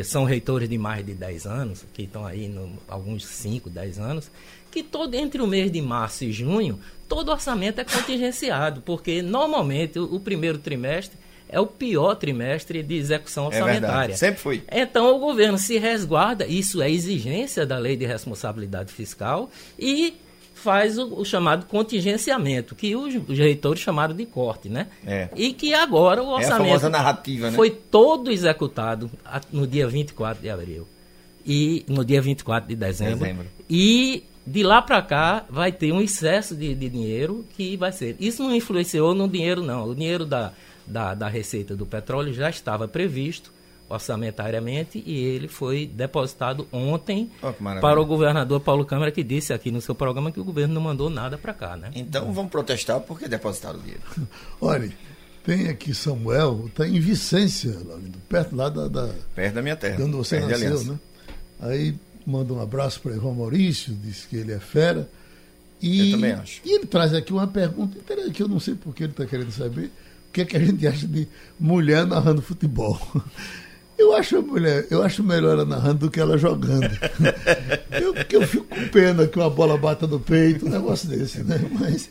são 0.04 0.24
reitores 0.24 0.68
de 0.68 0.78
mais 0.78 1.04
de 1.04 1.12
10 1.12 1.46
anos, 1.46 1.84
que 1.92 2.02
estão 2.02 2.24
aí 2.24 2.48
no, 2.48 2.72
alguns 2.88 3.26
5, 3.26 3.68
10 3.68 3.98
anos, 3.98 4.30
que 4.70 4.82
todo 4.82 5.14
entre 5.14 5.42
o 5.42 5.46
mês 5.46 5.70
de 5.70 5.82
março 5.82 6.24
e 6.24 6.32
junho, 6.32 6.80
todo 7.08 7.30
orçamento 7.30 7.80
é 7.80 7.84
contingenciado, 7.84 8.80
porque 8.80 9.22
normalmente 9.22 9.98
o, 9.98 10.14
o 10.14 10.20
primeiro 10.20 10.58
trimestre 10.58 11.18
é 11.48 11.60
o 11.60 11.66
pior 11.66 12.14
trimestre 12.16 12.82
de 12.82 12.94
execução 12.96 13.44
é 13.44 13.46
orçamentária. 13.48 14.12
É 14.12 14.16
Sempre 14.16 14.40
foi. 14.40 14.62
Então 14.70 15.14
o 15.14 15.18
governo 15.18 15.58
se 15.58 15.78
resguarda, 15.78 16.46
isso 16.46 16.82
é 16.82 16.90
exigência 16.90 17.64
da 17.64 17.78
lei 17.78 17.96
de 17.96 18.04
responsabilidade 18.04 18.92
fiscal 18.92 19.50
e 19.78 20.14
faz 20.54 20.98
o, 20.98 21.20
o 21.20 21.24
chamado 21.24 21.66
contingenciamento, 21.66 22.74
que 22.74 22.96
os, 22.96 23.14
os, 23.28 23.38
reitores 23.38 23.80
chamaram 23.80 24.14
de 24.14 24.26
corte, 24.26 24.68
né? 24.68 24.88
É. 25.06 25.28
E 25.36 25.52
que 25.52 25.72
agora 25.72 26.22
o 26.22 26.28
orçamento 26.28 26.86
é 26.86 26.88
narrativa, 26.88 27.50
né? 27.50 27.56
foi 27.56 27.70
todo 27.70 28.32
executado 28.32 29.10
no 29.52 29.66
dia 29.66 29.86
24 29.86 30.42
de 30.42 30.50
abril 30.50 30.88
e 31.46 31.84
no 31.86 32.04
dia 32.04 32.20
24 32.20 32.68
de 32.68 32.74
dezembro. 32.74 33.18
dezembro. 33.18 33.46
E 33.70 34.24
de 34.44 34.62
lá 34.62 34.80
para 34.80 35.02
cá 35.02 35.44
vai 35.48 35.70
ter 35.70 35.92
um 35.92 36.00
excesso 36.00 36.56
de, 36.56 36.74
de 36.74 36.88
dinheiro 36.88 37.44
que 37.56 37.76
vai 37.76 37.92
ser. 37.92 38.16
Isso 38.18 38.42
não 38.42 38.54
influenciou 38.54 39.14
no 39.14 39.28
dinheiro, 39.28 39.62
não. 39.62 39.88
O 39.88 39.94
dinheiro 39.94 40.24
da 40.24 40.52
da, 40.86 41.14
da 41.14 41.28
receita 41.28 41.74
do 41.74 41.86
petróleo 41.86 42.32
já 42.32 42.48
estava 42.48 42.86
previsto 42.86 43.52
orçamentariamente 43.88 45.02
e 45.06 45.24
ele 45.24 45.48
foi 45.48 45.86
depositado 45.86 46.66
ontem 46.72 47.30
oh, 47.40 47.52
para 47.80 48.00
o 48.00 48.04
governador 48.04 48.60
Paulo 48.60 48.84
Câmara 48.84 49.12
que 49.12 49.22
disse 49.22 49.52
aqui 49.52 49.70
no 49.70 49.80
seu 49.80 49.94
programa 49.94 50.32
que 50.32 50.40
o 50.40 50.44
governo 50.44 50.74
não 50.74 50.80
mandou 50.80 51.08
nada 51.08 51.38
para 51.38 51.54
cá, 51.54 51.76
né? 51.76 51.90
Então 51.94 52.32
vamos 52.32 52.50
protestar 52.50 53.00
porque 53.00 53.28
depositaram 53.28 53.78
o 53.78 53.82
dinheiro. 53.82 54.02
Olha, 54.60 54.92
tem 55.44 55.68
aqui 55.68 55.94
Samuel, 55.94 56.64
está 56.66 56.86
em 56.86 56.98
Vicência, 56.98 57.76
perto 58.28 58.56
lá 58.56 58.68
da, 58.68 58.88
da, 58.88 59.08
perto 59.34 59.54
da 59.54 59.62
minha 59.62 59.76
terra. 59.76 60.02
Onde 60.02 60.16
você 60.16 60.40
nasceu, 60.40 60.82
né? 60.84 60.98
Aí 61.60 61.94
manda 62.26 62.52
um 62.52 62.60
abraço 62.60 63.00
para 63.00 63.14
Ivan 63.14 63.34
Maurício, 63.34 63.94
diz 63.94 64.24
que 64.24 64.36
ele 64.36 64.52
é 64.52 64.58
fera. 64.58 65.08
E, 65.80 66.10
Eu 66.10 66.16
também 66.16 66.32
acho. 66.32 66.60
E 66.64 66.72
ele 66.72 66.86
traz 66.86 67.14
aqui 67.14 67.32
uma 67.32 67.46
pergunta 67.46 67.98
que 68.32 68.42
eu 68.42 68.48
não 68.48 68.58
sei 68.58 68.74
porque 68.74 69.04
ele 69.04 69.12
está 69.12 69.26
querendo 69.26 69.52
saber 69.52 69.92
que, 70.36 70.42
é 70.42 70.44
que 70.44 70.56
a 70.56 70.60
gente 70.60 70.86
acha 70.86 71.06
de 71.06 71.26
mulher 71.58 72.06
narrando 72.06 72.42
futebol. 72.42 73.00
Eu 73.98 74.14
acho 74.14 74.42
mulher, 74.42 74.86
eu 74.90 75.02
acho 75.02 75.24
melhor 75.24 75.52
ela 75.52 75.64
narrando 75.64 76.00
do 76.00 76.10
que 76.10 76.20
ela 76.20 76.36
jogando. 76.36 76.82
Eu, 77.90 78.14
eu 78.30 78.46
fico 78.46 78.64
com 78.64 78.88
pena 78.88 79.26
que 79.26 79.38
uma 79.38 79.48
bola 79.48 79.78
bata 79.78 80.06
no 80.06 80.20
peito, 80.20 80.66
um 80.66 80.68
negócio 80.68 81.08
desse, 81.08 81.42
né? 81.42 81.58
Mas. 81.80 82.10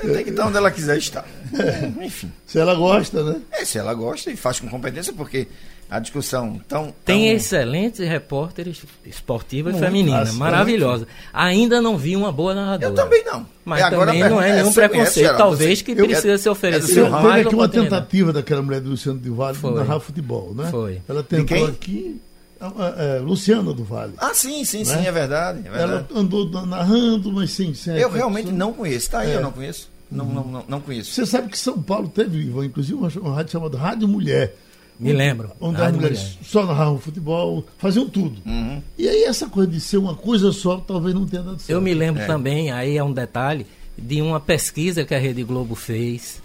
Tem 0.00 0.24
que 0.24 0.30
estar 0.30 0.46
onde 0.46 0.56
ela 0.56 0.70
quiser 0.70 0.96
estar. 0.96 1.26
É, 1.52 2.04
Enfim. 2.04 2.32
Se 2.46 2.58
ela 2.58 2.74
gosta, 2.74 3.22
né? 3.22 3.40
É, 3.52 3.64
se 3.64 3.78
ela 3.78 3.92
gosta 3.94 4.30
e 4.30 4.36
faz 4.36 4.60
com 4.60 4.68
competência, 4.68 5.12
porque 5.12 5.46
a 5.90 5.98
discussão 5.98 6.60
tão. 6.68 6.94
Tem 7.04 7.26
tão... 7.26 7.36
excelentes 7.36 8.06
repórteres 8.06 8.82
esportiva 9.04 9.70
e 9.70 9.74
feminina, 9.74 10.32
maravilhosa. 10.34 11.06
Ainda 11.32 11.80
não 11.80 11.98
vi 11.98 12.14
uma 12.14 12.30
boa 12.30 12.54
narradora. 12.54 12.92
Eu 12.92 12.94
também 12.94 13.24
não. 13.24 13.44
Mas 13.64 13.90
também 13.90 14.20
não 14.20 14.40
é 14.40 14.56
nenhum 14.56 14.72
preconceito. 14.72 15.36
Talvez 15.36 15.82
que 15.82 15.94
precisa 15.94 16.38
ser 16.38 16.48
oferecido 16.48 17.06
é 17.06 17.10
mais. 17.10 17.24
Teve 17.24 17.40
aqui 17.48 17.54
uma 17.54 17.68
tentativa 17.68 18.32
daquela 18.32 18.62
mulher 18.62 18.80
do 18.80 18.90
Luciano 18.90 19.18
do 19.18 19.34
Vale 19.34 19.58
de 19.58 19.70
narrar 19.70 19.98
futebol, 19.98 20.54
né? 20.54 20.68
Foi. 20.70 21.00
Ela 21.08 21.22
tentou 21.24 21.66
aqui. 21.66 22.20
É, 22.60 23.16
é, 23.16 23.18
Luciana 23.20 23.72
do 23.72 23.82
Vale. 23.82 24.12
Ah, 24.18 24.34
sim, 24.34 24.64
sim, 24.64 24.80
né? 24.80 24.84
sim, 24.84 25.06
é 25.06 25.12
verdade, 25.12 25.60
é 25.60 25.70
verdade, 25.70 26.06
Ela 26.10 26.20
andou 26.20 26.48
narrando, 26.66 27.32
mas 27.32 27.50
sim, 27.50 27.72
sim 27.72 27.92
Eu 27.92 28.10
realmente 28.10 28.52
não 28.52 28.72
conheço. 28.72 29.10
Tá 29.10 29.20
aí, 29.20 29.30
é. 29.30 29.36
eu 29.36 29.40
não 29.42 29.52
conheço. 29.52 29.88
Não, 30.10 30.26
não, 30.26 30.44
não, 30.44 30.64
não, 30.68 30.80
conheço. 30.80 31.12
Você 31.12 31.24
sabe 31.24 31.48
que 31.48 31.58
São 31.58 31.80
Paulo 31.80 32.08
teve, 32.08 32.50
inclusive, 32.64 32.94
uma, 32.94 33.08
uma 33.08 33.34
rádio 33.34 33.52
chamada 33.52 33.78
Rádio 33.78 34.08
Mulher. 34.08 34.54
Me 34.98 35.14
lembro. 35.14 35.50
Onde 35.58 35.80
as 35.80 35.92
mulheres 35.94 36.18
mulher. 36.18 36.38
só 36.42 36.66
narravam 36.66 36.98
futebol, 36.98 37.64
faziam 37.78 38.06
tudo. 38.06 38.42
Uhum. 38.44 38.82
E 38.98 39.08
aí 39.08 39.24
essa 39.24 39.48
coisa 39.48 39.70
de 39.70 39.80
ser 39.80 39.96
uma 39.96 40.14
coisa 40.14 40.52
só 40.52 40.76
talvez 40.76 41.14
não 41.14 41.24
tenha 41.26 41.42
dado 41.42 41.58
certo. 41.58 41.70
Eu 41.70 41.80
me 41.80 41.94
lembro 41.94 42.20
é. 42.20 42.26
também, 42.26 42.70
aí 42.70 42.98
é 42.98 43.02
um 43.02 43.12
detalhe, 43.12 43.66
de 43.96 44.20
uma 44.20 44.38
pesquisa 44.38 45.02
que 45.02 45.14
a 45.14 45.18
Rede 45.18 45.42
Globo 45.42 45.74
fez 45.74 46.42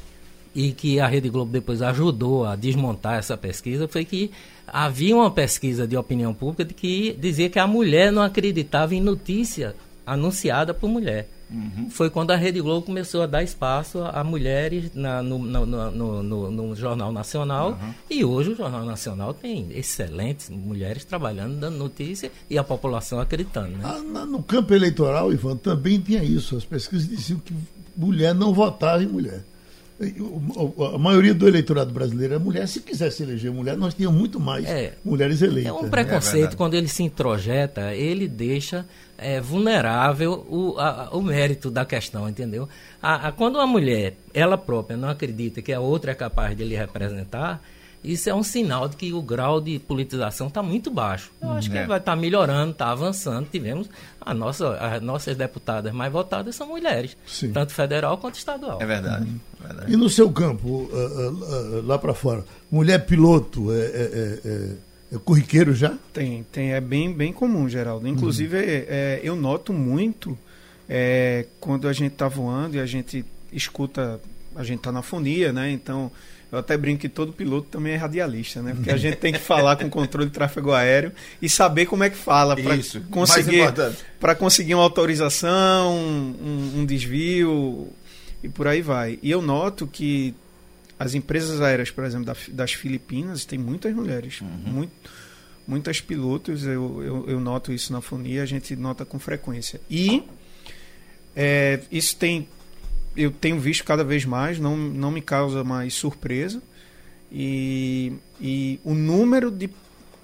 e 0.56 0.72
que 0.72 1.00
a 1.00 1.08
Rede 1.08 1.30
Globo 1.30 1.52
depois 1.52 1.82
ajudou 1.82 2.46
a 2.46 2.56
desmontar 2.56 3.20
essa 3.20 3.36
pesquisa, 3.36 3.88
foi 3.88 4.06
que 4.06 4.32
havia 4.65 5.15
uma 5.15 5.30
pesquisa 5.30 5.86
de 5.86 5.98
opinião 5.98 6.34
pública 6.34 6.63
de 6.63 6.74
que 6.74 7.15
dizia 7.20 7.50
que 7.50 7.60
a 7.60 7.68
mulher 7.68 8.12
não 8.12 8.22
acreditava 8.22 8.96
em 8.96 9.02
notícia 9.02 9.76
anunciada 10.06 10.74
por 10.74 10.88
mulher. 10.88 11.28
Uhum. 11.50 11.89
Foi 11.89 12.10
quando 12.10 12.32
a 12.32 12.36
Rede 12.36 12.60
Globo 12.60 12.86
começou 12.86 13.22
a 13.22 13.28
dar 13.28 13.44
espaço 13.44 14.00
a, 14.02 14.23
mulheres 14.23 14.92
na, 14.96 15.21
no, 15.21 15.38
no, 15.38 15.65
no, 15.92 16.52
no, 16.52 16.75
Jornal 16.75 17.12
Nacional. 17.12 17.71
Uhum. 17.71 17.94
E 18.10 18.25
hoje 18.25 18.52
o 18.52 18.56
Jornal 18.56 18.84
Nacional 18.84 19.34
tem 19.34 19.67
excelentes 19.71 20.50
mulheres 20.50 21.06
trabalhando, 21.06 21.60
dando 21.60 21.77
notícia 21.77 22.32
e 22.50 22.58
a 22.58 22.63
população 22.63 23.19
acreditando. 23.19 23.77
Né? 23.77 23.84
Ah, 23.84 24.25
no 24.25 24.42
campo 24.42 24.73
eleitoral, 24.73 25.32
Ivan, 25.32 25.58
também 25.58 26.00
tinha 26.00 26.23
isso. 26.23 26.58
As 26.58 26.65
pesquisas 26.65 27.08
diziam 27.08 27.40
que 27.40 27.54
mulher 27.96 28.34
não 28.34 28.54
votava 28.54 29.04
em 29.04 29.08
mulher. 29.08 29.44
A 30.93 30.98
maioria 30.98 31.33
do 31.33 31.48
eleitorado 31.48 31.93
brasileiro 31.93 32.33
é 32.33 32.37
mulher. 32.37 32.67
Se 32.67 32.81
quisesse 32.81 33.23
eleger 33.23 33.50
mulher, 33.52 33.77
nós 33.77 33.93
tínhamos 33.93 34.19
muito 34.19 34.41
mais 34.41 34.65
é, 34.65 34.93
mulheres 35.06 35.41
eleitas. 35.41 35.71
É 35.71 35.73
um 35.73 35.89
preconceito, 35.89 36.54
é 36.54 36.56
quando 36.58 36.73
ele 36.73 36.89
se 36.89 37.02
introjeta, 37.02 37.93
ele 37.93 38.27
deixa 38.27 38.85
é, 39.17 39.39
vulnerável 39.39 40.46
o, 40.50 40.77
a, 40.77 41.10
o 41.13 41.21
mérito 41.21 41.71
da 41.71 41.85
questão, 41.85 42.27
entendeu? 42.27 42.67
A, 43.02 43.29
a, 43.29 43.31
quando 43.31 43.56
uma 43.56 43.67
mulher, 43.67 44.15
ela 44.33 44.58
própria, 44.58 44.98
não 44.98 45.08
acredita 45.08 45.62
que 45.62 45.71
a 45.71 45.79
outra 45.79 46.12
é 46.12 46.15
capaz 46.15 46.58
de 46.58 46.65
lhe 46.65 46.75
representar, 46.75 47.62
isso 48.12 48.29
é 48.29 48.33
um 48.35 48.43
sinal 48.43 48.87
de 48.87 48.95
que 48.95 49.12
o 49.13 49.21
grau 49.21 49.60
de 49.62 49.79
politização 49.79 50.47
está 50.47 50.62
muito 50.63 50.89
baixo. 50.91 51.31
Eu 51.41 51.51
acho 51.51 51.69
que 51.71 51.77
É. 51.77 51.85
vai 51.85 51.97
estar 51.99 52.15
melhorando, 52.15 52.71
está 52.71 52.91
avançando. 52.91 53.47
Tivemos 53.49 53.89
a 54.21 54.33
nossa, 54.33 54.75
as 54.77 55.01
nossas 55.01 55.35
deputadas 55.37 55.93
mais 55.93 56.12
votadas 56.12 56.56
são 56.56 56.67
mulheres, 56.67 57.15
Sim. 57.25 57.51
tanto 57.51 57.73
federal 57.73 58.17
quanto 58.17 58.35
estadual. 58.35 58.81
É 58.81 58.85
verdade. 58.85 59.27
verdade. 59.62 59.91
E 59.91 59.95
no 59.97 60.10
seu 60.10 60.31
campo, 60.31 60.89
ah, 60.93 60.97
ah, 60.97 61.77
ah, 61.77 61.81
lá 61.85 61.97
para 61.97 62.13
fora, 62.13 62.43
mulher 62.71 63.06
piloto 63.06 63.71
é, 63.71 63.77
é- 63.79 63.81
é- 63.89 64.39
é- 64.49 65.15
é 65.15 65.17
corriqueiro 65.19 65.73
já? 65.73 65.93
Tem, 66.13 66.43
tem, 66.51 66.73
é 66.73 66.81
bem, 66.81 67.13
bem 67.13 67.31
comum, 67.31 67.69
Geraldo. 67.69 68.08
Inclusive, 68.08 68.58
é, 68.58 69.19
eu 69.23 69.35
noto 69.35 69.71
muito 69.73 70.37
é, 70.87 71.45
quando 71.60 71.87
a 71.87 71.93
gente 71.93 72.12
está 72.13 72.27
voando 72.27 72.75
e 72.75 72.79
a 72.79 72.85
gente 72.85 73.25
escuta, 73.51 74.19
a 74.56 74.63
gente 74.63 74.77
está 74.79 74.91
na 74.91 75.01
fonia, 75.01 75.51
né? 75.51 75.71
Então, 75.71 76.12
eu 76.52 76.60
até 76.60 76.77
brinco 76.77 77.02
que 77.02 77.10
todo 77.10 77.33
piloto 77.33 77.67
também 77.69 77.93
é 77.93 77.96
radialista, 77.96 78.62
né? 78.62 78.73
Porque 78.75 78.91
a 78.91 78.98
gente 78.98 79.17
tem 79.17 79.33
que 79.33 79.39
falar 79.39 79.75
com 79.75 79.85
o 79.85 79.89
controle 79.89 80.27
de 80.27 80.33
tráfego 80.33 80.71
aéreo 80.71 81.12
e 81.41 81.50
saber 81.50 81.85
como 81.85 82.04
é 82.04 82.10
que 82.10 82.15
fala 82.17 82.56
para 82.56 82.75
conseguir 83.10 83.60
importante. 83.60 83.98
para 84.19 84.35
conseguir 84.35 84.75
uma 84.75 84.83
autorização, 84.83 85.93
um, 85.96 86.79
um 86.79 86.85
desvio 86.85 87.89
e 88.43 88.48
por 88.50 88.67
aí 88.67 88.81
vai. 88.81 89.19
E 89.21 89.29
eu 89.31 89.41
noto 89.41 89.85
que 89.87 90.33
as 90.98 91.13
empresas 91.13 91.60
aéreas, 91.62 91.89
por 91.91 92.04
exemplo, 92.06 92.25
da- 92.25 92.35
das 92.50 92.71
Filipinas, 92.73 93.43
tem 93.43 93.60
muitas 93.60 93.93
mulheres, 93.93 94.39
muito, 94.65 94.93
muitas 95.67 96.00
pilotos. 96.00 96.63
Eu, 96.63 97.02
eu, 97.04 97.25
eu 97.27 97.39
noto 97.41 97.73
isso 97.73 97.91
na 97.91 98.00
fonia, 98.02 98.43
a 98.43 98.46
gente 98.46 98.75
nota 98.77 99.04
com 99.04 99.19
frequência. 99.19 99.81
E 99.89 100.23
é, 101.35 101.81
isso 101.91 102.15
tem, 102.15 102.48
eu 103.16 103.32
tenho 103.32 103.60
visto 103.60 103.84
cada 103.84 104.04
vez 104.04 104.26
mais, 104.26 104.60
não, 104.60 104.76
não 104.76 105.12
me 105.12 105.22
causa 105.22 105.63
mais 105.63 105.94
surpresa. 105.94 106.62
E, 107.32 108.13
e 108.40 108.80
o 108.84 108.94
número 108.94 109.52
de 109.52 109.70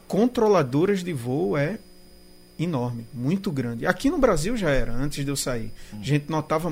controladoras 0.08 1.04
de 1.04 1.14
voo 1.14 1.58
é 1.58 1.80
enorme, 2.60 3.06
muito 3.14 3.52
grande. 3.52 3.86
Aqui 3.86 4.10
no 4.10 4.18
Brasil 4.18 4.56
já 4.56 4.70
era, 4.70 4.94
antes 4.94 5.24
de 5.24 5.32
eu 5.32 5.36
sair. 5.36 5.72
A 5.94 6.04
gente 6.04 6.30
notava 6.30 6.72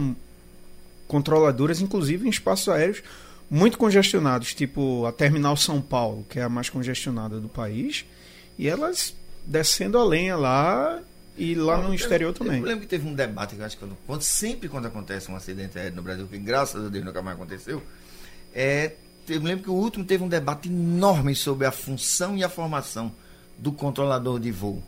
controladoras, 1.07 1.81
inclusive 1.81 2.27
em 2.27 2.29
espaços 2.29 2.69
aéreos 2.69 3.01
muito 3.49 3.77
congestionados, 3.77 4.53
tipo 4.53 5.05
a 5.05 5.11
Terminal 5.11 5.57
São 5.57 5.81
Paulo, 5.81 6.25
que 6.29 6.39
é 6.39 6.43
a 6.43 6.49
mais 6.49 6.69
congestionada 6.69 7.39
do 7.39 7.49
país, 7.49 8.05
e 8.57 8.67
elas 8.67 9.15
descendo 9.45 9.97
a 9.97 10.03
lenha 10.03 10.37
lá 10.37 11.01
e 11.39 11.55
lá 11.55 11.77
no 11.81 11.93
exterior 11.93 12.33
também. 12.33 12.59
Eu 12.59 12.65
lembro 12.65 12.81
que 12.81 12.87
teve 12.87 13.07
um 13.07 13.13
debate 13.13 13.55
que 13.55 13.61
eu 13.61 13.65
acho 13.65 13.77
que 13.77 13.85
quando- 14.05 14.21
sempre 14.21 14.67
quando 14.69 14.85
acontece 14.87 15.31
um 15.31 15.35
acidente 15.35 15.77
aéreo 15.77 15.95
no 15.95 16.01
Brasil, 16.01 16.27
que 16.27 16.37
graças 16.37 16.85
a 16.85 16.89
Deus 16.89 17.03
nunca 17.05 17.21
mais 17.21 17.35
aconteceu, 17.37 17.81
é, 18.53 18.91
eu 19.27 19.41
lembro 19.41 19.63
que 19.63 19.69
o 19.69 19.73
último 19.73 20.03
teve 20.03 20.23
um 20.23 20.27
debate 20.27 20.67
enorme 20.69 21.35
sobre 21.35 21.65
a 21.65 21.71
função 21.71 22.37
e 22.37 22.43
a 22.43 22.49
formação 22.49 23.11
do 23.57 23.71
controlador 23.71 24.39
de 24.39 24.51
voo. 24.51 24.81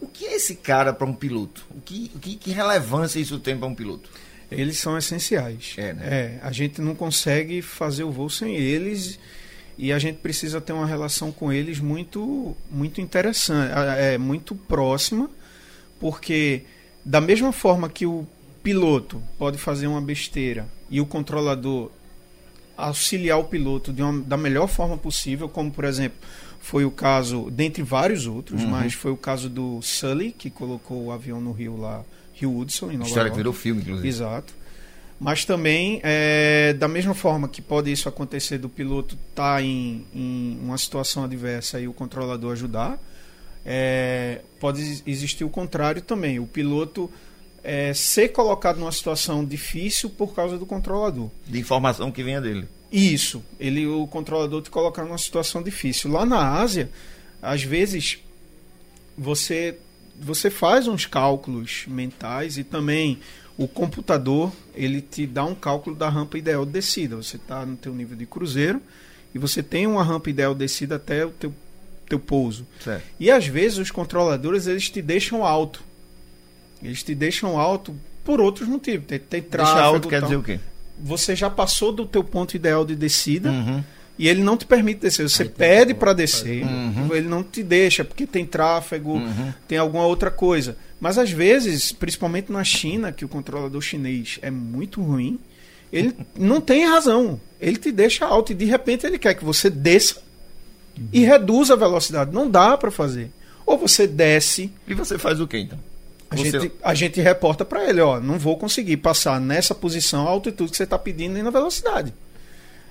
O 0.00 0.06
que 0.06 0.26
é 0.26 0.36
esse 0.36 0.56
cara 0.56 0.92
para 0.92 1.06
um 1.06 1.14
piloto? 1.14 1.64
O 1.70 1.80
que, 1.80 2.10
o 2.14 2.18
que, 2.18 2.36
que 2.36 2.50
relevância 2.50 3.18
isso 3.18 3.38
tem 3.38 3.56
para 3.56 3.66
um 3.66 3.74
piloto? 3.74 4.10
Eles 4.50 4.78
são 4.78 4.96
essenciais. 4.96 5.74
É, 5.76 5.92
né? 5.92 6.06
É, 6.06 6.38
a 6.42 6.52
gente 6.52 6.80
não 6.80 6.94
consegue 6.94 7.62
fazer 7.62 8.04
o 8.04 8.12
voo 8.12 8.28
sem 8.30 8.54
eles 8.54 9.18
e 9.78 9.92
a 9.92 9.98
gente 9.98 10.18
precisa 10.18 10.60
ter 10.60 10.72
uma 10.72 10.86
relação 10.86 11.32
com 11.32 11.52
eles 11.52 11.80
muito, 11.80 12.56
muito 12.70 13.00
interessante, 13.00 13.72
é, 13.98 14.16
muito 14.18 14.54
próxima, 14.54 15.28
porque 16.00 16.62
da 17.04 17.20
mesma 17.20 17.52
forma 17.52 17.88
que 17.88 18.06
o 18.06 18.26
piloto 18.62 19.22
pode 19.38 19.58
fazer 19.58 19.86
uma 19.86 20.00
besteira 20.00 20.66
e 20.90 21.00
o 21.00 21.06
controlador 21.06 21.90
auxiliar 22.76 23.38
o 23.38 23.44
piloto 23.44 23.92
uma, 24.02 24.20
da 24.22 24.36
melhor 24.36 24.66
forma 24.68 24.96
possível, 24.98 25.48
como 25.48 25.70
por 25.70 25.84
exemplo 25.84 26.18
foi 26.60 26.84
o 26.84 26.90
caso, 26.90 27.48
dentre 27.50 27.82
vários 27.82 28.26
outros, 28.26 28.62
Uhum. 28.62 28.70
mas 28.70 28.92
foi 28.92 29.12
o 29.12 29.16
caso 29.16 29.48
do 29.48 29.80
Sully, 29.82 30.32
que 30.36 30.50
colocou 30.50 31.04
o 31.04 31.12
avião 31.12 31.40
no 31.40 31.52
Rio 31.52 31.76
lá, 31.76 32.02
Rio 32.34 32.58
Hudson, 32.58 32.90
em 32.90 32.96
Nova 32.96 33.04
História 33.08 33.28
York. 33.28 33.32
que 33.32 33.36
virou 33.36 33.52
filme, 33.52 33.82
inclusive. 33.82 34.08
Exato. 34.08 34.52
Mas 35.18 35.44
também, 35.44 36.00
é, 36.02 36.74
da 36.74 36.88
mesma 36.88 37.14
forma 37.14 37.48
que 37.48 37.62
pode 37.62 37.90
isso 37.90 38.08
acontecer 38.08 38.58
do 38.58 38.68
piloto 38.68 39.16
estar 39.30 39.62
em, 39.62 40.04
em 40.12 40.58
uma 40.60 40.76
situação 40.76 41.22
adversa 41.24 41.80
e 41.80 41.86
o 41.88 41.92
controlador 41.92 42.52
ajudar, 42.52 42.98
é, 43.66 44.40
pode 44.60 44.80
ex- 44.80 45.02
existir 45.04 45.42
o 45.42 45.50
contrário 45.50 46.00
também. 46.00 46.38
O 46.38 46.46
piloto 46.46 47.10
é, 47.64 47.92
ser 47.92 48.28
colocado 48.28 48.78
numa 48.78 48.92
situação 48.92 49.44
difícil 49.44 50.08
por 50.08 50.32
causa 50.34 50.56
do 50.56 50.64
controlador. 50.64 51.28
De 51.44 51.58
informação 51.58 52.12
que 52.12 52.22
venha 52.22 52.40
dele. 52.40 52.68
Isso, 52.92 53.42
ele, 53.58 53.84
o 53.84 54.06
controlador 54.06 54.62
te 54.62 54.70
colocar 54.70 55.04
numa 55.04 55.18
situação 55.18 55.60
difícil. 55.60 56.10
Lá 56.12 56.24
na 56.24 56.60
Ásia, 56.60 56.88
às 57.42 57.64
vezes 57.64 58.18
você 59.18 59.76
você 60.18 60.48
faz 60.48 60.88
uns 60.88 61.04
cálculos 61.04 61.84
mentais 61.86 62.56
e 62.56 62.64
também 62.64 63.18
o 63.58 63.68
computador 63.68 64.50
ele 64.74 65.02
te 65.02 65.26
dá 65.26 65.44
um 65.44 65.54
cálculo 65.54 65.94
da 65.94 66.08
rampa 66.08 66.38
ideal 66.38 66.64
de 66.64 66.72
descida. 66.72 67.16
Você 67.16 67.36
está 67.36 67.66
no 67.66 67.76
teu 67.76 67.92
nível 67.92 68.16
de 68.16 68.24
cruzeiro 68.24 68.80
e 69.34 69.38
você 69.38 69.62
tem 69.62 69.86
uma 69.86 70.02
rampa 70.02 70.30
ideal 70.30 70.54
de 70.54 70.60
descida 70.60 70.96
até 70.96 71.26
o 71.26 71.30
teu, 71.30 71.52
teu 72.08 72.18
pouso. 72.18 72.66
Certo. 72.82 73.02
E 73.18 73.30
às 73.30 73.46
vezes 73.46 73.78
os 73.78 73.90
controladores 73.90 74.66
eles 74.66 74.88
te 74.90 75.00
deixam 75.02 75.44
alto. 75.44 75.82
Eles 76.82 77.02
te 77.02 77.14
deixam 77.14 77.58
alto 77.58 77.94
por 78.24 78.40
outros 78.40 78.68
motivos. 78.68 79.06
Tem, 79.06 79.18
tem 79.18 79.42
tráfego, 79.42 79.74
Deixa 79.76 79.86
alto 79.88 80.08
quer 80.08 80.20
tal 80.20 80.28
dizer 80.28 80.36
o 80.40 80.42
quê? 80.42 80.60
você 80.98 81.36
já 81.36 81.50
passou 81.50 81.92
do 81.92 82.06
teu 82.06 82.24
ponto 82.24 82.54
ideal 82.56 82.84
de 82.84 82.94
descida 82.96 83.50
Uhum. 83.50 83.84
e 84.18 84.28
ele 84.28 84.42
não 84.42 84.56
te 84.56 84.64
permite 84.64 85.00
descer. 85.00 85.28
Você 85.28 85.44
pede 85.44 85.92
para 85.94 86.12
descer, 86.12 86.64
Uhum. 86.64 87.14
ele 87.14 87.28
não 87.28 87.42
te 87.42 87.62
deixa 87.62 88.02
porque 88.04 88.26
tem 88.26 88.46
tráfego, 88.46 89.12
Uhum. 89.14 89.52
tem 89.68 89.76
alguma 89.78 90.06
outra 90.06 90.30
coisa. 90.30 90.76
Mas 90.98 91.18
às 91.18 91.30
vezes, 91.30 91.92
principalmente 91.92 92.50
na 92.50 92.64
China, 92.64 93.12
que 93.12 93.24
o 93.24 93.28
controlador 93.28 93.80
chinês 93.82 94.38
é 94.40 94.50
muito 94.50 95.02
ruim, 95.02 95.38
ele 95.92 96.14
não 96.38 96.60
tem 96.60 96.86
razão. 96.86 97.38
Ele 97.60 97.76
te 97.76 97.92
deixa 97.92 98.24
alto 98.26 98.52
e 98.52 98.54
de 98.54 98.64
repente 98.64 99.06
ele 99.06 99.18
quer 99.18 99.34
que 99.34 99.44
você 99.44 99.68
desça 99.70 100.22
e 101.12 101.24
reduza 101.24 101.74
a 101.74 101.76
velocidade. 101.76 102.32
Não 102.34 102.50
dá 102.50 102.76
para 102.76 102.90
fazer. 102.90 103.30
Ou 103.64 103.76
você 103.76 104.06
desce 104.06 104.70
E 104.86 104.94
você 104.94 105.18
faz 105.18 105.40
o 105.40 105.46
quê, 105.46 105.58
então? 105.58 105.78
a, 106.30 106.36
Você- 106.36 106.50
gente, 106.60 106.72
a 106.82 106.94
gente 106.94 107.20
reporta 107.20 107.64
para 107.64 107.88
ele, 107.88 108.00
ó, 108.00 108.18
não 108.20 108.38
vou 108.38 108.56
conseguir 108.56 108.96
passar 108.98 109.40
nessa 109.40 109.74
posição 109.74 110.26
a 110.26 110.30
altitude 110.30 110.70
que 110.70 110.76
você 110.76 110.82
está 110.84 110.98
pedindo 110.98 111.34
nem 111.34 111.42
na 111.42 111.50
velocidade. 111.50 112.12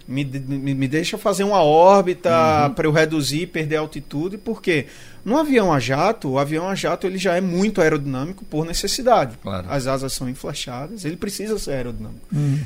Me, 0.08 0.24
me, 0.24 0.76
me 0.76 0.88
deixa 0.88 1.18
fazer 1.18 1.44
uma 1.44 1.64
órbita 1.64 2.30
Uhum. 2.68 2.74
para 2.76 2.86
eu 2.88 2.92
reduzir 2.92 3.42
e 3.42 3.48
perder 3.48 3.78
a 3.78 3.80
altitude, 3.80 4.38
porque 4.38 4.86
no 5.26 5.36
avião 5.36 5.74
a 5.74 5.80
jato, 5.80 6.30
o 6.30 6.38
avião 6.38 6.70
a 6.70 6.76
jato 6.76 7.08
ele 7.08 7.18
já 7.18 7.36
é 7.36 7.42
muito 7.42 7.82
aerodinâmico 7.82 8.46
por 8.46 8.66
necessidade. 8.68 9.36
Claro. 9.42 9.66
As 9.68 9.88
asas 9.88 10.14
são 10.14 10.30
inflachadas, 10.30 11.06
ele 11.06 11.18
precisa 11.18 11.58
ser 11.58 11.72
aerodinâmico. 11.72 12.22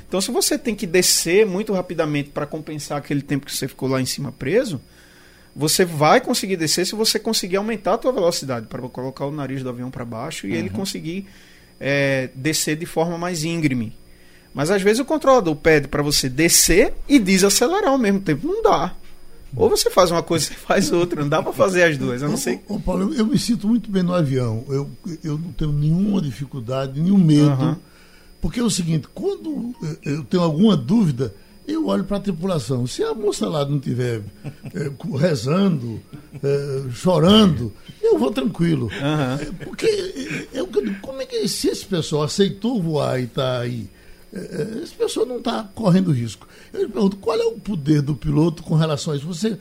Então, 0.06 0.20
se 0.20 0.32
você 0.32 0.58
tem 0.58 0.76
que 0.76 0.86
descer 0.86 1.46
muito 1.46 1.72
rapidamente 1.74 2.30
para 2.30 2.46
compensar 2.46 2.98
aquele 2.98 3.22
tempo 3.22 3.46
que 3.46 3.56
você 3.56 3.70
ficou 3.70 3.88
lá 3.88 4.02
em 4.02 4.06
cima 4.06 4.34
preso, 4.34 4.82
você 5.60 5.84
vai 5.84 6.22
conseguir 6.22 6.56
descer 6.56 6.86
se 6.88 6.96
você 6.96 7.20
conseguir 7.20 7.58
aumentar 7.58 7.96
a 7.96 7.98
tua 7.98 8.14
velocidade 8.14 8.68
para 8.68 8.82
colocar 8.88 9.26
o 9.26 9.32
nariz 9.32 9.62
do 9.62 9.68
avião 9.70 9.92
para 9.92 10.06
baixo 10.06 10.48
e 10.48 10.54
ele 10.56 10.70
conseguir 10.70 11.28
é, 11.80 12.30
descer 12.34 12.78
de 12.78 12.86
forma 12.86 13.18
mais 13.18 13.44
íngreme. 13.44 13.92
Mas 14.54 14.72
às 14.72 14.82
vezes 14.82 15.00
o 15.02 15.06
controlador 15.06 15.54
pede 15.58 15.90
para 15.90 16.02
você 16.02 16.30
descer 16.30 16.94
e 17.10 17.20
desacelerar 17.20 17.90
ao 17.92 17.98
mesmo 17.98 18.22
tempo. 18.22 18.48
Não 18.48 18.64
dá. 18.64 18.96
Ou 19.56 19.70
você 19.70 19.90
faz 19.90 20.12
uma 20.12 20.24
coisa, 20.24 20.46
você 20.46 20.54
faz 20.66 20.92
outra. 20.94 21.22
Não 21.22 21.30
dá 21.30 21.44
para 21.44 21.52
fazer 21.52 21.84
as 21.84 21.98
duas. 21.98 22.22
Eu 22.22 22.30
não 22.30 22.38
sei. 22.38 22.62
Ô, 22.68 22.76
ô, 22.76 22.80
Paulo, 22.80 23.12
eu, 23.14 23.20
eu 23.20 23.26
me 23.28 23.38
sinto 23.38 23.68
muito 23.68 23.92
bem 23.92 24.02
no 24.02 24.14
avião. 24.14 24.64
Eu, 24.70 24.90
eu 25.24 25.38
não 25.38 25.52
tenho 25.52 25.74
nenhuma 25.74 26.22
dificuldade, 26.22 27.02
nenhum 27.02 27.18
medo. 27.18 27.50
Aham. 27.50 27.78
Porque 28.42 28.60
é 28.62 28.64
o 28.64 28.70
seguinte, 28.70 29.08
quando 29.14 29.76
eu- 30.06 30.14
eu 30.14 30.24
tenho 30.24 30.42
alguma 30.42 30.78
dúvida, 30.78 31.34
eu 31.72 31.88
olho 31.88 32.04
para 32.04 32.18
a 32.18 32.20
tripulação. 32.20 32.86
Se 32.88 33.04
a 33.04 33.14
moça 33.14 33.48
lá 33.48 33.66
não 33.66 33.78
estiver 33.78 34.22
rezando, 35.18 36.00
eh, 36.44 36.84
chorando, 36.94 37.72
eu 38.02 38.18
vou 38.18 38.32
tranquilo. 38.32 38.90
É, 38.92 39.46
Porque 39.66 39.86
é, 39.86 40.58
é 40.58 40.60
eu 40.62 40.68
como 41.02 41.22
é 41.22 41.26
que 41.26 41.48
se 41.48 41.68
esse 41.70 41.86
pessoal 41.86 42.24
aceitou 42.24 42.82
voar 42.82 43.20
e 43.20 43.24
está 43.26 43.60
aí, 43.60 43.88
é, 44.34 44.38
é, 44.40 44.84
esse 44.84 44.94
pessoal 44.94 45.26
não 45.26 45.38
está 45.38 45.64
correndo 45.76 46.12
risco. 46.12 46.48
Eu 46.74 46.82
lhe 46.84 46.88
pergunto, 46.90 47.18
qual 47.18 47.38
é 47.40 47.46
o 47.46 47.54
poder 47.60 48.02
do 48.02 48.16
piloto 48.16 48.64
com 48.64 48.76
relação 48.76 49.14
a 49.14 49.18
isso? 49.18 49.26
Você 49.28 49.58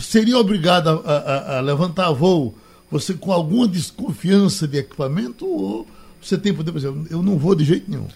seria 0.00 0.38
obrigado 0.38 0.88
a, 0.88 1.10
a- 1.10 1.58
a 1.58 1.60
levantar 1.60 2.10
voo, 2.12 2.54
você 2.90 3.14
com 3.14 3.32
alguma 3.32 3.66
desconfiança 3.68 4.66
de 4.68 4.78
equipamento, 4.78 5.46
ou 5.46 5.86
você 6.22 6.36
tem 6.38 6.52
poder, 6.54 6.72
por 6.72 6.78
exemplo, 6.78 7.06
eu 7.10 7.22
não 7.22 7.38
vou 7.38 7.54
de 7.54 7.64
jeito 7.64 7.90
nenhum. 7.90 8.06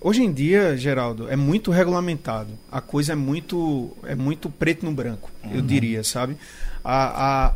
Hoje 0.00 0.22
em 0.22 0.32
dia, 0.32 0.76
Geraldo, 0.76 1.28
é 1.28 1.36
muito 1.36 1.70
regulamentado. 1.70 2.50
A 2.70 2.80
coisa 2.80 3.12
é 3.12 3.16
muito, 3.16 3.96
é 4.04 4.14
muito 4.14 4.48
preto 4.50 4.84
no 4.84 4.92
branco, 4.92 5.30
eu 5.52 5.60
diria, 5.62 6.04
sabe? 6.04 6.36
A, 6.84 7.46
a, 7.48 7.54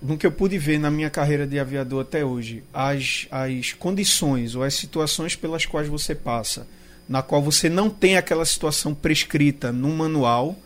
no 0.00 0.16
que 0.16 0.26
eu 0.26 0.32
pude 0.32 0.56
ver 0.58 0.78
na 0.78 0.90
minha 0.90 1.10
carreira 1.10 1.46
de 1.46 1.58
aviador 1.58 2.02
até 2.02 2.24
hoje, 2.24 2.62
as, 2.72 3.26
as 3.30 3.72
condições 3.72 4.54
ou 4.54 4.62
as 4.62 4.74
situações 4.74 5.34
pelas 5.34 5.66
quais 5.66 5.88
você 5.88 6.14
passa, 6.14 6.66
na 7.08 7.20
qual 7.20 7.42
você 7.42 7.68
não 7.68 7.90
tem 7.90 8.16
aquela 8.16 8.44
situação 8.46 8.94
prescrita 8.94 9.70
no 9.72 9.88
manual, 9.90 10.56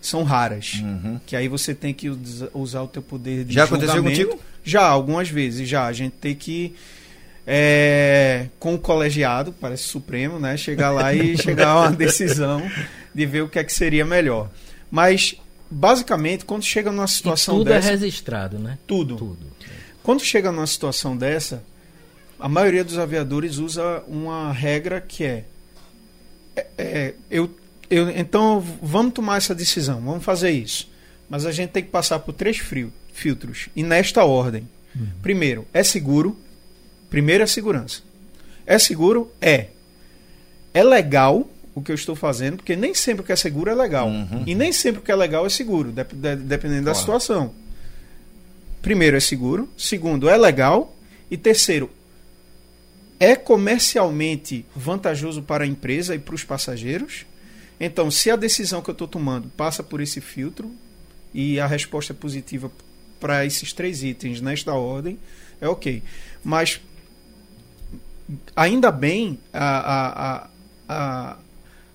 são 0.00 0.22
raras. 0.24 0.80
Uhum. 0.82 1.18
Que 1.24 1.34
aí 1.36 1.48
você 1.48 1.74
tem 1.74 1.94
que 1.94 2.10
us- 2.10 2.44
usar 2.52 2.82
o 2.82 2.88
teu 2.88 3.00
poder 3.00 3.44
de 3.44 3.54
Já 3.54 3.64
aconteceu 3.64 4.02
contigo? 4.02 4.38
Já, 4.62 4.82
algumas 4.86 5.28
vezes, 5.30 5.66
já. 5.68 5.86
A 5.86 5.92
gente 5.92 6.12
tem 6.14 6.34
que, 6.34 6.74
é, 7.46 8.48
com 8.58 8.74
o 8.74 8.78
colegiado, 8.78 9.52
parece 9.60 9.84
supremo, 9.84 10.38
né? 10.38 10.56
Chegar 10.56 10.90
lá 10.90 11.14
e 11.14 11.36
chegar 11.38 11.68
a 11.68 11.80
uma 11.82 11.92
decisão 11.92 12.62
de 13.14 13.26
ver 13.26 13.42
o 13.42 13.48
que 13.48 13.58
é 13.58 13.64
que 13.64 13.72
seria 13.72 14.04
melhor. 14.04 14.50
Mas, 14.90 15.36
basicamente, 15.70 16.44
quando 16.44 16.64
chega 16.64 16.90
numa 16.90 17.04
E 17.04 17.08
situação 17.08 17.58
tudo 17.58 17.68
dessa... 17.68 17.88
é 17.88 17.90
registrado, 17.92 18.58
né? 18.58 18.78
tudo. 18.86 19.16
Tudo. 19.16 19.46
Quando 20.02 20.22
chega 20.22 20.50
numa 20.52 20.66
situação 20.66 21.16
dessa, 21.16 21.62
a 22.38 22.48
maioria 22.48 22.84
dos 22.84 22.98
aviadores 22.98 23.58
usa 23.58 24.02
uma 24.06 24.52
regra 24.52 25.00
que 25.00 25.24
é, 25.24 25.44
é, 26.56 26.66
é, 26.78 27.14
eu, 27.30 27.50
eu, 27.90 28.10
então 28.10 28.60
vamos 28.82 29.12
tomar 29.14 29.36
essa 29.38 29.54
decisão, 29.54 30.00
vamos 30.00 30.24
fazer 30.24 30.50
isso. 30.50 30.88
Mas 31.28 31.44
a 31.44 31.50
gente 31.50 31.70
tem 31.70 31.82
que 31.82 31.90
passar 31.90 32.20
por 32.20 32.32
três 32.32 32.58
frio- 32.58 32.92
filtros 33.12 33.68
e 33.74 33.82
nesta 33.82 34.24
ordem. 34.24 34.68
Primeiro, 35.20 35.66
é 35.74 35.82
seguro. 35.82 36.38
Primeiro 37.10 37.42
é 37.44 37.46
segurança. 37.46 38.02
É 38.66 38.78
seguro? 38.78 39.30
É. 39.40 39.68
É 40.74 40.82
legal 40.82 41.48
o 41.74 41.80
que 41.82 41.90
eu 41.92 41.94
estou 41.94 42.16
fazendo, 42.16 42.56
porque 42.56 42.74
nem 42.74 42.94
sempre 42.94 43.22
o 43.22 43.24
que 43.24 43.32
é 43.32 43.36
seguro 43.36 43.70
é 43.70 43.74
legal. 43.74 44.08
Uhum. 44.08 44.42
E 44.46 44.54
nem 44.54 44.72
sempre 44.72 45.00
o 45.00 45.02
que 45.04 45.12
é 45.12 45.16
legal 45.16 45.44
é 45.46 45.48
seguro, 45.48 45.92
dep- 45.92 46.12
de- 46.14 46.36
dependendo 46.36 46.84
da 46.86 46.92
Claro. 46.92 46.98
situação. 46.98 47.54
Primeiro, 48.82 49.16
é 49.16 49.20
seguro. 49.20 49.68
Segundo, 49.76 50.28
é 50.28 50.36
legal. 50.36 50.94
E 51.30 51.36
terceiro, 51.36 51.90
é 53.18 53.34
comercialmente 53.34 54.64
vantajoso 54.74 55.42
para 55.42 55.64
a 55.64 55.66
empresa 55.66 56.14
e 56.14 56.18
para 56.18 56.34
os 56.34 56.44
passageiros. 56.44 57.24
Então, 57.80 58.10
se 58.10 58.30
a 58.30 58.36
decisão 58.36 58.80
que 58.80 58.88
eu 58.90 58.92
estou 58.92 59.08
tomando 59.08 59.48
passa 59.56 59.82
por 59.82 60.00
esse 60.00 60.20
filtro 60.20 60.70
e 61.34 61.58
a 61.60 61.66
resposta 61.66 62.12
é 62.12 62.16
positiva 62.16 62.70
para 63.20 63.44
esses 63.44 63.72
três 63.72 64.02
itens 64.02 64.40
nesta 64.40 64.72
ordem, 64.74 65.18
é 65.60 65.68
ok. 65.68 66.02
Mas 66.44 66.80
ainda 68.54 68.90
bem 68.90 69.38
a, 69.52 69.68
a, 70.38 70.48
a, 70.88 71.36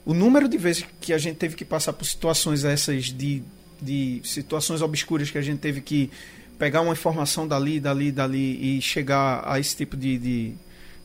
o 0.05 0.13
número 0.13 0.47
de 0.47 0.57
vezes 0.57 0.85
que 0.99 1.13
a 1.13 1.17
gente 1.17 1.37
teve 1.37 1.55
que 1.55 1.65
passar 1.65 1.93
por 1.93 2.05
situações 2.05 2.63
essas 2.63 3.05
de, 3.05 3.43
de 3.81 4.21
situações 4.23 4.81
obscuras 4.81 5.29
que 5.29 5.37
a 5.37 5.41
gente 5.41 5.59
teve 5.59 5.81
que 5.81 6.09
pegar 6.57 6.81
uma 6.81 6.93
informação 6.93 7.47
dali, 7.47 7.79
dali, 7.79 8.11
dali 8.11 8.77
e 8.77 8.81
chegar 8.81 9.41
a 9.45 9.59
esse 9.59 9.75
tipo 9.75 9.97
de, 9.97 10.17
de, 10.17 10.53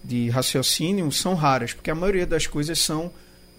de 0.05 0.29
raciocínio 0.29 1.11
são 1.11 1.35
raras, 1.35 1.73
porque 1.73 1.91
a 1.91 1.95
maioria 1.95 2.27
das 2.27 2.47
coisas 2.47 2.79
são 2.79 3.11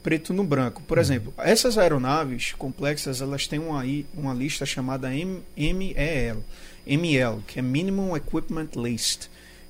preto 0.03 0.31
no 0.31 0.43
branco. 0.43 0.83
Por 0.83 0.99
exemplo, 0.99 1.33
essas 1.37 1.77
aeronaves 1.77 2.53
complexas, 2.53 3.19
elas 3.19 3.47
têm 3.47 3.59
uma, 3.59 3.83
uma 4.13 4.33
lista 4.33 4.65
chamada 4.65 5.09
MEL, 5.09 6.43
ML, 6.85 7.41
que 7.47 7.59
é 7.59 7.61
Minimum 7.61 8.15
Equipment 8.15 8.69
List, 8.75 9.27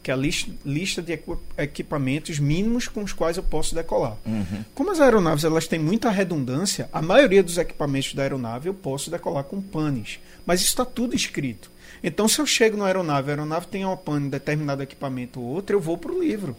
que 0.08 0.12
é 0.12 0.14
a 0.14 0.18
lista, 0.18 0.49
lista 0.66 1.01
de 1.01 1.12
equi- 1.12 1.36
equipamentos 1.58 2.39
mínimos 2.39 2.88
com 2.88 3.03
os 3.03 3.12
quais 3.12 3.36
eu 3.36 3.43
posso 3.43 3.76
decolar. 3.76 4.16
Uhum. 4.26 4.64
Como 4.74 4.89
as 4.89 5.01
aeronaves 5.01 5.43
elas 5.43 5.68
têm 5.68 5.80
muita 5.80 6.10
redundância, 6.10 6.88
a 6.93 7.01
maioria 7.01 7.43
dos 7.43 7.58
equipamentos 7.58 8.14
da 8.14 8.22
aeronave 8.24 8.70
eu 8.70 8.74
posso 8.74 9.12
decolar 9.12 9.43
com 9.43 9.60
panes. 9.62 10.18
Mas 10.45 10.62
isso 10.62 10.70
está 10.70 10.86
tudo 10.86 11.14
escrito. 11.14 11.70
Então, 12.01 12.26
se 12.30 12.39
eu 12.39 12.45
chego 12.45 12.78
na 12.78 12.86
aeronave, 12.86 13.30
a 13.32 13.34
aeronave 13.34 13.68
tem 13.68 13.84
uma 13.84 13.97
pane 13.97 14.28
em 14.28 14.30
determinado 14.30 14.82
equipamento 14.82 15.41
ou 15.41 15.47
outro, 15.47 15.76
eu 15.76 15.82
vou 15.82 15.97
para 15.97 16.14
o 16.14 16.24
livro. 16.24 16.55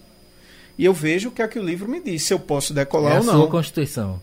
E 0.76 0.84
eu 0.84 0.92
vejo 0.92 1.30
o 1.30 1.32
que 1.32 1.40
é 1.40 1.49
que 1.49 1.59
o 1.59 1.64
livro 1.64 1.88
me 1.90 2.03
diz, 2.03 2.24
se 2.24 2.34
eu 2.34 2.38
posso 2.38 2.74
decolar 2.74 3.14
é 3.14 3.16
a 3.16 3.20
ou 3.20 3.24
não. 3.24 3.32
sua 3.34 3.49
Constituição. 3.49 4.20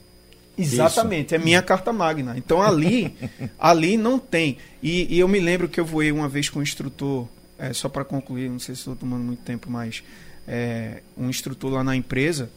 Exatamente, 0.55 1.33
é 1.33 1.37
minha 1.39 1.61
carta 1.63 1.91
magna. 1.91 2.35
Então 2.37 2.61
ali, 2.61 3.15
ali 3.59 3.97
não 3.97 4.19
tem. 4.19 4.57
E, 4.83 5.15
e 5.15 5.19
eu 5.19 5.27
me 5.27 5.39
lembro 5.39 5.67
que 5.67 5.79
eu 5.79 5.85
voei 5.85 6.11
uma 6.11 6.29
vez 6.29 6.47
com 6.47 6.59
um 6.59 6.63
instrutor, 6.63 7.27
é, 7.57 7.73
só 7.73 7.89
para 7.89 8.03
concluir, 8.03 8.49
não 8.49 8.59
sei 8.59 8.75
se 8.75 8.81
estou 8.81 8.95
tomando 8.95 9.23
muito 9.23 9.43
tempo, 9.43 9.69
mas 9.69 10.03
é, 10.47 11.01
um 11.17 11.29
instrutor 11.29 11.71
lá 11.71 11.83
na 11.83 11.95
empresa, 11.95 12.49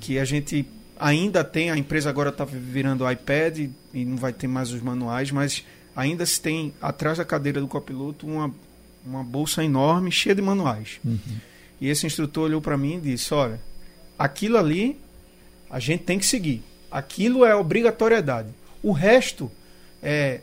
que 0.00 0.18
a 0.18 0.24
gente 0.24 0.66
ainda 0.98 1.42
tem, 1.42 1.70
a 1.70 1.76
empresa 1.76 2.08
agora 2.08 2.30
está 2.30 2.44
virando 2.44 3.10
iPad 3.10 3.70
e 3.92 4.04
não 4.04 4.16
vai 4.16 4.32
ter 4.32 4.46
mais 4.46 4.70
os 4.70 4.80
manuais, 4.80 5.30
mas 5.30 5.64
ainda 5.94 6.24
se 6.24 6.40
tem 6.40 6.72
atrás 6.80 7.18
da 7.18 7.24
cadeira 7.24 7.60
do 7.60 7.68
copiloto 7.68 8.26
uma, 8.26 8.54
uma 9.04 9.24
bolsa 9.24 9.64
enorme 9.64 10.10
cheia 10.10 10.34
de 10.34 10.42
manuais. 10.42 11.00
E 11.80 11.88
esse 11.88 12.06
instrutor 12.06 12.44
olhou 12.44 12.60
para 12.60 12.76
mim 12.76 12.96
e 12.96 13.00
disse: 13.00 13.34
Olha, 13.34 13.60
aquilo 14.18 14.56
ali 14.56 14.98
a 15.68 15.78
gente 15.78 16.04
tem 16.04 16.18
que 16.18 16.26
seguir. 16.26 16.62
Aquilo 16.90 17.44
é 17.44 17.54
obrigatoriedade. 17.54 18.48
O 18.82 18.92
resto 18.92 19.50
é, 20.02 20.40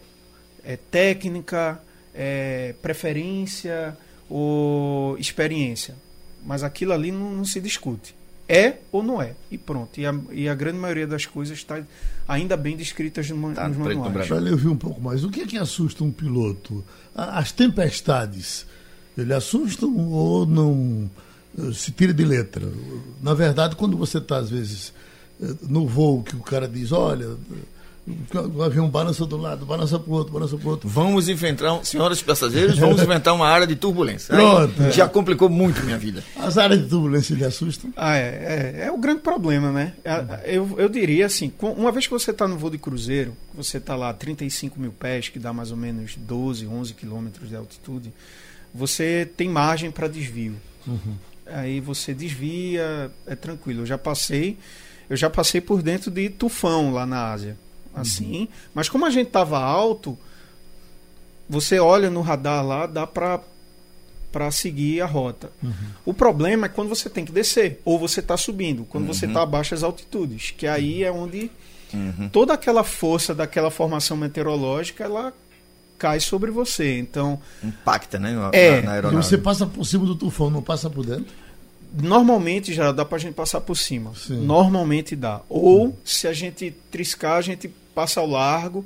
é 0.64 0.78
técnica, 0.78 1.82
é 2.14 2.76
preferência 2.82 3.98
ou 4.30 5.18
experiência. 5.18 5.96
Mas 6.46 6.64
aquilo 6.64 6.94
ali 6.94 7.12
não, 7.12 7.32
não 7.32 7.46
se 7.46 7.60
discute. 7.60 8.16
É 8.48 8.80
ou 8.92 9.02
não 9.02 9.22
é. 9.22 9.34
E 9.50 9.58
pronto. 9.58 10.00
E 10.00 10.06
a, 10.06 10.14
e 10.32 10.50
a 10.50 10.56
grande 10.56 10.78
maioria 10.78 11.08
das 11.08 11.26
coisas 11.26 11.58
está 11.58 11.82
ainda 12.28 12.58
bem 12.58 12.76
descritas 12.76 13.30
no, 13.30 13.54
Tá 13.54 13.68
nos 13.68 13.78
manuais. 13.78 14.28
Para 14.28 14.38
ele 14.38 14.52
ouvir 14.52 14.68
um 14.68 14.78
pouco 14.78 15.00
mais, 15.00 15.24
o 15.24 15.30
que 15.30 15.42
é 15.42 15.46
que 15.46 15.58
assusta 15.58 16.04
um 16.04 16.12
piloto? 16.12 16.84
As 17.16 17.52
tempestades, 17.52 18.66
ele 19.18 19.34
assustam 19.34 19.96
ou 20.10 20.46
não 20.46 21.10
eh, 21.58 21.74
se 21.74 21.92
tira 21.92 22.14
de 22.14 22.24
letra? 22.24 22.68
Na 23.22 23.34
verdade, 23.34 23.76
quando 23.76 23.96
você 23.98 24.18
está, 24.18 24.38
às 24.38 24.50
vezes, 24.50 24.94
eh, 25.42 25.54
no 25.62 25.88
voo, 25.88 26.24
que 26.24 26.36
o 26.36 26.42
cara 26.42 26.68
diz, 26.68 26.92
olha, 26.92 27.38
o 28.56 28.64
avião 28.64 28.90
balança 28.90 29.26
do 29.26 29.38
lado, 29.38 29.66
balança 29.66 30.00
para 30.00 30.12
o 30.12 30.14
outro, 30.16 30.34
balança 30.34 30.58
para 30.58 30.68
o 30.68 30.72
outro. 30.72 30.90
Vamos 30.90 31.30
enfrentar, 31.30 31.84
senhoras 31.86 32.20
e 32.20 32.24
passageiros, 32.24 32.78
vamos 32.78 33.00
enfrentar 33.04 33.34
uma 33.34 33.48
área 33.48 33.68
de 33.68 33.76
turbulência. 33.76 34.36
Aí 34.36 34.42
Pronto. 34.42 34.92
já 34.92 35.08
complicou 35.08 35.50
muito 35.50 35.84
minha 35.84 35.98
vida. 35.98 36.24
As 36.36 36.58
áreas 36.58 36.82
de 36.82 36.88
turbulência 36.88 37.36
lhe 37.36 37.46
assustam? 37.46 37.94
Ah, 37.96 38.18
é, 38.18 38.80
é, 38.82 38.86
é 38.88 38.92
o 38.92 38.98
grande 38.98 39.22
problema, 39.22 39.72
né? 39.72 39.94
É, 40.04 40.58
Eu, 40.58 40.76
eu 40.78 40.90
diria 40.90 41.28
assim, 41.28 41.54
uma 41.62 41.92
vez 41.92 42.08
que 42.08 42.14
você 42.14 42.32
está 42.32 42.48
no 42.48 42.58
voo 42.58 42.70
de 42.72 42.78
cruzeiro, 42.78 43.38
você 43.54 43.78
está 43.78 43.96
lá 43.96 44.10
a 44.10 44.14
35 44.14 44.80
mil 44.80 44.92
pés, 44.92 45.30
que 45.30 45.38
dá 45.38 45.54
mais 45.54 45.70
ou 45.72 45.78
menos 45.78 46.16
12, 46.16 46.66
11 46.66 46.94
quilômetros 46.96 47.50
de 47.50 47.56
altitude, 47.56 48.12
você 48.74 49.30
tem 49.38 49.48
margem 49.48 49.92
para 49.92 50.08
desvio. 50.08 50.56
Aí 51.46 51.80
você 51.80 52.14
desvia, 52.14 53.12
é 53.28 53.36
tranquilo. 53.36 53.82
Eu 53.82 53.86
já 53.86 53.98
passei, 53.98 54.58
eu 55.10 55.16
já 55.18 55.30
passei 55.30 55.62
por 55.62 55.84
dentro 55.84 56.10
de 56.10 56.30
tufão 56.30 56.92
lá 56.92 57.06
na 57.06 57.32
Ásia, 57.32 57.58
assim. 57.94 58.48
Mas 58.74 58.90
como 58.90 59.06
a 59.06 59.10
gente 59.10 59.28
estava 59.28 59.60
alto, 59.60 60.18
você 61.50 61.80
olha 61.80 62.10
no 62.10 62.22
radar 62.22 62.66
lá, 62.66 62.86
dá 62.86 63.06
para 63.06 63.40
para 64.32 64.50
seguir 64.50 65.02
a 65.02 65.06
rota. 65.06 65.52
O 66.06 66.14
problema 66.14 66.66
é 66.68 66.70
quando 66.70 66.88
você 66.88 67.10
tem 67.10 67.26
que 67.26 67.34
descer, 67.34 67.82
ou 67.84 68.00
você 68.00 68.22
está 68.22 68.38
subindo, 68.38 68.86
quando 68.86 69.06
você 69.06 69.26
está 69.26 69.42
abaixo 69.42 69.72
das 69.72 69.84
altitudes, 69.84 70.52
que 70.52 70.66
aí 70.66 71.04
é 71.04 71.12
onde 71.12 71.52
toda 72.32 72.54
aquela 72.54 72.82
força 72.82 73.36
daquela 73.36 73.70
formação 73.70 74.16
meteorológica 74.16 75.04
ela 75.04 75.34
cai 75.98 76.22
sobre 76.22 76.50
você. 76.50 76.98
Então, 76.98 77.38
Impacta, 77.62 78.18
né? 78.18 78.32
Na, 78.32 78.52
É, 78.54 78.78
na, 78.78 78.82
na 78.84 78.92
E 78.92 78.94
aeronave. 78.96 79.16
você 79.28 79.38
passa 79.38 79.66
por 79.68 79.84
cima 79.86 80.06
do 80.06 80.16
tufão, 80.16 80.50
não 80.50 80.62
passa 80.62 80.90
por 80.90 81.06
dentro? 81.06 81.26
normalmente 81.94 82.74
já 82.74 82.90
dá 82.94 83.04
pra 83.04 83.18
gente 83.18 83.34
passar 83.34 83.60
por 83.60 83.76
cima. 83.76 84.14
Sim. 84.16 84.46
Normalmente 84.46 85.14
dá. 85.14 85.42
Ou 85.50 85.94
se 86.06 86.26
a 86.26 86.32
gente 86.32 86.74
triscar, 86.90 87.34
a 87.38 87.42
gente 87.42 87.70
passa 88.02 88.20
ao 88.20 88.28
largo, 88.28 88.84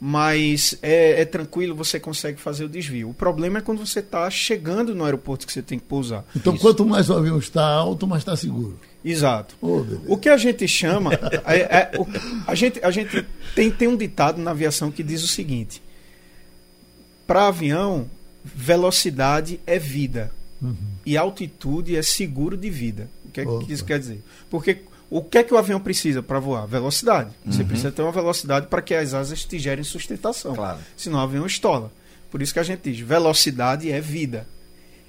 mas 0.00 0.76
é, 0.82 1.20
é 1.20 1.24
tranquilo, 1.24 1.74
você 1.74 1.98
consegue 1.98 2.40
fazer 2.40 2.64
o 2.64 2.68
desvio. 2.68 3.10
O 3.10 3.14
problema 3.14 3.58
é 3.58 3.60
quando 3.60 3.84
você 3.84 3.98
está 3.98 4.28
chegando 4.30 4.94
no 4.94 5.04
aeroporto 5.04 5.44
que 5.46 5.52
você 5.52 5.62
tem 5.62 5.78
que 5.80 5.84
pousar. 5.84 6.24
Então, 6.34 6.56
quanto 6.56 6.84
mais 6.84 7.10
o 7.10 7.14
avião 7.14 7.38
está 7.38 7.64
alto, 7.64 8.06
mais 8.06 8.22
está 8.22 8.36
seguro. 8.36 8.78
Exato. 9.04 9.56
Oh. 9.60 9.84
O 10.06 10.16
que 10.16 10.28
a 10.28 10.36
gente 10.36 10.66
chama. 10.68 11.12
é- 11.44 11.58
é- 11.58 11.92
o- 11.98 12.06
a 12.46 12.54
gente, 12.54 12.78
a 12.84 12.90
gente 12.92 13.26
tem, 13.54 13.68
tem 13.70 13.88
um 13.88 13.96
ditado 13.96 14.40
na 14.40 14.52
aviação 14.52 14.92
que 14.92 15.02
diz 15.02 15.24
o 15.24 15.28
seguinte: 15.28 15.82
para 17.26 17.48
avião, 17.48 18.08
velocidade 18.44 19.58
é 19.66 19.76
vida 19.78 20.30
e 21.04 21.16
altitude 21.16 21.96
é 21.96 22.02
seguro 22.02 22.56
de 22.56 22.70
vida. 22.70 23.08
O 23.24 23.30
que, 23.32 23.40
é 23.40 23.44
Opa. 23.44 23.66
que 23.66 23.72
isso 23.72 23.84
quer 23.84 23.98
dizer? 23.98 24.22
Porque 24.48 24.78
o 25.14 25.22
que 25.22 25.36
é 25.36 25.44
que 25.44 25.52
o 25.52 25.58
avião 25.58 25.78
precisa 25.78 26.22
para 26.22 26.40
voar? 26.40 26.66
Velocidade. 26.66 27.30
Você 27.44 27.62
precisa 27.62 27.92
ter 27.92 28.00
uma 28.00 28.10
velocidade 28.10 28.68
para 28.68 28.80
que 28.80 28.94
as 28.94 29.12
asas 29.12 29.44
te 29.44 29.58
gerem 29.58 29.84
sustentação. 29.84 30.54
Claro. 30.54 30.78
Senão 30.96 31.18
o 31.18 31.22
avião 31.22 31.44
estola. 31.44 31.92
Por 32.30 32.40
isso 32.40 32.54
que 32.54 32.58
a 32.58 32.62
gente 32.62 32.90
diz: 32.90 32.98
velocidade 32.98 33.92
é 33.92 34.00
vida. 34.00 34.48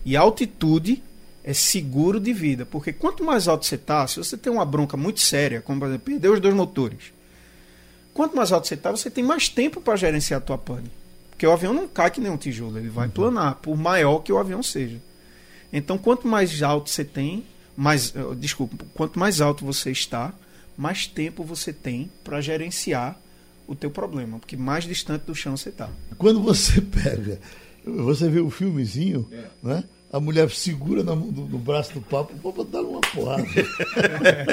E 0.03 0.17
altitude 0.17 1.01
é 1.41 1.53
seguro 1.53 2.19
de 2.19 2.33
vida. 2.33 2.65
Porque 2.65 2.91
quanto 2.91 3.23
mais 3.23 3.47
alto 3.47 3.65
você 3.65 3.75
está, 3.75 4.05
se 4.05 4.17
você 4.17 4.35
tem 4.35 4.51
uma 4.51 4.65
bronca 4.65 4.97
muito 4.97 5.21
séria, 5.21 5.61
como 5.61 5.79
por 5.79 5.87
exemplo, 5.87 6.03
perder 6.03 6.31
os 6.31 6.41
dois 6.41 6.53
motores, 6.53 7.13
quanto 8.13 8.35
mais 8.35 8.51
alto 8.51 8.67
você 8.67 8.73
está, 8.73 8.91
você 8.91 9.09
tem 9.09 9.23
mais 9.23 9.47
tempo 9.47 9.79
para 9.79 9.95
gerenciar 9.95 10.39
a 10.39 10.43
tua 10.43 10.57
pane. 10.57 10.91
Porque 11.29 11.47
o 11.47 11.51
avião 11.53 11.73
não 11.73 11.87
cai 11.87 12.11
que 12.11 12.19
nem 12.19 12.29
um 12.29 12.35
tijolo, 12.35 12.77
ele 12.77 12.89
vai 12.89 13.07
planar, 13.07 13.55
por 13.55 13.77
maior 13.77 14.19
que 14.19 14.33
o 14.33 14.37
avião 14.37 14.61
seja. 14.61 15.01
Então, 15.71 15.97
quanto 15.97 16.27
mais 16.27 16.61
alto 16.61 16.89
você 16.89 17.05
tem, 17.05 17.45
mais, 17.76 18.13
eh, 18.15 18.36
desculpa, 18.36 18.86
quanto 18.93 19.19
mais 19.19 19.41
alto 19.41 19.65
você 19.65 19.91
está, 19.91 20.34
mais 20.78 21.07
tempo 21.07 21.43
você 21.43 21.71
tem 21.71 22.11
para 22.24 22.41
gerenciar 22.41 23.19
o 23.67 23.76
teu 23.76 23.89
problema, 23.89 24.39
porque 24.39 24.57
mais 24.57 24.84
distante 24.84 25.24
do 25.24 25.36
chão 25.36 25.55
você 25.55 25.69
está. 25.69 25.89
Quando 26.17 26.41
você 26.41 26.82
pega, 26.82 27.39
você 27.86 28.30
vê 28.30 28.39
o 28.39 28.49
filmezinho, 28.49 29.28
é. 29.32 29.45
né? 29.61 29.84
A 30.14 30.20
mulher 30.20 30.47
segura 30.51 31.01
no, 31.01 31.16
no, 31.16 31.47
no 31.47 31.57
braço 31.57 31.95
do 31.95 32.01
Papa, 32.01 32.32
o 32.36 32.51
Papa 32.51 32.70
dá 32.72 32.82
uma 32.82 33.01
porrada. 33.01 33.43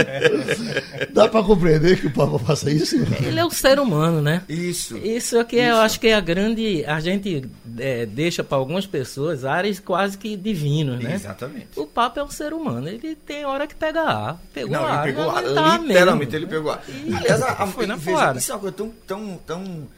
dá 1.12 1.28
para 1.28 1.44
compreender 1.44 2.00
que 2.00 2.06
o 2.06 2.10
Papa 2.10 2.38
faça 2.38 2.70
isso? 2.70 2.96
Ele 3.22 3.38
é 3.38 3.44
um 3.44 3.50
ser 3.50 3.78
humano, 3.78 4.22
né? 4.22 4.42
Isso. 4.48 4.96
Isso 4.96 5.36
é 5.36 5.44
que 5.44 5.56
isso. 5.56 5.66
eu 5.66 5.76
acho 5.76 6.00
que 6.00 6.08
é 6.08 6.14
a 6.14 6.20
grande. 6.20 6.82
A 6.86 6.98
gente 6.98 7.46
é, 7.78 8.06
deixa 8.06 8.42
para 8.42 8.56
algumas 8.56 8.86
pessoas 8.86 9.44
áreas 9.44 9.78
quase 9.78 10.16
que 10.16 10.34
divinos, 10.34 10.98
né? 10.98 11.16
Exatamente. 11.16 11.78
O 11.78 11.86
Papa 11.86 12.22
é 12.22 12.24
um 12.24 12.30
ser 12.30 12.54
humano. 12.54 12.88
Ele 12.88 13.14
tem 13.14 13.44
hora 13.44 13.66
que 13.66 13.74
pega 13.74 14.00
ar. 14.00 14.42
Pegou 14.54 14.72
não, 14.72 14.86
ar. 14.86 15.06
Ele 15.06 15.14
pegou 15.14 15.30
ar. 15.30 15.82
Literalmente 15.82 16.36
ele 16.36 16.46
pegou 16.46 16.72
ar. 16.72 16.82
E... 16.88 17.14
Aliás, 17.14 17.42
a, 17.42 17.64
a, 17.64 17.66
foi 17.66 17.86
na 17.86 17.96
veja, 17.96 18.32
isso 18.34 18.50
é 18.50 18.54
uma 18.54 18.60
coisa 18.62 18.76
tão, 18.76 18.92
tão, 19.06 19.40
tão 19.46 19.88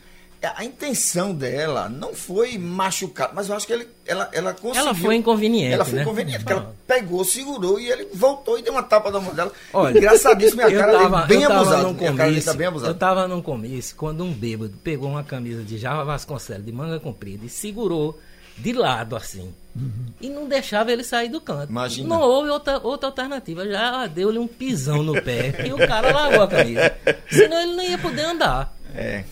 a 0.43 0.65
intenção 0.65 1.33
dela 1.33 1.89
não 1.89 2.15
foi 2.15 2.59
machucar, 2.59 3.31
mas 3.33 3.49
eu 3.49 3.55
acho 3.55 3.67
que 3.67 3.73
ele, 3.73 3.89
ela, 4.05 4.29
ela 4.33 4.53
conseguiu. 4.53 4.81
Ela 4.81 4.95
foi 4.95 5.15
inconveniente. 5.15 5.73
Ela 5.73 5.85
foi 5.85 5.95
né? 5.95 6.03
inconveniente, 6.03 6.39
porque 6.39 6.53
ela 6.53 6.75
pegou, 6.87 7.25
segurou 7.25 7.79
e 7.79 7.89
ele 7.89 8.09
voltou 8.13 8.59
e 8.59 8.63
deu 8.63 8.73
uma 8.73 8.83
tapa 8.83 9.11
na 9.11 9.21
mão 9.21 9.33
dela. 9.33 9.53
Olha, 9.73 9.97
Engraçadíssimo, 9.97 10.65
minha 10.65 10.77
cara 10.77 10.99
tava, 10.99 11.23
bem 11.27 11.45
abusada. 11.45 11.93
Minha 11.93 12.15
cara 12.15 12.43
tá 12.43 12.55
bem 12.55 12.67
abusada. 12.67 12.91
Eu 12.91 12.99
tava 12.99 13.29
num 13.29 13.41
comício 13.41 13.95
quando 13.97 14.25
um 14.25 14.33
bêbado 14.33 14.75
pegou 14.83 15.11
uma 15.11 15.23
camisa 15.23 15.63
de 15.63 15.79
Java 15.79 16.05
Vasconcelos 16.05 16.65
de 16.65 16.73
manga 16.73 16.99
comprida 16.99 17.47
e 17.47 17.49
segurou 17.49 18.19
de 18.59 18.73
lado 18.73 19.17
assim. 19.17 19.55
Uhum. 19.75 20.07
E 20.21 20.29
não 20.29 20.49
deixava 20.49 20.93
ele 20.93 21.05
sair 21.05 21.29
do 21.29 21.41
canto. 21.41 21.71
Imagina. 21.71 22.09
Não 22.09 22.21
houve 22.21 22.51
outra, 22.51 22.79
outra 22.79 23.09
alternativa. 23.09 23.67
Já 23.67 24.07
deu-lhe 24.07 24.39
um 24.39 24.47
pisão 24.47 25.03
no 25.03 25.21
pé 25.23 25.67
e 25.67 25.73
o 25.73 25.79
cara 25.79 26.13
largou 26.13 26.43
a 26.43 26.49
camisa. 26.49 26.95
Senão 27.31 27.63
ele 27.63 27.73
não 27.77 27.85
ia 27.85 27.99
poder 27.99 28.23
andar. 28.23 28.77
É. 28.95 29.25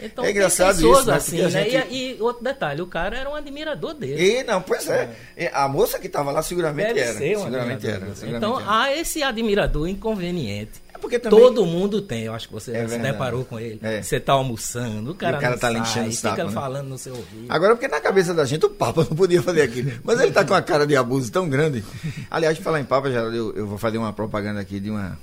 Então, 0.00 0.24
é 0.24 0.30
engraçado 0.30 0.76
isso, 0.76 1.06
né? 1.06 1.14
assim, 1.14 1.42
né? 1.42 1.50
Gente... 1.50 1.94
E, 1.94 2.16
e, 2.16 2.22
outro 2.22 2.42
detalhe, 2.42 2.82
o 2.82 2.86
cara 2.86 3.16
era 3.16 3.30
um 3.30 3.34
admirador 3.34 3.94
dele. 3.94 4.40
E, 4.40 4.42
não, 4.42 4.60
pois 4.60 4.88
é. 4.88 5.10
é. 5.36 5.50
A 5.54 5.68
moça 5.68 5.98
que 5.98 6.08
estava 6.08 6.30
lá 6.32 6.42
seguramente 6.42 6.94
Deve 6.94 7.00
era. 7.00 7.18
Ser 7.18 7.36
um 7.36 7.42
seguramente 7.44 7.86
era. 7.86 8.14
Seguramente 8.14 8.36
então 8.36 8.60
era. 8.60 8.82
há 8.82 8.96
esse 8.96 9.22
admirador 9.22 9.88
inconveniente. 9.88 10.82
É 10.92 10.98
porque 10.98 11.18
também... 11.18 11.38
Todo 11.38 11.64
mundo 11.64 12.02
tem, 12.02 12.24
eu 12.24 12.34
acho 12.34 12.48
que 12.48 12.54
você 12.54 12.72
é 12.72 12.88
se 12.88 12.98
deparou 12.98 13.44
com 13.44 13.58
ele. 13.58 13.78
É. 13.82 14.02
Você 14.02 14.16
está 14.16 14.32
almoçando, 14.32 15.12
o 15.12 15.14
cara, 15.14 15.38
o 15.38 15.40
cara 15.40 15.58
tá 15.58 15.70
sai, 15.70 15.80
enchendo 15.80 16.10
fica 16.10 16.30
saco, 16.30 16.44
né? 16.44 16.52
falando 16.52 16.88
no 16.88 16.98
seu 16.98 17.14
ouvido. 17.14 17.46
Agora, 17.48 17.74
porque 17.74 17.88
na 17.88 18.00
cabeça 18.00 18.34
da 18.34 18.44
gente 18.44 18.66
o 18.66 18.70
Papa 18.70 19.06
não 19.08 19.16
podia 19.16 19.42
fazer 19.42 19.62
aquilo. 19.62 19.92
Mas 20.02 20.18
ele 20.20 20.28
está 20.28 20.44
com 20.44 20.54
uma 20.54 20.62
cara 20.62 20.86
de 20.86 20.96
abuso 20.96 21.30
tão 21.30 21.48
grande. 21.48 21.84
Aliás, 22.30 22.58
falar 22.58 22.80
em 22.80 22.84
Papa, 22.84 23.10
Geraldo, 23.10 23.36
eu, 23.36 23.56
eu 23.56 23.66
vou 23.66 23.78
fazer 23.78 23.98
uma 23.98 24.12
propaganda 24.12 24.60
aqui 24.60 24.80
de 24.80 24.90
uma 24.90 25.18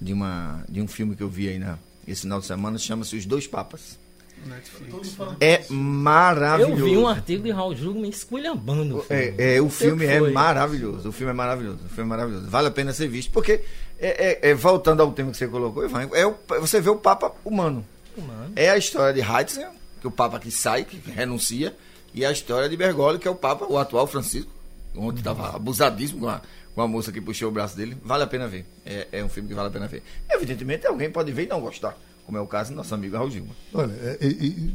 de 0.00 0.12
uma 0.12 0.64
de 0.68 0.80
um 0.80 0.88
filme 0.88 1.14
que 1.14 1.22
eu 1.22 1.28
vi 1.28 1.48
aí 1.48 1.58
na 1.58 1.78
esse 2.10 2.22
final 2.22 2.40
de 2.40 2.46
semana, 2.46 2.78
chama-se 2.78 3.16
Os 3.16 3.26
Dois 3.26 3.46
Papas. 3.46 3.98
Netflix. 4.46 5.16
É 5.40 5.64
maravilhoso. 5.68 6.80
Eu 6.80 6.86
vi 6.86 6.96
um 6.96 7.06
artigo 7.06 7.44
de 7.44 7.50
Raul 7.50 7.74
Júlio 7.74 8.00
me 8.00 8.08
esculhambando. 8.08 9.04
É, 9.10 9.56
é, 9.56 9.60
o 9.60 9.68
filme 9.68 10.06
é 10.06 10.20
maravilhoso. 10.20 11.08
O 11.10 11.12
filme 11.12 11.30
é 11.30 11.34
maravilhoso. 11.34 11.78
O 11.84 11.88
filme 11.88 12.02
é 12.02 12.16
maravilhoso. 12.16 12.46
Vale 12.48 12.68
a 12.68 12.70
pena 12.70 12.92
ser 12.92 13.08
visto. 13.08 13.30
Porque, 13.32 13.62
é, 13.98 14.48
é, 14.48 14.50
é 14.50 14.54
voltando 14.54 15.02
ao 15.02 15.12
tema 15.12 15.30
que 15.30 15.36
você 15.36 15.46
colocou, 15.46 15.84
Ivan, 15.84 16.08
é 16.14 16.26
o, 16.26 16.34
você 16.60 16.80
vê 16.80 16.90
o 16.90 16.96
Papa 16.96 17.32
humano. 17.44 17.84
humano. 18.16 18.52
É 18.56 18.70
a 18.70 18.78
história 18.78 19.12
de 19.12 19.20
Heitzer, 19.20 19.68
que 20.00 20.06
é 20.06 20.08
o 20.08 20.12
Papa 20.12 20.38
que 20.38 20.50
sai, 20.50 20.84
que 20.84 20.98
renuncia, 21.10 21.76
e 22.14 22.24
a 22.24 22.32
história 22.32 22.68
de 22.68 22.76
Bergoglio, 22.76 23.20
que 23.20 23.28
é 23.28 23.30
o 23.30 23.36
Papa, 23.36 23.66
o 23.68 23.76
atual 23.76 24.06
Francisco, 24.06 24.50
ontem 24.96 25.18
estava 25.18 25.54
abusadíssimo 25.54 26.20
com 26.20 26.28
a, 26.28 26.40
com 26.80 26.84
a 26.84 26.88
moça 26.88 27.12
que 27.12 27.20
puxou 27.20 27.50
o 27.50 27.52
braço 27.52 27.76
dele. 27.76 27.94
Vale 28.02 28.22
a 28.22 28.26
pena 28.26 28.48
ver. 28.48 28.64
É, 28.86 29.06
é 29.12 29.24
um 29.24 29.28
filme 29.28 29.48
que 29.50 29.54
vale 29.54 29.68
a 29.68 29.70
pena 29.70 29.86
ver. 29.86 30.02
Evidentemente, 30.30 30.86
alguém 30.86 31.10
pode 31.10 31.30
ver 31.30 31.44
e 31.44 31.46
não 31.46 31.60
gostar 31.60 31.94
como 32.24 32.38
é 32.38 32.40
o 32.40 32.46
caso 32.46 32.70
do 32.70 32.76
nosso 32.76 32.94
amigo 32.94 33.16
Raul 33.16 33.30
Gilma. 33.30 33.54
Olha, 33.74 33.92
é, 33.92 34.18
e, 34.20 34.26
e, 34.26 34.72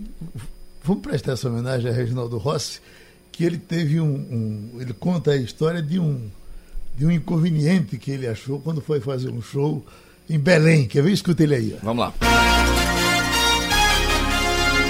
vamos 0.83 1.01
prestar 1.01 1.31
essa 1.31 1.47
homenagem 1.47 1.89
a 1.89 1.93
Reginaldo 1.93 2.37
Rossi, 2.37 2.81
que 3.31 3.45
ele 3.45 3.57
teve 3.57 3.99
um, 4.01 4.13
um, 4.13 4.81
Ele 4.81 4.93
conta 4.93 5.31
a 5.31 5.37
história 5.37 5.81
de 5.81 5.97
um, 5.97 6.29
de 6.97 7.05
um 7.05 7.11
inconveniente 7.11 7.97
que 7.97 8.11
ele 8.11 8.27
achou 8.27 8.59
quando 8.59 8.81
foi 8.81 8.99
fazer 8.99 9.29
um 9.29 9.41
show 9.41 9.85
em 10.29 10.37
Belém. 10.37 10.85
Quer 10.85 11.01
ver? 11.01 11.11
Escuta 11.11 11.43
ele 11.43 11.55
aí. 11.55 11.75
Ó. 11.81 11.85
Vamos 11.85 12.05
lá. 12.05 12.13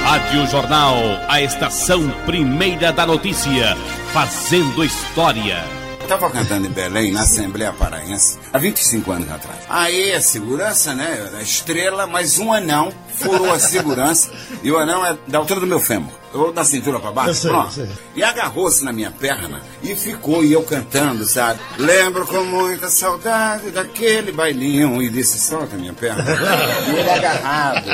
Rádio 0.03 0.47
Jornal, 0.47 0.95
a 1.30 1.41
estação 1.41 2.09
primeira 2.26 2.91
da 2.91 3.05
notícia, 3.05 3.76
fazendo 4.11 4.84
história. 4.84 5.85
Estava 6.06 6.30
cantando 6.30 6.68
em 6.68 6.70
Belém, 6.70 7.12
na 7.12 7.22
Assembleia 7.22 7.74
Paraense, 7.74 8.38
há 8.53 8.60
25 8.60 9.12
anos 9.12 9.32
atrás. 9.32 9.58
Aí 9.68 10.14
a 10.14 10.22
segurança, 10.22 10.93
né? 10.93 11.32
A 11.36 11.41
estrela, 11.41 12.06
mas 12.06 12.38
um 12.38 12.53
anão 12.53 12.93
furou 13.16 13.51
a 13.51 13.58
segurança 13.58 14.32
e 14.62 14.72
o 14.72 14.78
anão 14.78 15.03
é 15.03 15.18
da 15.28 15.39
altura 15.39 15.60
do 15.60 15.66
meu 15.66 15.80
fêmur 15.80 16.12
ou 16.36 16.52
da 16.52 16.64
cintura 16.64 17.00
para 17.00 17.12
baixo, 17.12 17.42
sei, 17.42 17.50
pronto. 17.50 17.72
Sei. 17.72 17.90
E 18.16 18.24
agarrou-se 18.24 18.84
na 18.84 18.92
minha 18.92 19.12
perna 19.12 19.62
e 19.82 19.96
ficou, 19.96 20.44
e 20.44 20.54
eu 20.54 20.64
cantando, 20.64 21.26
sabe? 21.26 21.60
Lembro 21.78 22.26
com 22.26 22.44
muita 22.44 22.90
saudade 22.90 23.72
daquele 23.72 24.32
bailinho 24.32 25.02
e 25.02 25.10
disse, 25.10 25.40
solta 25.40 25.76
minha 25.76 25.94
perna. 25.94 26.24
e 26.88 27.00
ele 27.00 27.10
agarrado. 27.10 27.86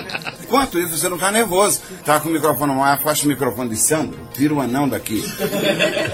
Enquanto 0.42 0.80
isso, 0.80 0.98
você 0.98 1.08
não 1.08 1.18
tá 1.18 1.32
nervoso. 1.32 1.82
Tá 2.04 2.20
com 2.20 2.30
o 2.30 2.32
microfone 2.32 2.74
no 2.74 2.84
ar, 2.84 2.96
afasta 2.96 3.26
o 3.26 3.30
microfone 3.30 3.70
de 3.70 3.78
Sandro, 3.78 4.20
tira 4.34 4.54
o 4.54 4.60
anão 4.60 4.88
daqui. 4.88 5.24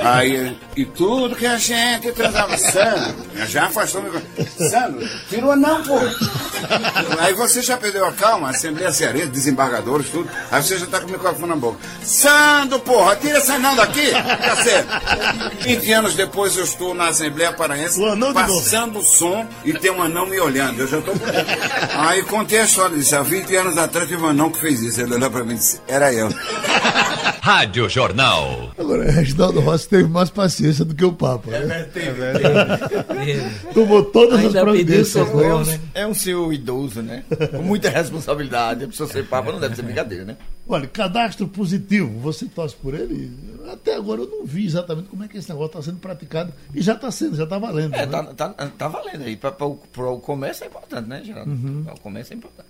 Aí, 0.03 0.57
e 0.75 0.85
tudo 0.85 1.35
que 1.35 1.45
a 1.45 1.57
gente 1.57 2.11
transava, 2.11 2.57
Sandro, 2.57 3.15
já 3.47 3.65
afastou 3.65 4.01
o 4.01 4.03
microfone. 4.03 4.69
Sandro, 4.69 5.09
tira 5.29 5.45
o 5.45 5.51
anão, 5.51 5.83
pô. 5.83 5.97
Aí 7.19 7.33
você 7.33 7.61
já 7.61 7.77
perdeu 7.77 8.05
a 8.05 8.11
calma, 8.11 8.49
Assembleia 8.49 8.91
Cearense, 8.91 9.27
desembargadores, 9.27 10.09
tudo. 10.09 10.29
Aí 10.51 10.61
você 10.61 10.77
já 10.77 10.85
tá 10.85 10.99
com 10.99 11.07
o 11.07 11.11
microfone 11.11 11.47
na 11.47 11.55
boca. 11.55 11.77
Sando, 12.17 12.79
porra, 12.79 13.15
tira 13.15 13.37
esse 13.37 13.51
anão 13.51 13.75
daqui, 13.75 14.09
cacete. 14.09 14.87
20 15.61 15.93
anos 15.93 16.15
depois 16.15 16.57
eu 16.57 16.63
estou 16.63 16.95
na 16.95 17.09
Assembleia 17.09 17.53
Paraense 17.53 17.99
passando 18.33 18.97
o 18.97 19.03
som 19.03 19.45
e 19.63 19.71
tem 19.71 19.91
um 19.91 20.01
anão 20.01 20.25
me 20.25 20.39
olhando. 20.39 20.79
Eu 20.79 20.87
já 20.87 20.97
estou 20.97 21.13
Aí 21.95 22.23
contei 22.23 22.61
a 22.61 22.63
história 22.63 22.97
disso. 22.97 23.15
Há 23.15 23.21
20 23.21 23.55
anos 23.55 23.77
atrás 23.77 24.09
teve 24.09 24.19
um 24.19 24.29
anão 24.29 24.49
que 24.49 24.59
fez 24.59 24.81
isso. 24.81 24.99
Ele 24.99 25.13
olhou 25.13 25.29
para 25.29 25.43
mim 25.43 25.53
e 25.53 25.57
disse, 25.57 25.79
era 25.87 26.11
eu. 26.11 26.27
Rádio 27.39 27.87
Jornal. 27.87 28.71
Agora, 28.75 29.11
Reginaldo 29.11 29.59
Rossi 29.59 29.87
teve 29.87 30.09
mais 30.09 30.31
paciência 30.31 30.83
do 30.83 30.95
que 30.95 31.05
o 31.05 31.13
Papa. 31.13 31.51
É, 31.53 31.65
né? 31.65 31.87
é 31.95 32.11
verdade. 32.11 33.51
Tomou 33.75 34.03
todas 34.03 34.39
Ainda 34.39 34.57
as 34.57 34.63
providências. 34.63 35.27
Né? 35.67 35.79
É 35.93 36.07
um 36.07 36.15
senhor 36.15 36.51
idoso, 36.51 37.03
né? 37.03 37.23
Com 37.51 37.61
muita 37.61 37.91
responsabilidade. 37.91 38.85
A 38.85 38.87
pessoa 38.87 39.07
ser 39.07 39.23
Papa 39.27 39.51
não 39.51 39.59
deve 39.59 39.75
ser 39.75 39.83
brincadeira, 39.83 40.25
né? 40.25 40.35
Olha, 40.69 40.87
cadastro 40.87 41.47
positivo, 41.47 42.19
você 42.19 42.45
torce 42.45 42.75
por 42.75 42.93
ele? 42.93 43.31
Até 43.71 43.95
agora 43.95 44.21
eu 44.21 44.27
não 44.27 44.45
vi 44.45 44.65
exatamente 44.65 45.07
como 45.07 45.23
é 45.23 45.27
que 45.27 45.37
esse 45.37 45.47
negócio 45.47 45.67
está 45.67 45.81
sendo 45.81 45.99
praticado. 45.99 46.53
E 46.73 46.81
já 46.81 46.93
está 46.93 47.09
sendo, 47.09 47.37
já 47.37 47.45
está 47.45 47.57
valendo. 47.57 47.93
É, 47.93 48.05
né? 48.05 48.07
tá, 48.07 48.23
tá, 48.33 48.49
tá, 48.49 48.87
valendo 48.87 49.23
aí. 49.23 49.37
Para 49.37 49.65
o 49.65 50.19
comércio 50.19 50.65
é 50.65 50.67
importante, 50.67 51.07
né, 51.07 51.23
Geraldo? 51.23 51.51
Uhum. 51.51 51.83
Para 51.85 51.93
o 51.93 51.99
comércio 51.99 52.33
é 52.33 52.37
importante. 52.37 52.67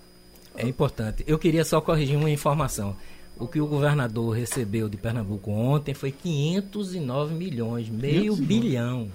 É 0.56 0.68
importante. 0.68 1.24
Eu 1.28 1.40
queria 1.40 1.66
só 1.66 1.82
corrigir 1.82 2.18
uma 2.18 2.30
informação. 2.30 2.96
O 3.40 3.48
que 3.48 3.62
o 3.62 3.68
governador 3.68 4.36
recebeu 4.36 4.90
de 4.90 4.98
Pernambuco 4.98 5.52
ontem 5.52 5.94
foi 5.94 6.12
509 6.12 7.34
milhões, 7.36 7.90
meio 7.90 8.36
bilhão. 8.36 9.10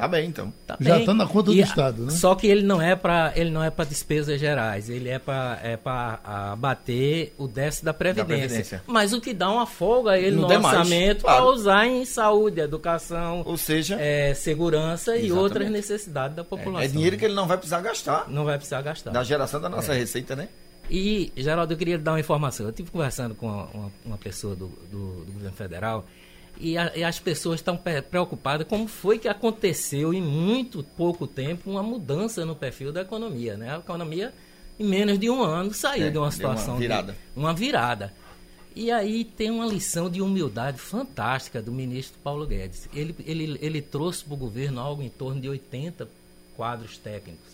Tá 0.00 0.08
bem, 0.08 0.28
então. 0.28 0.52
Tá 0.66 0.78
Já 0.80 0.98
está 0.98 1.12
na 1.12 1.26
conta 1.26 1.50
do 1.50 1.54
e, 1.54 1.60
Estado, 1.60 2.06
né? 2.06 2.10
Só 2.10 2.34
que 2.34 2.46
ele 2.46 2.62
não 2.62 2.80
é 2.80 2.96
para 2.96 3.32
ele 3.36 3.50
não 3.50 3.62
é 3.62 3.68
para 3.68 3.84
despesas 3.84 4.40
gerais, 4.40 4.88
ele 4.88 5.10
é 5.10 5.18
para 5.18 5.60
é 5.62 5.76
para 5.76 6.20
abater 6.24 7.34
o 7.36 7.46
déficit 7.46 7.84
da 7.84 7.92
previdência. 7.92 8.36
da 8.36 8.38
previdência. 8.38 8.82
Mas 8.86 9.12
o 9.12 9.20
que 9.20 9.34
dá 9.34 9.50
uma 9.50 9.66
folga 9.66 10.18
ele 10.18 10.36
no, 10.36 10.48
no 10.48 10.54
orçamento 10.54 11.22
para 11.22 11.36
claro. 11.36 11.52
usar 11.52 11.86
em 11.86 12.04
saúde, 12.06 12.60
educação, 12.60 13.42
ou 13.44 13.58
seja, 13.58 13.96
é, 14.00 14.32
segurança 14.32 15.12
exatamente. 15.12 15.28
e 15.28 15.32
outras 15.32 15.70
necessidades 15.70 16.34
da 16.34 16.44
população. 16.44 16.80
É, 16.80 16.86
é, 16.86 16.88
dinheiro 16.88 17.18
que 17.18 17.24
ele 17.26 17.34
não 17.34 17.46
vai 17.46 17.58
precisar 17.58 17.82
gastar. 17.82 18.24
Não 18.28 18.46
vai 18.46 18.56
precisar 18.56 18.80
gastar. 18.80 19.10
Da 19.10 19.22
geração 19.22 19.60
da 19.60 19.68
nossa 19.68 19.92
é. 19.94 19.98
receita, 19.98 20.34
né? 20.34 20.48
E, 20.90 21.32
Geraldo, 21.36 21.74
eu 21.74 21.76
queria 21.76 21.98
dar 21.98 22.12
uma 22.12 22.20
informação. 22.20 22.66
Eu 22.66 22.70
estive 22.70 22.90
conversando 22.90 23.34
com 23.34 23.46
uma, 23.46 23.92
uma 24.04 24.18
pessoa 24.18 24.56
do, 24.56 24.68
do, 24.90 25.24
do 25.24 25.32
governo 25.32 25.56
federal 25.56 26.06
e, 26.60 26.76
a, 26.76 26.96
e 26.96 27.02
as 27.02 27.18
pessoas 27.18 27.60
estão 27.60 27.76
preocupadas 28.10 28.66
como 28.66 28.86
foi 28.86 29.18
que 29.18 29.28
aconteceu 29.28 30.12
em 30.12 30.22
muito 30.22 30.82
pouco 30.82 31.26
tempo 31.26 31.70
uma 31.70 31.82
mudança 31.82 32.44
no 32.44 32.54
perfil 32.54 32.92
da 32.92 33.00
economia. 33.00 33.56
Né? 33.56 33.74
A 33.74 33.78
economia, 33.78 34.32
em 34.78 34.84
menos 34.84 35.18
de 35.18 35.30
um 35.30 35.42
ano, 35.42 35.72
saiu 35.72 36.06
é, 36.06 36.10
de 36.10 36.18
uma 36.18 36.30
situação. 36.30 36.74
Uma 36.74 36.80
virada. 36.80 37.12
De, 37.12 37.18
uma 37.40 37.54
virada. 37.54 38.12
E 38.74 38.90
aí 38.90 39.24
tem 39.24 39.50
uma 39.50 39.66
lição 39.66 40.08
de 40.08 40.22
humildade 40.22 40.78
fantástica 40.78 41.60
do 41.60 41.72
ministro 41.72 42.18
Paulo 42.22 42.46
Guedes. 42.46 42.88
Ele, 42.94 43.14
ele, 43.26 43.58
ele 43.60 43.82
trouxe 43.82 44.24
para 44.24 44.34
o 44.34 44.36
governo 44.36 44.80
algo 44.80 45.02
em 45.02 45.08
torno 45.08 45.40
de 45.40 45.48
80 45.48 46.08
quadros 46.56 46.96
técnicos. 46.98 47.50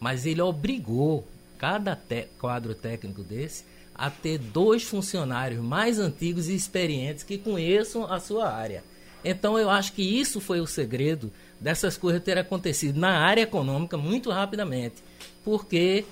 Mas 0.00 0.26
ele 0.26 0.40
obrigou 0.40 1.26
cada 1.58 1.94
te 1.94 2.28
quadro 2.38 2.74
técnico 2.74 3.22
desse 3.22 3.64
a 3.98 4.08
ter 4.08 4.38
dois 4.38 4.84
funcionários 4.84 5.60
mais 5.60 5.98
antigos 5.98 6.48
e 6.48 6.54
experientes 6.54 7.24
que 7.24 7.36
conheçam 7.36 8.10
a 8.10 8.20
sua 8.20 8.48
área. 8.48 8.84
Então 9.24 9.58
eu 9.58 9.68
acho 9.68 9.92
que 9.92 10.02
isso 10.02 10.40
foi 10.40 10.60
o 10.60 10.66
segredo 10.66 11.32
dessas 11.60 11.96
coisas 11.96 12.22
terem 12.22 12.40
acontecido 12.40 12.98
na 12.98 13.18
área 13.18 13.42
econômica 13.42 13.96
muito 13.96 14.30
rapidamente, 14.30 15.02
porque 15.44 16.04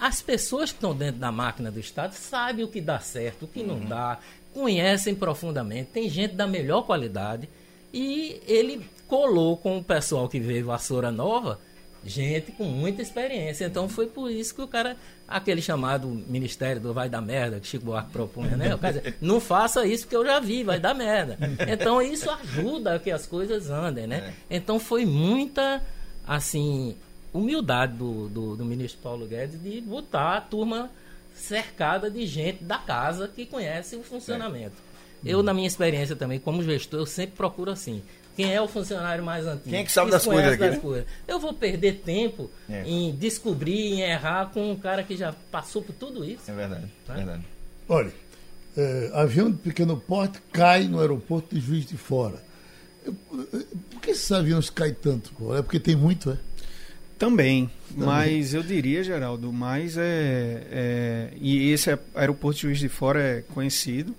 as 0.00 0.20
pessoas 0.20 0.70
que 0.70 0.78
estão 0.78 0.94
dentro 0.94 1.20
da 1.20 1.30
máquina 1.30 1.70
do 1.70 1.78
Estado 1.78 2.12
sabem 2.14 2.64
o 2.64 2.68
que 2.68 2.80
dá 2.80 2.98
certo, 2.98 3.44
o 3.44 3.48
que 3.48 3.62
não 3.62 3.78
dá, 3.78 4.18
conhecem 4.52 5.14
profundamente, 5.14 5.90
tem 5.92 6.08
gente 6.08 6.34
da 6.34 6.46
melhor 6.46 6.82
qualidade. 6.82 7.48
E 7.92 8.40
ele 8.46 8.84
colou 9.06 9.56
com 9.56 9.78
o 9.78 9.84
pessoal 9.84 10.28
que 10.28 10.40
veio 10.40 10.66
Vassoura 10.66 11.10
Nova, 11.10 11.60
gente 12.04 12.52
com 12.52 12.64
muita 12.64 13.02
experiência. 13.02 13.66
Então 13.66 13.88
foi 13.88 14.06
por 14.06 14.30
isso 14.30 14.54
que 14.54 14.62
o 14.62 14.68
cara, 14.68 14.96
aquele 15.28 15.60
chamado 15.60 16.08
Ministério 16.08 16.80
do 16.80 16.94
Vai 16.94 17.08
dar 17.08 17.20
merda, 17.20 17.60
que 17.60 17.66
Chico 17.66 17.86
Buarque 17.86 18.10
propunha, 18.10 18.56
né? 18.56 18.74
O 18.74 18.78
cara 18.78 18.94
dizia, 18.94 19.14
não 19.20 19.40
faça 19.40 19.86
isso 19.86 20.04
porque 20.04 20.16
eu 20.16 20.24
já 20.24 20.40
vi, 20.40 20.64
vai 20.64 20.80
dar 20.80 20.94
merda. 20.94 21.38
Então 21.68 22.00
isso 22.00 22.30
ajuda 22.30 22.94
a 22.94 22.98
que 22.98 23.10
as 23.10 23.26
coisas 23.26 23.70
andem, 23.70 24.06
né? 24.06 24.34
Então 24.50 24.78
foi 24.78 25.04
muita, 25.04 25.82
assim, 26.26 26.96
humildade 27.32 27.94
do, 27.94 28.28
do, 28.28 28.56
do 28.56 28.64
ministro 28.64 29.00
Paulo 29.02 29.26
Guedes 29.26 29.62
de 29.62 29.80
botar 29.80 30.36
a 30.36 30.40
turma 30.40 30.90
cercada 31.34 32.10
de 32.10 32.26
gente 32.26 32.64
da 32.64 32.78
casa 32.78 33.28
que 33.28 33.46
conhece 33.46 33.96
o 33.96 34.02
funcionamento. 34.02 34.76
Eu, 35.24 35.42
na 35.42 35.52
minha 35.52 35.66
experiência 35.66 36.16
também, 36.16 36.38
como 36.38 36.62
gestor, 36.62 37.00
eu 37.00 37.06
sempre 37.06 37.36
procuro 37.36 37.70
assim. 37.70 38.02
Quem 38.36 38.54
é 38.54 38.60
o 38.60 38.68
funcionário 38.68 39.22
mais 39.24 39.46
antigo? 39.46 39.68
Quem 39.70 39.80
é 39.80 39.84
que 39.84 39.92
sabe 39.92 40.10
das 40.10 40.24
coisas 40.24 40.52
aqui, 40.52 40.58
das 40.58 40.74
né? 40.74 40.80
coisas. 40.80 41.06
Eu 41.28 41.38
vou 41.38 41.52
perder 41.52 41.96
tempo 42.04 42.50
É. 42.68 42.82
em 42.86 43.12
descobrir, 43.14 43.92
em 43.94 44.00
errar 44.00 44.50
com 44.52 44.70
um 44.72 44.76
cara 44.76 45.02
que 45.02 45.16
já 45.16 45.34
passou 45.50 45.82
por 45.82 45.92
tudo 45.94 46.24
isso. 46.24 46.50
É 46.50 46.54
verdade, 46.54 46.86
Tá? 47.06 47.14
verdade. 47.14 47.42
Olha, 47.88 48.12
é, 48.76 49.10
avião 49.14 49.50
de 49.50 49.58
pequeno 49.58 49.96
porte 49.96 50.38
cai 50.52 50.84
no 50.84 51.00
aeroporto 51.00 51.54
de 51.54 51.60
Juiz 51.60 51.84
de 51.86 51.96
Fora. 51.96 52.42
Por 53.90 54.00
que 54.00 54.10
esses 54.10 54.30
aviões 54.30 54.70
caem 54.70 54.94
tanto? 54.94 55.32
pô? 55.34 55.56
É 55.56 55.62
porque 55.62 55.80
tem 55.80 55.96
muito, 55.96 56.30
é? 56.30 56.38
Também, 57.18 57.70
mas 57.94 58.54
eu 58.54 58.62
diria, 58.62 59.04
Geraldo, 59.04 59.52
mais 59.52 59.98
é, 59.98 60.62
é- 60.70 61.30
E 61.38 61.70
esse 61.70 61.90
aeroporto 62.14 62.56
de 62.56 62.62
Juiz 62.62 62.78
de 62.78 62.88
Fora 62.88 63.20
é 63.22 63.42
conhecido. 63.52 64.14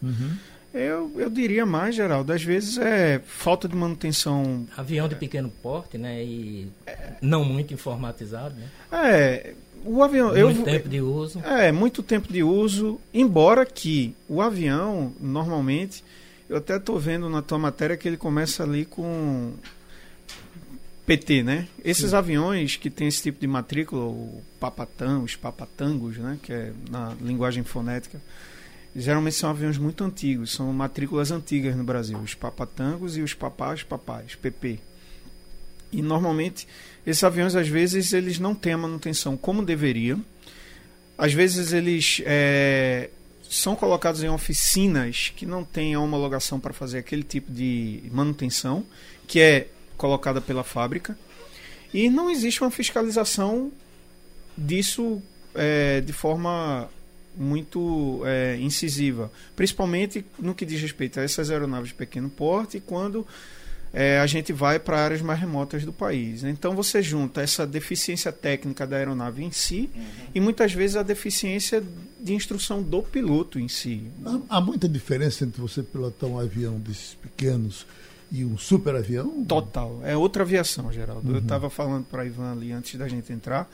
Eu, 0.73 1.11
eu 1.17 1.29
diria 1.29 1.65
mais, 1.65 1.95
Geraldo, 1.95 2.31
às 2.31 2.43
vezes 2.43 2.77
é 2.77 3.19
falta 3.25 3.67
de 3.67 3.75
manutenção. 3.75 4.65
Avião 4.77 5.07
de 5.07 5.15
pequeno 5.15 5.49
porte, 5.61 5.97
né? 5.97 6.23
E 6.23 6.71
não 7.21 7.43
muito 7.43 7.73
informatizado, 7.73 8.55
né? 8.55 8.69
É, 8.91 9.53
o 9.83 10.01
avião. 10.01 10.35
eu, 10.35 10.47
muito 10.47 10.63
tempo 10.63 10.87
de 10.87 11.01
uso. 11.01 11.39
É, 11.39 11.71
muito 11.71 12.01
tempo 12.01 12.31
de 12.31 12.41
uso, 12.41 12.99
embora 13.13 13.65
que 13.65 14.15
o 14.29 14.41
avião, 14.41 15.13
normalmente, 15.19 16.03
eu 16.49 16.57
até 16.57 16.77
estou 16.77 16.97
vendo 16.97 17.29
na 17.29 17.41
tua 17.41 17.59
matéria 17.59 17.97
que 17.97 18.07
ele 18.07 18.17
começa 18.17 18.63
ali 18.63 18.85
com 18.85 19.53
PT, 21.05 21.43
né? 21.43 21.67
Esses 21.83 22.13
aviões 22.13 22.77
que 22.77 22.89
tem 22.89 23.07
esse 23.07 23.23
tipo 23.23 23.41
de 23.41 23.47
matrícula, 23.47 24.03
o 24.05 24.41
papatão, 24.59 25.23
os 25.23 25.35
papatangos, 25.35 26.17
né? 26.17 26.39
Que 26.41 26.53
é 26.53 26.73
na 26.89 27.13
linguagem 27.19 27.63
fonética, 27.63 28.21
geralmente 28.95 29.35
são 29.35 29.49
aviões 29.49 29.77
muito 29.77 30.03
antigos, 30.03 30.51
são 30.51 30.71
matrículas 30.73 31.31
antigas 31.31 31.75
no 31.75 31.83
Brasil, 31.83 32.17
os 32.17 32.33
papatangos 32.33 33.17
e 33.17 33.21
os 33.21 33.33
papás 33.33 33.83
papais, 33.83 34.35
PP. 34.35 34.79
E 35.91 36.01
normalmente 36.01 36.67
esses 37.05 37.23
aviões 37.23 37.55
às 37.55 37.67
vezes 37.67 38.13
eles 38.13 38.39
não 38.39 38.55
têm 38.55 38.73
a 38.73 38.77
manutenção 38.77 39.35
como 39.35 39.63
deveriam. 39.63 40.23
Às 41.17 41.33
vezes 41.33 41.73
eles 41.73 42.21
é, 42.25 43.09
são 43.49 43.75
colocados 43.75 44.23
em 44.23 44.29
oficinas 44.29 45.31
que 45.35 45.45
não 45.45 45.63
têm 45.63 45.93
a 45.93 45.99
homologação 45.99 46.59
para 46.59 46.73
fazer 46.73 46.99
aquele 46.99 47.23
tipo 47.23 47.51
de 47.51 48.01
manutenção, 48.11 48.85
que 49.27 49.39
é 49.39 49.67
colocada 49.97 50.39
pela 50.39 50.63
fábrica. 50.63 51.17
E 51.93 52.09
não 52.09 52.29
existe 52.29 52.61
uma 52.61 52.71
fiscalização 52.71 53.71
disso 54.57 55.21
é, 55.53 56.01
de 56.01 56.13
forma 56.13 56.89
muito 57.37 58.21
é, 58.25 58.57
incisiva, 58.59 59.31
principalmente 59.55 60.25
no 60.39 60.53
que 60.53 60.65
diz 60.65 60.81
respeito 60.81 61.19
a 61.19 61.23
essas 61.23 61.49
aeronaves 61.49 61.89
de 61.89 61.95
pequeno 61.95 62.29
porte 62.29 62.77
e 62.77 62.81
quando 62.81 63.25
é, 63.93 64.19
a 64.19 64.27
gente 64.27 64.53
vai 64.53 64.79
para 64.79 64.99
áreas 64.99 65.21
mais 65.21 65.39
remotas 65.39 65.83
do 65.83 65.91
país. 65.91 66.43
Então 66.43 66.75
você 66.75 67.01
junta 67.01 67.41
essa 67.41 67.67
deficiência 67.67 68.31
técnica 68.31 68.87
da 68.87 68.97
aeronave 68.97 69.43
em 69.43 69.51
si 69.51 69.89
e 70.33 70.39
muitas 70.39 70.73
vezes 70.73 70.95
a 70.95 71.03
deficiência 71.03 71.83
de 72.19 72.33
instrução 72.33 72.81
do 72.81 73.01
piloto 73.01 73.59
em 73.59 73.67
si. 73.67 74.03
Há, 74.25 74.57
há 74.57 74.61
muita 74.61 74.87
diferença 74.87 75.43
entre 75.43 75.61
você 75.61 75.83
pilotar 75.83 76.29
um 76.29 76.39
avião 76.39 76.79
desses 76.79 77.15
pequenos 77.15 77.85
e 78.31 78.45
um 78.45 78.57
super 78.57 78.95
avião? 78.95 79.43
Total. 79.43 79.99
É 80.03 80.15
outra 80.15 80.43
aviação, 80.43 80.91
Geraldo. 80.91 81.33
Eu 81.33 81.39
estava 81.39 81.69
falando 81.69 82.05
para 82.05 82.25
Ivan 82.25 82.53
ali 82.53 82.71
antes 82.71 82.97
da 82.97 83.07
gente 83.07 83.33
entrar 83.33 83.69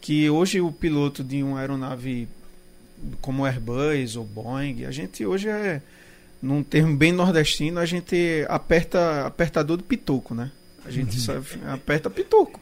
que 0.00 0.30
hoje 0.30 0.60
o 0.60 0.72
piloto 0.72 1.22
de 1.22 1.42
uma 1.42 1.60
aeronave 1.60 2.28
como 3.20 3.44
Airbus 3.44 4.16
ou 4.16 4.24
Boeing, 4.24 4.84
a 4.84 4.90
gente 4.90 5.24
hoje 5.24 5.48
é 5.48 5.80
num 6.42 6.62
termo 6.62 6.96
bem 6.96 7.12
nordestino, 7.12 7.78
a 7.78 7.86
gente 7.86 8.44
aperta 8.48 9.26
apertador 9.26 9.76
de 9.76 9.82
pitoco, 9.82 10.34
né? 10.34 10.50
A 10.84 10.90
gente 10.90 11.20
sabe, 11.20 11.46
aperta 11.68 12.08
pitoco. 12.08 12.58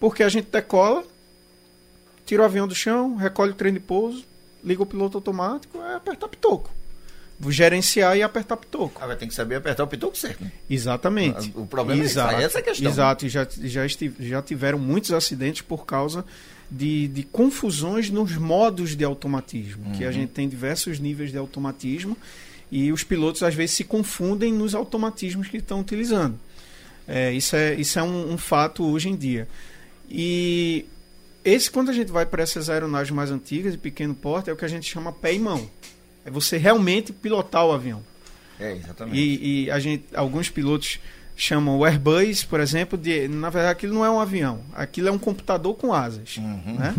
Porque 0.00 0.22
a 0.22 0.28
gente 0.28 0.50
decola, 0.50 1.04
tira 2.26 2.42
o 2.42 2.44
avião 2.44 2.66
do 2.66 2.74
chão, 2.74 3.16
recolhe 3.16 3.52
o 3.52 3.54
trem 3.54 3.72
de 3.72 3.80
pouso, 3.80 4.24
liga 4.64 4.82
o 4.82 4.86
piloto 4.86 5.18
automático, 5.18 5.78
é 5.80 5.94
apertar 5.94 6.28
pitoco. 6.28 6.70
Vou 7.38 7.50
gerenciar 7.50 8.16
e 8.16 8.22
apertar 8.22 8.56
pitoco. 8.56 9.00
Ah, 9.02 9.14
ter 9.16 9.26
que 9.26 9.34
saber 9.34 9.56
apertar 9.56 9.84
o 9.84 9.86
pitoco 9.86 10.16
certo, 10.16 10.42
né? 10.42 10.52
Exatamente. 10.68 11.52
O 11.54 11.66
problema 11.66 12.02
é 12.02 12.06
essa 12.06 12.20
é 12.58 12.60
a 12.60 12.62
questão. 12.62 12.90
Exato, 12.90 13.26
e 13.26 13.28
já, 13.28 13.46
já, 13.62 13.82
já 14.20 14.42
tiveram 14.42 14.78
muitos 14.78 15.12
acidentes 15.12 15.62
por 15.62 15.84
causa 15.84 16.24
de, 16.70 17.08
de 17.08 17.22
confusões 17.22 18.10
nos 18.10 18.36
modos 18.36 18.96
de 18.96 19.04
automatismo, 19.04 19.92
que 19.96 20.04
a 20.04 20.08
Uhum. 20.08 20.12
gente 20.12 20.30
tem 20.30 20.48
diversos 20.48 20.98
níveis 20.98 21.30
de 21.30 21.38
automatismo 21.38 22.16
e 22.70 22.90
os 22.92 23.04
pilotos 23.04 23.42
às 23.42 23.54
vezes 23.54 23.76
se 23.76 23.84
confundem 23.84 24.52
nos 24.52 24.74
automatismos 24.74 25.48
que 25.48 25.58
estão 25.58 25.80
utilizando. 25.80 26.38
É, 27.06 27.32
isso 27.32 27.54
é, 27.54 27.74
isso 27.74 27.98
é 27.98 28.02
um, 28.02 28.32
um 28.32 28.38
fato 28.38 28.82
hoje 28.84 29.08
em 29.10 29.16
dia. 29.16 29.46
E 30.10 30.86
esse, 31.44 31.70
quando 31.70 31.90
a 31.90 31.92
gente 31.92 32.10
vai 32.10 32.24
para 32.24 32.42
essas 32.42 32.70
aeronaves 32.70 33.10
mais 33.10 33.30
antigas, 33.30 33.72
de 33.72 33.78
pequeno 33.78 34.14
porte, 34.14 34.48
é 34.50 34.52
o 34.52 34.56
que 34.56 34.64
a 34.64 34.68
gente 34.68 34.90
chama 34.90 35.12
pé 35.12 35.34
e 35.34 35.38
mão. 35.38 35.68
É 36.24 36.30
você 36.30 36.56
realmente 36.56 37.12
pilotar 37.12 37.66
o 37.66 37.72
avião. 37.72 38.02
É, 38.58 38.72
exatamente. 38.72 39.18
E, 39.18 39.64
e 39.64 39.70
a 39.70 39.78
gente, 39.78 40.04
alguns 40.14 40.48
pilotos 40.48 40.98
chamam 41.36 41.78
o 41.78 41.84
Airbus, 41.84 42.44
por 42.44 42.60
exemplo, 42.60 42.96
de. 42.96 43.28
Na 43.28 43.50
verdade, 43.50 43.72
aquilo 43.72 43.94
não 43.94 44.04
é 44.04 44.10
um 44.10 44.20
avião. 44.20 44.60
Aquilo 44.74 45.08
é 45.08 45.12
um 45.12 45.18
computador 45.18 45.74
com 45.74 45.92
asas. 45.92 46.36
Uhum. 46.36 46.76
Né? 46.78 46.94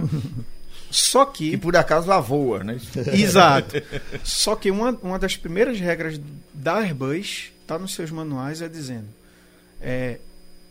Só 0.91 1.25
Que 1.25 1.51
que. 1.51 1.57
por 1.57 1.75
acaso 1.75 2.07
lá 2.07 2.19
voa, 2.19 2.63
né? 2.63 2.79
Exato. 3.13 3.75
Só 4.23 4.55
que 4.55 4.71
uma, 4.71 4.91
uma 5.01 5.19
das 5.19 5.35
primeiras 5.35 5.79
regras 5.79 6.19
da 6.53 6.77
Airbus, 6.77 7.51
está 7.61 7.77
nos 7.77 7.93
seus 7.93 8.11
manuais, 8.11 8.61
é 8.61 8.69
dizendo: 8.69 9.07
é, 9.81 10.19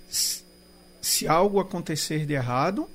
se 0.09 1.29
algo 1.29 1.61
acontecer 1.61 2.25
de 2.25 2.33
errado, 2.33 2.89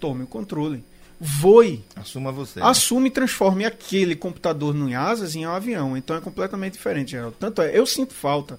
tome 0.00 0.24
o 0.24 0.26
controle. 0.26 0.84
Voe 1.24 1.84
Assuma 1.94 2.32
você. 2.32 2.60
assume 2.60 3.06
e 3.06 3.12
transforme 3.12 3.64
aquele 3.64 4.16
computador 4.16 4.74
no 4.74 4.92
asas 4.98 5.36
em 5.36 5.46
um 5.46 5.50
avião. 5.50 5.96
Então 5.96 6.16
é 6.16 6.20
completamente 6.20 6.72
diferente, 6.72 7.12
Geraldo. 7.12 7.36
Tanto 7.38 7.62
é, 7.62 7.78
eu 7.78 7.86
sinto 7.86 8.12
falta 8.12 8.58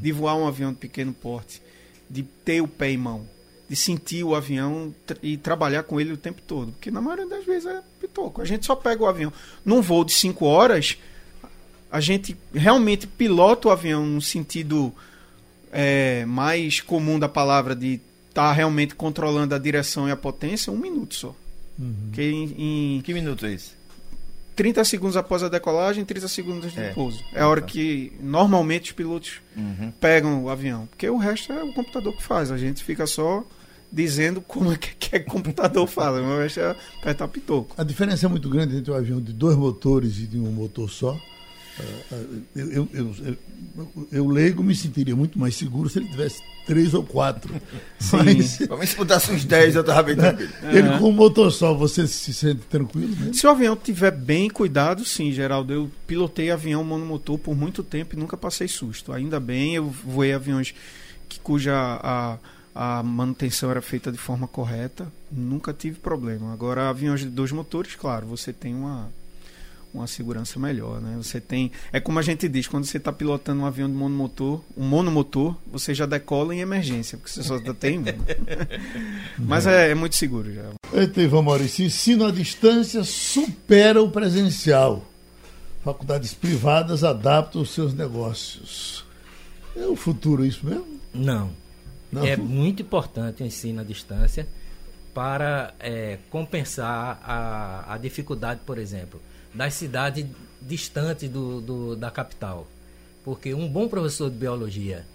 de 0.00 0.12
voar 0.12 0.36
um 0.36 0.46
avião 0.46 0.72
de 0.72 0.78
pequeno 0.78 1.12
porte, 1.12 1.60
de 2.08 2.22
ter 2.22 2.60
o 2.60 2.68
pé 2.68 2.92
em 2.92 2.96
mão, 2.96 3.26
de 3.68 3.74
sentir 3.74 4.22
o 4.22 4.32
avião 4.32 4.94
e 5.20 5.36
trabalhar 5.36 5.82
com 5.82 6.00
ele 6.00 6.12
o 6.12 6.16
tempo 6.16 6.40
todo. 6.46 6.70
Porque 6.70 6.88
na 6.88 7.00
maioria 7.00 7.26
das 7.26 7.44
vezes 7.44 7.66
é 7.66 7.82
pitoco. 8.00 8.40
A 8.40 8.44
gente 8.44 8.64
só 8.64 8.76
pega 8.76 9.02
o 9.02 9.06
avião. 9.06 9.32
Num 9.64 9.82
voo 9.82 10.04
de 10.04 10.12
5 10.12 10.44
horas, 10.44 10.96
a 11.90 12.00
gente 12.00 12.36
realmente 12.54 13.08
pilota 13.08 13.66
o 13.66 13.70
avião 13.72 14.06
no 14.06 14.22
sentido 14.22 14.94
é, 15.72 16.24
mais 16.26 16.80
comum 16.80 17.18
da 17.18 17.28
palavra 17.28 17.74
de 17.74 18.00
estar 18.28 18.52
realmente 18.52 18.94
controlando 18.94 19.52
a 19.52 19.58
direção 19.58 20.08
e 20.08 20.12
a 20.12 20.16
potência 20.16 20.72
um 20.72 20.78
minuto 20.78 21.16
só. 21.16 21.34
Porque 21.76 22.22
em, 22.22 22.96
em 22.96 23.00
Que 23.02 23.12
minuto 23.14 23.44
é 23.46 23.52
isso? 23.54 23.74
30 24.56 24.84
segundos 24.84 25.16
após 25.16 25.42
a 25.42 25.48
decolagem, 25.48 26.04
30 26.04 26.28
segundos 26.28 26.72
de 26.72 26.78
É. 26.80 26.90
pouso. 26.92 27.22
É 27.32 27.40
a 27.40 27.48
hora 27.48 27.60
que 27.60 28.12
normalmente 28.20 28.90
os 28.90 28.92
pilotos 28.92 29.40
Uhum. 29.56 29.92
pegam 30.00 30.44
o 30.44 30.48
avião. 30.48 30.86
Porque 30.86 31.08
o 31.10 31.16
resto 31.16 31.52
é 31.52 31.62
o 31.64 31.72
computador 31.72 32.14
que 32.16 32.22
faz. 32.22 32.50
A 32.52 32.56
gente 32.56 32.84
fica 32.84 33.04
só 33.06 33.44
dizendo 33.92 34.40
como 34.40 34.72
é 34.72 34.76
que, 34.76 34.94
que 34.94 35.16
o 35.16 35.24
computador 35.24 35.86
fala. 35.88 36.20
O 36.20 36.38
resto 36.38 36.60
é 36.60 36.76
apertar 37.00 37.26
pitoco. 37.28 37.74
A 37.76 37.82
diferença 37.84 38.26
é 38.26 38.28
muito 38.28 38.48
grande 38.48 38.76
entre 38.76 38.92
um 38.92 38.94
avião 38.94 39.20
de 39.20 39.32
dois 39.32 39.56
motores 39.56 40.18
e 40.18 40.26
de 40.26 40.38
um 40.38 40.52
motor 40.52 40.88
só. 40.88 41.18
Ah, 41.80 41.82
ah, 42.12 42.24
Eu, 42.54 42.70
eu, 42.70 42.88
eu, 42.92 43.36
eu, 44.12 44.26
leigo 44.26 44.62
me 44.62 44.74
sentiria 44.74 45.16
muito 45.16 45.38
mais 45.38 45.56
seguro 45.56 45.88
se 45.88 45.98
ele 45.98 46.08
tivesse 46.08 46.42
três 46.66 46.94
ou 46.94 47.02
quatro. 47.02 47.52
Mas 48.12 48.58
Pelo 48.58 48.76
menos 48.76 48.90
se 48.90 48.96
botasse 48.96 49.32
uns 49.32 49.44
10, 49.44 49.76
eu 49.76 49.84
tava 49.84 50.02
bem 50.02 50.16
tranquilo. 50.16 50.50
ele 50.70 50.98
com 50.98 51.08
um 51.08 51.12
motor 51.12 51.52
só, 51.52 51.74
você 51.74 52.06
se 52.06 52.32
sente 52.32 52.62
tranquilo, 52.68 53.14
né? 53.16 53.32
Se 53.32 53.46
o 53.46 53.50
avião 53.50 53.76
tiver 53.76 54.10
bem 54.10 54.48
cuidado, 54.48 55.04
sim, 55.04 55.32
Geraldo. 55.32 55.72
Eu 55.72 55.90
pilotei 56.06 56.50
avião 56.50 56.84
monomotor 56.84 57.38
por 57.38 57.56
muito 57.56 57.82
tempo 57.82 58.14
e 58.14 58.18
nunca 58.18 58.36
passei 58.36 58.68
susto. 58.68 59.12
Ainda 59.12 59.40
bem, 59.40 59.74
eu 59.74 59.86
voei 59.86 60.32
aviões 60.32 60.74
que, 61.28 61.40
cuja 61.40 61.74
a 61.74 62.38
a 62.74 63.02
manutenção 63.04 63.70
era 63.70 63.80
feita 63.80 64.10
de 64.10 64.18
forma 64.18 64.48
correta, 64.48 65.06
nunca 65.30 65.72
tive 65.72 66.00
problema. 66.00 66.52
Agora, 66.52 66.88
aviões 66.88 67.20
de 67.20 67.26
dois 67.26 67.52
motores, 67.52 67.94
claro, 67.94 68.26
você 68.26 68.52
tem 68.52 68.74
uma, 68.74 69.12
uma 69.94 70.06
segurança 70.08 70.58
melhor, 70.58 71.00
né? 71.00 71.14
Você 71.16 71.40
tem, 71.40 71.70
é 71.92 72.00
como 72.00 72.18
a 72.18 72.22
gente 72.22 72.48
diz, 72.48 72.66
quando 72.66 72.84
você 72.84 72.96
está 72.96 73.12
pilotando 73.12 73.62
um 73.62 73.66
avião 73.66 73.88
de 73.88 73.94
monomotor, 73.94 74.60
um 74.76 74.84
monomotor, 74.84 75.56
você 75.66 75.94
já 75.94 76.04
decola 76.04 76.54
em 76.54 76.60
emergência, 76.60 77.16
porque 77.16 77.30
você 77.30 77.42
só 77.42 77.58
tem 77.72 78.00
um. 78.00 78.04
Mas 79.38 79.66
é, 79.66 79.90
é, 79.90 79.94
muito 79.94 80.16
seguro 80.16 80.52
já. 80.52 80.64
Eita, 80.92 81.22
Ivan 81.22 81.42
Maurício, 81.42 81.84
ensino 81.84 82.26
à 82.26 82.32
distância 82.32 83.04
supera 83.04 84.02
o 84.02 84.10
presencial. 84.10 85.06
Faculdades 85.84 86.34
privadas 86.34 87.04
adaptam 87.04 87.62
os 87.62 87.70
seus 87.70 87.94
negócios. 87.94 89.04
É 89.76 89.86
o 89.86 89.94
futuro 89.94 90.44
isso 90.44 90.66
mesmo? 90.66 91.00
Não. 91.12 91.50
Não. 92.10 92.24
É 92.24 92.36
muito 92.36 92.82
importante 92.82 93.42
o 93.42 93.46
ensino 93.46 93.80
à 93.80 93.84
distância 93.84 94.46
para 95.12 95.74
é, 95.78 96.18
compensar 96.30 97.20
a, 97.24 97.94
a 97.94 97.98
dificuldade, 97.98 98.60
por 98.66 98.78
exemplo, 98.78 99.20
das 99.54 99.74
cidades 99.74 100.26
distantes 100.60 101.28
do, 101.28 101.60
do, 101.60 101.96
da 101.96 102.10
capital. 102.10 102.66
Porque 103.24 103.54
um 103.54 103.68
bom 103.68 103.88
professor 103.88 104.30
de 104.30 104.36
biologia 104.36 105.06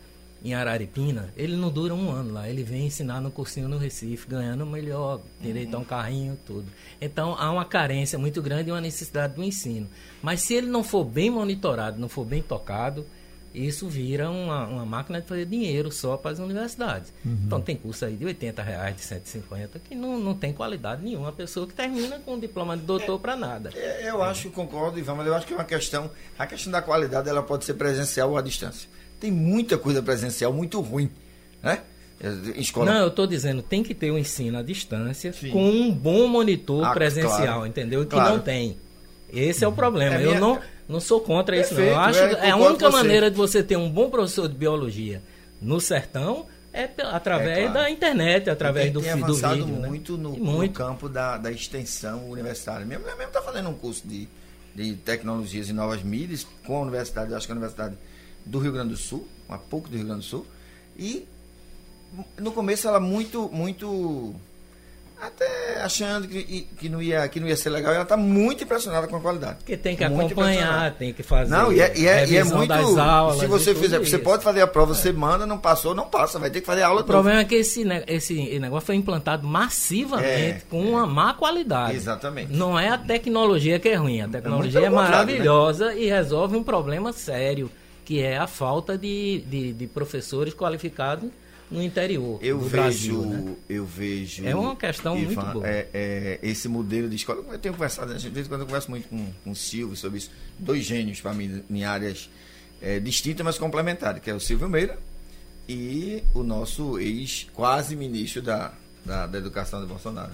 em 0.44 0.54
Araripina, 0.54 1.34
ele 1.36 1.58
não 1.58 1.70
dura 1.70 1.94
um 1.94 2.10
ano 2.10 2.34
lá. 2.34 2.50
Ele 2.50 2.64
vem 2.64 2.88
ensinar 2.88 3.20
no 3.20 3.30
cursinho 3.30 3.68
no 3.68 3.78
Recife, 3.78 4.28
ganhando 4.28 4.66
melhor, 4.66 5.22
direito 5.42 5.76
a 5.76 5.80
um 5.80 5.84
carrinho, 5.84 6.38
tudo. 6.46 6.66
Então 7.02 7.36
há 7.38 7.52
uma 7.52 7.66
carência 7.66 8.18
muito 8.18 8.42
grande 8.42 8.70
e 8.70 8.72
uma 8.72 8.82
necessidade 8.82 9.36
do 9.36 9.44
ensino. 9.44 9.88
Mas 10.22 10.42
se 10.42 10.54
ele 10.54 10.68
não 10.68 10.84
for 10.84 11.04
bem 11.04 11.30
monitorado, 11.30 12.00
não 12.00 12.08
for 12.08 12.26
bem 12.26 12.42
tocado, 12.42 13.06
isso 13.54 13.88
vira 13.88 14.30
uma, 14.30 14.68
uma 14.68 14.86
máquina 14.86 15.20
de 15.20 15.28
fazer 15.28 15.46
dinheiro 15.46 15.92
só 15.92 16.16
para 16.18 16.32
as 16.32 16.40
universidades. 16.40 17.12
Uhum. 17.26 17.38
Então 17.46 17.62
tem 17.62 17.76
curso 17.76 18.06
aí 18.06 18.16
de 18.16 18.26
80 18.26 18.62
reais, 18.62 18.96
de 18.96 19.02
150, 19.02 19.80
que 19.80 19.96
não, 19.96 20.20
não 20.20 20.36
tem 20.36 20.54
qualidade 20.54 21.04
nenhuma. 21.04 21.30
A 21.30 21.32
pessoa 21.32 21.66
que 21.66 21.74
termina 21.74 22.20
com 22.20 22.36
um 22.36 22.40
diploma 22.40 22.78
de 22.78 22.84
doutor 22.84 23.16
é, 23.16 23.20
para 23.20 23.36
nada. 23.36 23.72
É, 23.76 24.10
eu 24.10 24.22
acho, 24.22 24.50
concordo, 24.52 25.00
Ivan, 25.00 25.16
mas 25.16 25.28
eu 25.28 25.34
acho 25.34 25.48
que 25.48 25.54
é 25.54 25.56
uma 25.56 25.66
questão. 25.66 26.12
A 26.38 26.46
questão 26.46 26.72
da 26.72 26.82
qualidade 26.82 27.28
ela 27.28 27.42
pode 27.42 27.66
ser 27.66 27.74
presencial 27.74 28.32
ou 28.32 28.38
à 28.38 28.42
distância. 28.42 28.88
Tem 29.20 29.32
muita 29.32 29.78
coisa 29.78 30.02
presencial 30.02 30.54
muito 30.54 30.80
ruim. 30.80 31.10
Né? 31.62 31.82
Escola. 32.56 32.92
Não, 32.92 33.02
eu 33.02 33.08
estou 33.08 33.26
dizendo, 33.26 33.62
tem 33.62 33.82
que 33.82 33.96
ter 33.96 34.12
o 34.12 34.16
um 34.16 34.18
ensino 34.18 34.58
à 34.58 34.62
distância 34.62 35.32
Sim. 35.32 35.52
com 35.52 35.70
um 35.70 35.92
bom 35.92 36.28
monitor 36.28 36.84
ah, 36.84 36.94
presencial, 36.94 37.38
claro. 37.38 37.66
entendeu? 37.66 38.04
Que 38.04 38.12
claro. 38.12 38.36
não 38.36 38.40
tem. 38.40 38.78
Esse 39.32 39.64
é 39.64 39.68
o 39.68 39.72
problema. 39.72 40.16
É 40.16 40.26
eu 40.26 40.30
minha... 40.30 40.40
não 40.40 40.60
não 40.90 41.00
sou 41.00 41.22
contra 41.22 41.56
isso, 41.56 41.76
Perfeito, 41.76 41.96
não. 41.96 42.02
Eu 42.02 42.10
acho 42.10 42.20
é, 42.20 42.48
é 42.48 42.50
a 42.50 42.56
única 42.56 42.90
maneira 42.90 43.30
de 43.30 43.38
você 43.38 43.62
ter 43.62 43.78
um 43.78 43.90
bom 43.90 44.10
professor 44.10 44.50
de 44.50 44.56
biologia 44.56 45.22
no 45.62 45.80
sertão 45.80 46.48
é 46.74 46.90
através 47.04 47.58
é, 47.58 47.62
claro. 47.62 47.74
da 47.74 47.90
internet, 47.90 48.50
através 48.50 48.92
do, 48.92 49.02
tem 49.02 49.16
do 49.20 49.34
vídeo. 49.36 49.66
Né? 49.66 49.88
muito 49.88 50.18
né? 50.18 50.24
no, 50.24 50.30
muito. 50.32 50.72
no 50.72 50.86
campo 50.86 51.08
da, 51.08 51.38
da 51.38 51.52
extensão 51.52 52.28
universitária. 52.30 52.86
Minha 52.86 53.00
mulher 53.00 53.16
mesmo 53.16 53.30
está 53.30 53.42
fazendo 53.42 53.70
um 53.70 53.74
curso 53.76 54.08
de, 54.08 54.28
de 54.74 54.96
tecnologias 54.96 55.70
e 55.70 55.74
novas 55.74 56.02
mídias 56.02 56.46
com 56.66 56.78
a 56.78 56.82
universidade, 56.82 57.34
acho 57.36 57.46
que 57.46 57.52
é 57.52 57.54
a 57.54 57.58
Universidade 57.58 57.96
do 58.44 58.58
Rio 58.58 58.72
Grande 58.72 58.90
do 58.90 58.98
Sul, 58.98 59.28
um 59.48 59.58
pouco 59.58 59.90
do 59.90 59.96
Rio 59.96 60.06
Grande 60.06 60.22
do 60.22 60.26
Sul. 60.26 60.46
E 60.98 61.28
no 62.38 62.52
começo 62.52 62.88
ela 62.88 63.00
muito, 63.00 63.48
muito 63.50 64.34
até 65.22 65.46
achando 65.80 66.28
que, 66.28 66.68
que, 66.78 66.90
não 66.90 67.02
ia, 67.02 67.28
que 67.28 67.40
não 67.40 67.48
ia 67.48 67.56
ser 67.56 67.70
legal. 67.70 67.94
Ela 67.94 68.04
está 68.04 68.18
muito 68.18 68.64
impressionada 68.64 69.08
com 69.08 69.16
a 69.16 69.20
qualidade. 69.20 69.58
Porque 69.58 69.78
tem 69.78 69.96
que 69.96 70.08
muito 70.08 70.34
acompanhar, 70.34 70.94
tem 70.96 71.14
que 71.14 71.24
fazer. 71.24 71.52
Não, 71.52 71.72
e 71.72 71.80
é, 71.80 71.98
e 71.98 72.08
é, 72.08 72.28
e 72.28 72.38
é 72.38 72.44
muito. 72.44 72.72
Aulas, 72.72 73.40
se 73.40 73.48
você 73.48 73.74
fizer, 73.74 74.00
você 74.00 74.18
pode 74.18 74.44
fazer 74.44 74.62
a 74.62 74.68
prova, 74.68 74.92
é. 74.92 74.96
você 74.96 75.12
manda, 75.12 75.46
não 75.46 75.58
passou, 75.58 75.96
não 75.96 76.08
passa, 76.08 76.40
vai 76.40 76.50
ter 76.50 76.62
que 76.62 76.66
fazer 76.66 76.84
a 76.84 76.88
aula. 76.88 77.02
O 77.02 77.04
problema 77.06 77.42
é 77.42 77.46
que 77.46 77.56
esse, 77.56 77.84
esse 78.08 78.60
negócio 78.60 78.86
foi 78.86 78.96
implantado 78.96 79.48
massivamente 79.48 80.30
é, 80.30 80.62
com 80.70 80.82
uma 80.82 81.06
má 81.06 81.34
qualidade. 81.34 81.96
Exatamente. 81.96 82.54
Não 82.54 82.78
é 82.78 82.90
a 82.90 82.98
tecnologia 82.98 83.80
que 83.80 83.90
é 83.90 83.96
ruim, 83.96 84.22
a 84.22 84.28
tecnologia 84.28 84.82
é, 84.82 84.86
é 84.86 84.90
maravilhosa 84.90 85.88
né? 85.88 86.00
e 86.00 86.06
resolve 86.08 86.56
um 86.56 86.64
problema 86.64 87.14
sério, 87.14 87.72
que 88.06 88.22
é 88.22 88.38
a 88.38 88.48
falta 88.48 88.98
de, 88.98 89.44
de, 89.48 89.74
de 89.74 89.88
professores 89.88 90.54
qualificados 90.54 91.30
no 91.70 91.82
interior 91.82 92.40
eu 92.42 92.58
do 92.58 92.64
vejo, 92.66 92.82
Brasil. 92.82 93.26
Né? 93.26 93.56
Eu 93.70 93.86
vejo. 93.86 94.48
É 94.48 94.56
uma 94.56 94.76
questão 94.76 95.18
Ivan, 95.18 95.26
muito 95.26 95.54
boa. 95.54 95.68
É, 95.68 95.88
é, 95.94 96.40
esse 96.42 96.68
modelo 96.68 97.10
de 97.10 97.16
escola. 97.16 97.44
Eu 97.52 97.60
tenho 97.60 97.74
conversado, 97.74 98.14
de 98.14 98.30
vez 98.30 98.46
em 98.46 98.50
quando 98.50 98.62
eu 98.62 98.68
converso 98.68 98.90
muito 98.90 99.08
com, 99.08 99.32
com 99.44 99.52
o 99.52 99.56
Silvio 99.56 99.96
sobre 99.96 100.18
isso. 100.18 100.32
Dois 100.58 100.84
gênios 100.84 101.22
para 101.22 101.34
mim 101.34 101.64
em 101.70 101.84
áreas 101.84 102.30
é, 102.82 103.00
distintas, 103.00 103.46
mas 103.46 103.58
complementares, 103.58 104.22
que 104.22 104.30
é 104.30 104.34
o 104.34 104.40
Silvio 104.40 104.70
Meira 104.70 104.98
e 105.68 106.24
o 106.34 106.42
nosso 106.42 107.00
ex-quase 107.00 107.96
ministro 107.96 108.42
da, 108.42 108.74
da, 109.06 109.28
da 109.28 109.38
Educação 109.38 109.80
de 109.80 109.86
Bolsonaro, 109.86 110.32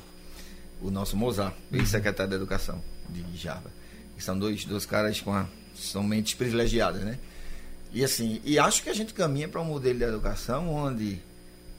o 0.81 0.89
nosso 0.89 1.17
Mozart, 1.17 1.53
uhum. 1.71 1.79
ex-secretário 1.79 2.29
da 2.29 2.37
Educação 2.37 2.81
de 3.09 3.23
Java. 3.35 3.69
São 4.17 4.39
dois, 4.39 4.63
dois 4.63 4.85
caras 4.85 5.19
com 5.19 5.33
a, 5.33 5.45
são 5.75 6.01
mentes 6.01 6.33
privilegiadas, 6.35 7.01
né? 7.01 7.19
E 7.95 8.03
assim, 8.03 8.41
e 8.43 8.59
acho 8.59 8.83
que 8.83 8.89
a 8.89 8.93
gente 8.93 9.13
caminha 9.13 9.47
para 9.47 9.61
um 9.61 9.63
modelo 9.63 9.97
de 9.97 10.03
educação 10.03 10.69
onde 10.69 11.17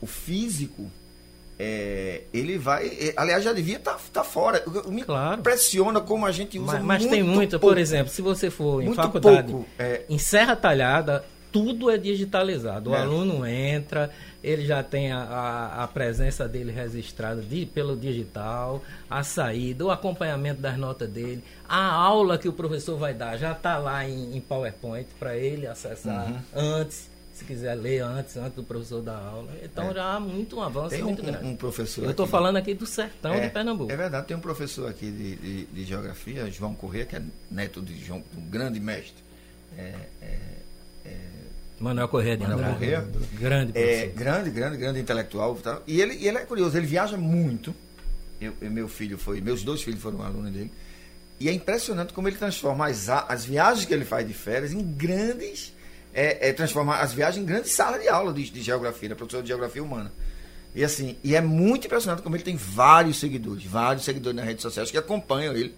o 0.01 0.07
físico 0.07 0.91
é, 1.59 2.23
ele 2.33 2.57
vai. 2.57 2.87
É, 2.87 3.13
aliás, 3.19 3.45
já 3.45 3.53
devia 3.53 3.77
estar 3.77 3.93
tá, 3.93 4.01
tá 4.15 4.25
fora. 4.25 4.65
Me 4.89 5.03
claro. 5.05 5.41
impressiona 5.41 6.01
como 6.01 6.25
a 6.25 6.33
gente 6.33 6.59
usa 6.59 6.73
Mas, 6.73 6.83
mas 6.83 7.01
muito 7.03 7.11
tem 7.11 7.23
muito, 7.23 7.61
pouco, 7.61 7.67
por 7.75 7.79
exemplo, 7.79 8.11
se 8.11 8.23
você 8.23 8.49
for 8.49 8.83
em 8.83 8.95
faculdade, 8.95 9.53
pouco, 9.53 9.69
é, 9.79 10.05
em 10.09 10.17
Serra 10.17 10.57
Talhada, 10.57 11.23
tudo 11.53 11.91
é 11.91 11.97
digitalizado. 11.97 12.91
O 12.91 12.95
é. 12.95 13.01
aluno 13.01 13.47
entra, 13.47 14.11
ele 14.43 14.65
já 14.65 14.83
tem 14.83 15.11
a, 15.11 15.19
a, 15.19 15.85
a, 15.85 15.89
presença 15.89 16.47
dele 16.47 16.71
registrada 16.71 17.43
de, 17.43 17.67
pelo 17.67 17.97
digital, 17.97 18.83
a 19.09 19.23
saída, 19.23 19.85
o 19.85 19.91
acompanhamento 19.91 20.61
das 20.61 20.77
notas 20.77 21.09
dele, 21.09 21.43
a 21.69 21.85
aula 21.93 22.39
que 22.39 22.49
o 22.49 22.53
professor 22.53 22.97
vai 22.97 23.15
dar 23.15 23.37
já 23.37 23.53
está 23.53 23.79
lá 23.79 24.09
em, 24.09 24.37
em 24.37 24.41
PowerPoint 24.41 25.09
para 25.19 25.37
ele 25.37 25.67
acessar 25.67 26.31
uhum. 26.31 26.39
antes, 26.55 27.11
se 27.33 27.45
quiser 27.45 27.75
ler 27.75 28.01
antes, 28.01 28.37
antes 28.37 28.55
do 28.55 28.63
professor 28.63 29.03
dar 29.03 29.19
aula. 29.19 29.49
Então 29.63 29.91
é. 29.91 29.95
já 29.95 30.15
há 30.15 30.21
muito 30.21 30.57
um 30.57 30.63
avanço 30.63 30.91
tem 30.91 31.03
muito 31.03 31.23
um, 31.23 31.27
grande. 31.27 31.47
Um 31.47 31.57
professor 31.57 32.05
Eu 32.05 32.11
estou 32.11 32.27
falando 32.27 32.57
aqui 32.57 32.73
do 32.75 32.87
sertão 32.87 33.35
é, 33.35 33.41
de 33.41 33.51
Pernambuco. 33.51 33.91
É 33.91 33.97
verdade, 33.97 34.27
tem 34.27 34.37
um 34.37 34.41
professor 34.41 34.89
aqui 34.89 35.11
de, 35.11 35.37
de, 35.37 35.65
de 35.67 35.85
geografia, 35.85 36.51
João 36.51 36.75
Corrêa, 36.75 37.05
que 37.05 37.17
é 37.17 37.23
neto 37.51 37.83
de 37.83 37.99
João, 37.99 38.23
um 38.37 38.43
grande 38.43 38.79
mestre. 38.79 39.25
É, 39.77 39.95
é 40.23 40.66
Manuel 41.79 42.09
Corrêa 42.09 42.37
de 42.37 42.47
Manuel 42.47 42.75
Corrêa. 42.75 43.09
Grande 43.39 43.79
é, 43.79 44.07
Grande, 44.07 44.51
grande, 44.51 44.77
grande 44.77 45.01
intelectual. 45.01 45.55
Tá? 45.57 45.81
E 45.87 46.01
ele, 46.01 46.27
ele 46.27 46.39
é 46.39 46.45
curioso, 46.45 46.77
ele 46.77 46.87
viaja 46.87 47.17
muito. 47.17 47.75
Eu, 48.41 48.55
meu 48.63 48.89
filho 48.89 49.19
foi, 49.19 49.41
meus 49.41 49.63
dois 49.63 49.83
filhos 49.83 50.01
foram 50.01 50.23
alunos 50.23 50.53
dele. 50.53 50.71
E 51.39 51.49
é 51.49 51.53
impressionante 51.53 52.13
como 52.13 52.29
ele 52.29 52.37
transforma 52.37 52.87
as, 52.89 53.09
as 53.09 53.45
viagens 53.45 53.85
que 53.85 53.93
ele 53.93 54.05
faz 54.05 54.27
de 54.27 54.33
férias 54.33 54.73
em 54.73 54.83
grandes. 54.83 55.75
É, 56.15 56.49
é 56.49 56.53
transformar 56.55 57.01
as 57.01 57.13
viagens 57.13 57.43
em 57.43 57.47
grandes 57.47 57.73
salas 57.73 58.01
de 58.01 58.09
aula 58.09 58.33
de, 58.33 58.49
de 58.49 58.63
geografia, 58.63 59.07
da 59.07 59.15
né? 59.15 59.19
professor 59.19 59.43
de 59.43 59.49
geografia 59.49 59.83
humana. 59.83 60.11
E 60.75 60.83
assim, 60.83 61.17
e 61.23 61.37
é 61.37 61.43
muito 61.43 61.87
impressionante 61.87 62.23
como 62.23 62.37
ele 62.37 62.43
tem 62.43 62.57
vários 62.57 63.19
seguidores, 63.19 63.65
vários 63.65 64.05
seguidores 64.05 64.37
nas 64.37 64.47
redes 64.47 64.63
sociais 64.63 64.91
que 64.91 64.97
acompanham 64.97 65.55
ele. 65.55 65.75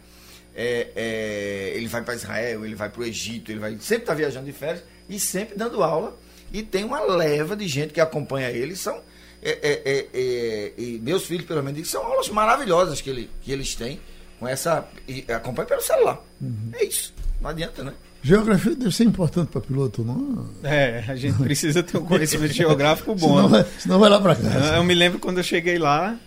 É, 0.61 0.89
é, 0.97 1.73
ele 1.77 1.87
vai 1.87 2.03
para 2.03 2.17
Israel, 2.17 2.65
ele 2.65 2.75
vai 2.75 2.91
para 2.91 3.01
o 3.01 3.05
Egito, 3.05 3.53
ele 3.53 3.61
vai 3.61 3.79
sempre 3.79 4.03
está 4.03 4.13
viajando 4.13 4.47
de 4.47 4.53
férias 4.53 4.83
e 5.09 5.21
sempre 5.21 5.57
dando 5.57 5.85
aula. 5.85 6.19
E 6.53 6.65
tem 6.65 6.83
uma 6.83 7.01
leva 7.01 7.55
de 7.55 7.69
gente 7.69 7.93
que 7.93 8.01
acompanha 8.01 8.51
ele. 8.51 8.75
São, 8.75 9.01
é, 9.41 9.51
é, 9.51 9.83
é, 9.85 10.07
é 10.13 10.73
e 10.77 10.99
meus 11.01 11.27
filhos, 11.27 11.47
pelo 11.47 11.63
menos, 11.63 11.89
são 11.89 12.03
aulas 12.03 12.29
maravilhosas 12.29 13.01
que, 13.01 13.09
ele, 13.09 13.31
que 13.41 13.53
eles 13.53 13.77
têm 13.77 14.01
com 14.41 14.49
essa. 14.49 14.85
E 15.07 15.25
acompanha 15.33 15.69
pelo 15.69 15.81
celular. 15.81 16.21
Uhum. 16.41 16.71
É 16.73 16.85
isso. 16.85 17.15
Não 17.41 17.51
adianta, 17.51 17.85
né? 17.85 17.93
Geografia 18.21 18.75
deve 18.75 18.93
ser 18.93 19.05
importante 19.05 19.53
para 19.53 19.61
piloto, 19.61 20.03
não? 20.03 20.51
É, 20.65 21.05
a 21.07 21.15
gente 21.15 21.41
precisa 21.41 21.85
ter 21.85 21.99
um 21.99 22.05
conhecimento 22.05 22.53
geográfico 22.53 23.15
bom. 23.15 23.37
Senão, 23.37 23.49
vai, 23.49 23.67
senão 23.79 23.99
vai 24.01 24.11
lá 24.11 24.21
para 24.21 24.35
casa. 24.35 24.75
Eu 24.75 24.83
me 24.83 24.95
lembro 24.95 25.21
quando 25.21 25.39
eu 25.39 25.45
cheguei 25.45 25.79
lá, 25.79 26.19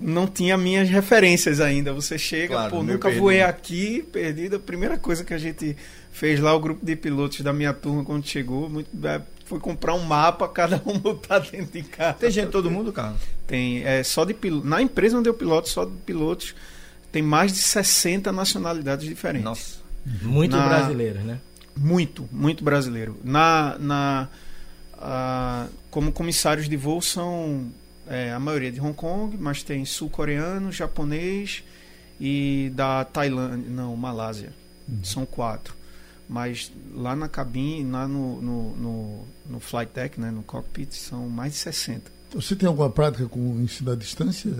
não 0.00 0.26
tinha 0.26 0.56
minhas 0.56 0.88
referências 0.88 1.60
ainda. 1.60 1.92
Você 1.92 2.18
chega, 2.18 2.54
claro, 2.54 2.70
pô, 2.70 2.82
nunca 2.82 3.08
perdido. 3.08 3.20
voei 3.20 3.42
aqui, 3.42 4.02
perdido. 4.12 4.56
A 4.56 4.60
primeira 4.60 4.98
coisa 4.98 5.24
que 5.24 5.34
a 5.34 5.38
gente 5.38 5.76
fez 6.12 6.40
lá 6.40 6.54
o 6.54 6.60
grupo 6.60 6.84
de 6.84 6.96
pilotos 6.96 7.40
da 7.40 7.52
minha 7.52 7.72
turma 7.72 8.04
quando 8.04 8.26
chegou. 8.26 8.68
Muito, 8.68 8.88
é, 9.06 9.20
foi 9.44 9.58
comprar 9.58 9.94
um 9.94 10.02
mapa, 10.02 10.46
cada 10.52 10.80
um 10.86 10.98
botar 10.98 11.40
dentro 11.40 11.72
de 11.72 11.82
casa. 11.82 12.14
Tem 12.14 12.30
gente 12.30 12.50
todo 12.50 12.70
mundo, 12.70 12.92
Carlos? 12.92 13.20
Tem. 13.46 13.84
É, 13.84 14.02
só 14.02 14.24
de 14.24 14.34
piloto. 14.34 14.66
Na 14.66 14.80
empresa 14.80 15.18
onde 15.18 15.28
eu 15.28 15.34
piloto, 15.34 15.68
só 15.68 15.84
de 15.84 15.96
pilotos, 16.06 16.54
tem 17.10 17.22
mais 17.22 17.52
de 17.52 17.58
60 17.58 18.30
nacionalidades 18.32 19.08
diferentes. 19.08 19.44
Nossa. 19.44 19.80
Muito 20.22 20.56
na, 20.56 20.66
brasileiro, 20.66 21.20
né? 21.20 21.38
Muito, 21.76 22.28
muito 22.32 22.64
brasileiro. 22.64 23.16
Na, 23.22 23.76
na, 23.78 24.28
a, 24.94 25.66
como 25.90 26.12
comissários 26.12 26.68
de 26.68 26.76
voo 26.76 27.02
são 27.02 27.70
é, 28.10 28.32
a 28.32 28.40
maioria 28.40 28.72
de 28.72 28.80
Hong 28.80 28.92
Kong, 28.92 29.36
mas 29.38 29.62
tem 29.62 29.84
sul-coreano, 29.84 30.72
japonês 30.72 31.62
e 32.20 32.72
da 32.74 33.04
Tailândia, 33.04 33.70
não, 33.70 33.96
Malásia. 33.96 34.52
Uhum. 34.88 35.04
São 35.04 35.24
quatro. 35.24 35.74
Mas 36.28 36.72
lá 36.92 37.14
na 37.14 37.28
cabine, 37.28 37.90
lá 37.90 38.06
no, 38.08 38.42
no, 38.42 38.76
no, 38.76 39.24
no 39.48 39.60
flight 39.60 39.92
deck, 39.94 40.20
né, 40.20 40.30
no 40.30 40.42
cockpit, 40.42 40.92
são 40.92 41.28
mais 41.28 41.52
de 41.52 41.58
60. 41.58 42.10
Você 42.34 42.54
tem 42.54 42.68
alguma 42.68 42.90
prática 42.90 43.26
com 43.26 43.60
ensino 43.60 43.92
à 43.92 43.96
distância? 43.96 44.52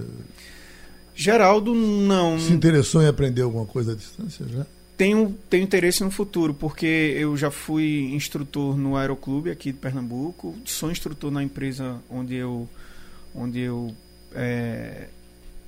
Geraldo, 1.15 1.75
não. 1.75 2.39
Se 2.39 2.53
interessou 2.53 3.03
em 3.03 3.07
aprender 3.07 3.43
alguma 3.43 3.67
coisa 3.67 3.93
à 3.93 3.95
distância 3.95 4.47
já? 4.49 4.67
Tenho, 4.97 5.37
tenho 5.49 5.65
interesse 5.65 6.05
no 6.05 6.11
futuro, 6.11 6.53
porque 6.53 7.17
eu 7.17 7.37
já 7.37 7.51
fui 7.51 8.13
instrutor 8.15 8.77
no 8.77 8.97
Aeroclube 8.97 9.51
aqui 9.51 9.73
de 9.73 9.79
Pernambuco, 9.79 10.55
sou 10.65 10.91
instrutor 10.91 11.31
na 11.31 11.43
empresa 11.43 12.01
onde 12.11 12.35
eu, 12.35 12.69
onde 13.35 13.61
eu 13.61 13.95
é, 14.35 15.09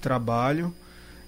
trabalho 0.01 0.75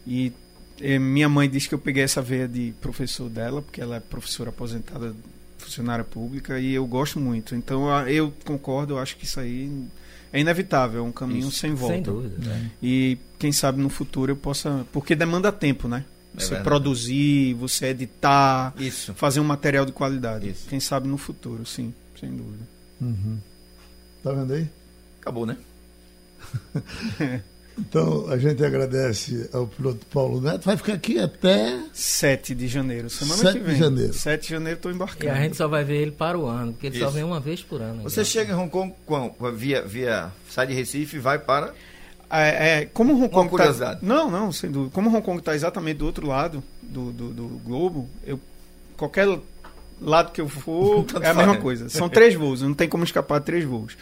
e 0.07 0.33
é, 0.81 0.99
minha 0.99 1.29
mãe 1.29 1.49
disse 1.49 1.69
que 1.69 1.75
eu 1.75 1.79
peguei 1.79 2.03
essa 2.03 2.21
veia 2.21 2.49
de 2.49 2.75
professor 2.81 3.29
dela, 3.29 3.63
porque 3.63 3.81
ela 3.81 3.97
é 3.97 4.01
professora 4.01 4.51
aposentada, 4.51 5.15
funcionária 5.59 6.05
pública, 6.05 6.59
e 6.59 6.75
eu 6.75 6.87
gosto 6.87 7.21
muito. 7.21 7.55
Então 7.55 7.89
eu 8.09 8.33
concordo, 8.45 8.95
eu 8.95 8.99
acho 8.99 9.17
que 9.17 9.25
isso 9.25 9.39
aí 9.41 9.87
é 10.33 10.41
inevitável, 10.41 11.01
é 11.01 11.03
um 11.03 11.13
caminho 11.13 11.49
Isso, 11.49 11.53
sem 11.59 11.75
volta. 11.75 11.95
Sem 11.95 12.03
dúvida. 12.03 12.37
né? 12.39 12.71
E 12.83 13.19
quem 13.39 13.53
sabe 13.53 13.81
no 13.81 13.89
futuro 13.89 14.33
eu 14.33 14.37
possa. 14.37 14.85
Porque 14.93 15.15
demanda 15.15 15.53
tempo, 15.53 15.87
né? 15.87 16.05
É 16.37 16.41
Você 16.41 16.49
verdade. 16.49 16.65
produzir, 16.65 17.55
você 17.55 17.87
editar, 17.87 18.75
Isso. 18.77 19.15
fazer 19.15 19.39
um 19.39 19.45
material 19.45 19.87
de 19.87 19.93
qualidade. 19.93 20.51
Isso. 20.51 20.67
Quem 20.69 20.81
sabe 20.81 21.07
no 21.07 21.17
futuro, 21.17 21.65
sim, 21.65 21.95
sem 22.19 22.31
dúvida. 22.31 22.65
Uhum. 23.01 23.39
Tá 24.25 24.33
vendo 24.33 24.53
aí? 24.55 24.69
Acabou, 25.21 25.47
né? 25.47 25.57
Então 27.77 28.29
a 28.31 28.39
gente 28.39 28.65
agradece 28.65 29.51
ao 29.53 29.67
piloto 29.67 30.07
Paulo 30.07 30.41
Neto. 30.41 30.65
Vai 30.65 30.77
ficar 30.77 30.93
aqui 30.95 31.19
até 31.19 31.77
7 31.93 32.55
de 32.55 32.69
janeiro, 32.69 33.11
semana 33.11 33.43
7 33.43 33.53
que 33.55 33.59
de 33.59 33.65
vem. 33.65 33.77
janeiro. 33.77 34.13
7 34.13 34.43
de 34.43 34.49
janeiro 34.49 34.77
estou 34.77 34.93
E 34.93 34.95
embarcando. 34.95 35.33
a 35.33 35.41
gente 35.41 35.57
só 35.57 35.67
vai 35.67 35.83
ver 35.83 35.97
ele 35.97 36.13
para 36.13 36.39
o 36.39 36.47
ano, 36.47 36.73
porque 36.73 36.87
ele 36.87 36.99
só 36.99 37.07
Isso. 37.07 37.15
vem 37.15 37.25
uma 37.25 37.41
vez 37.41 37.63
por 37.63 37.83
ano. 37.83 38.03
Você 38.05 38.25
chega 38.25 38.53
em 38.53 38.57
Hong 38.57 38.71
Kong 38.71 38.95
quão? 39.05 39.35
via, 39.53 39.83
via. 39.83 40.31
Sai 40.49 40.69
de 40.69 40.73
Recife 40.75 41.17
e 41.17 41.19
vai 41.19 41.39
para. 41.39 41.75
É, 42.31 42.83
é, 42.83 42.85
como 42.87 43.13
Hong 43.15 43.29
Kong 43.29 43.51
curiosidade. 43.51 44.01
Tá, 44.01 44.07
não, 44.07 44.31
não, 44.31 44.53
sem 44.53 44.71
dúvida. 44.71 44.93
Como 44.95 45.11
Hong 45.11 45.23
Kong 45.23 45.39
está 45.39 45.55
exatamente 45.55 45.97
do 45.97 46.07
outro 46.07 46.27
lado 46.29 46.63
do, 46.81 47.11
do, 47.13 47.29
do 47.31 47.49
globo, 47.65 48.09
eu 48.25 48.39
qualquer 48.97 49.27
lado 50.01 50.31
que 50.31 50.41
eu 50.41 50.49
for 50.49 51.05
Tanto 51.11 51.25
é 51.25 51.31
a 51.31 51.35
mesma 51.35 51.57
coisa. 51.57 51.89
São 51.89 52.09
três 52.09 52.35
voos, 52.35 52.63
não 52.63 52.75
tem 52.75 52.89
como 52.89 53.03
escapar 53.03 53.41
de 53.41 53.47
três 53.47 53.65
voos. 53.65 53.97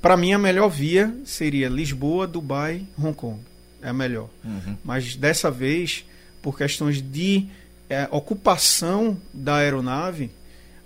Para 0.00 0.16
mim 0.16 0.32
a 0.32 0.38
melhor 0.38 0.68
via 0.68 1.14
seria 1.24 1.68
Lisboa, 1.68 2.26
Dubai, 2.26 2.86
Hong 2.98 3.14
Kong. 3.14 3.40
É 3.82 3.88
a 3.88 3.92
melhor. 3.92 4.28
Uhum. 4.44 4.76
Mas 4.84 5.16
dessa 5.16 5.50
vez, 5.50 6.04
por 6.42 6.56
questões 6.56 7.00
de 7.00 7.46
é, 7.88 8.08
ocupação 8.10 9.16
da 9.32 9.56
aeronave, 9.56 10.30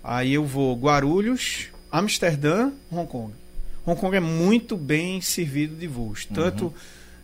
aí 0.03 0.33
eu 0.33 0.45
vou 0.45 0.75
Guarulhos, 0.75 1.67
Amsterdã, 1.91 2.71
Hong 2.91 3.07
Kong. 3.07 3.33
Hong 3.85 3.99
Kong 3.99 4.15
é 4.15 4.19
muito 4.19 4.77
bem 4.77 5.21
servido 5.21 5.75
de 5.75 5.87
voos. 5.87 6.25
Tanto 6.25 6.73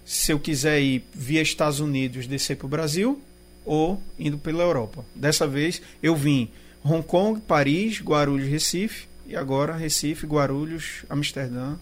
se 0.03 0.31
eu 0.31 0.39
quiser 0.39 0.81
ir 0.81 1.03
via 1.13 1.41
Estados 1.41 1.79
Unidos 1.79 2.27
descer 2.27 2.57
para 2.57 2.65
o 2.65 2.69
Brasil 2.69 3.21
ou 3.65 4.01
indo 4.17 4.37
pela 4.37 4.63
Europa. 4.63 5.05
Dessa 5.13 5.45
vez 5.45 5.81
eu 6.01 6.15
vim 6.15 6.49
Hong 6.83 7.03
Kong, 7.03 7.41
Paris, 7.41 8.01
Guarulhos, 8.01 8.49
Recife 8.49 9.06
e 9.27 9.35
agora 9.35 9.75
Recife, 9.75 10.25
Guarulhos, 10.25 11.03
Amsterdã, 11.09 11.75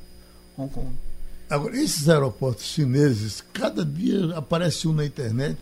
Hong 0.58 0.72
Kong. 0.74 0.92
Agora, 1.50 1.78
esses 1.78 2.10
aeroportos 2.10 2.66
chineses, 2.66 3.44
cada 3.54 3.86
dia 3.86 4.36
aparece 4.36 4.88
um 4.88 4.94
na 4.94 5.06
internet 5.06 5.58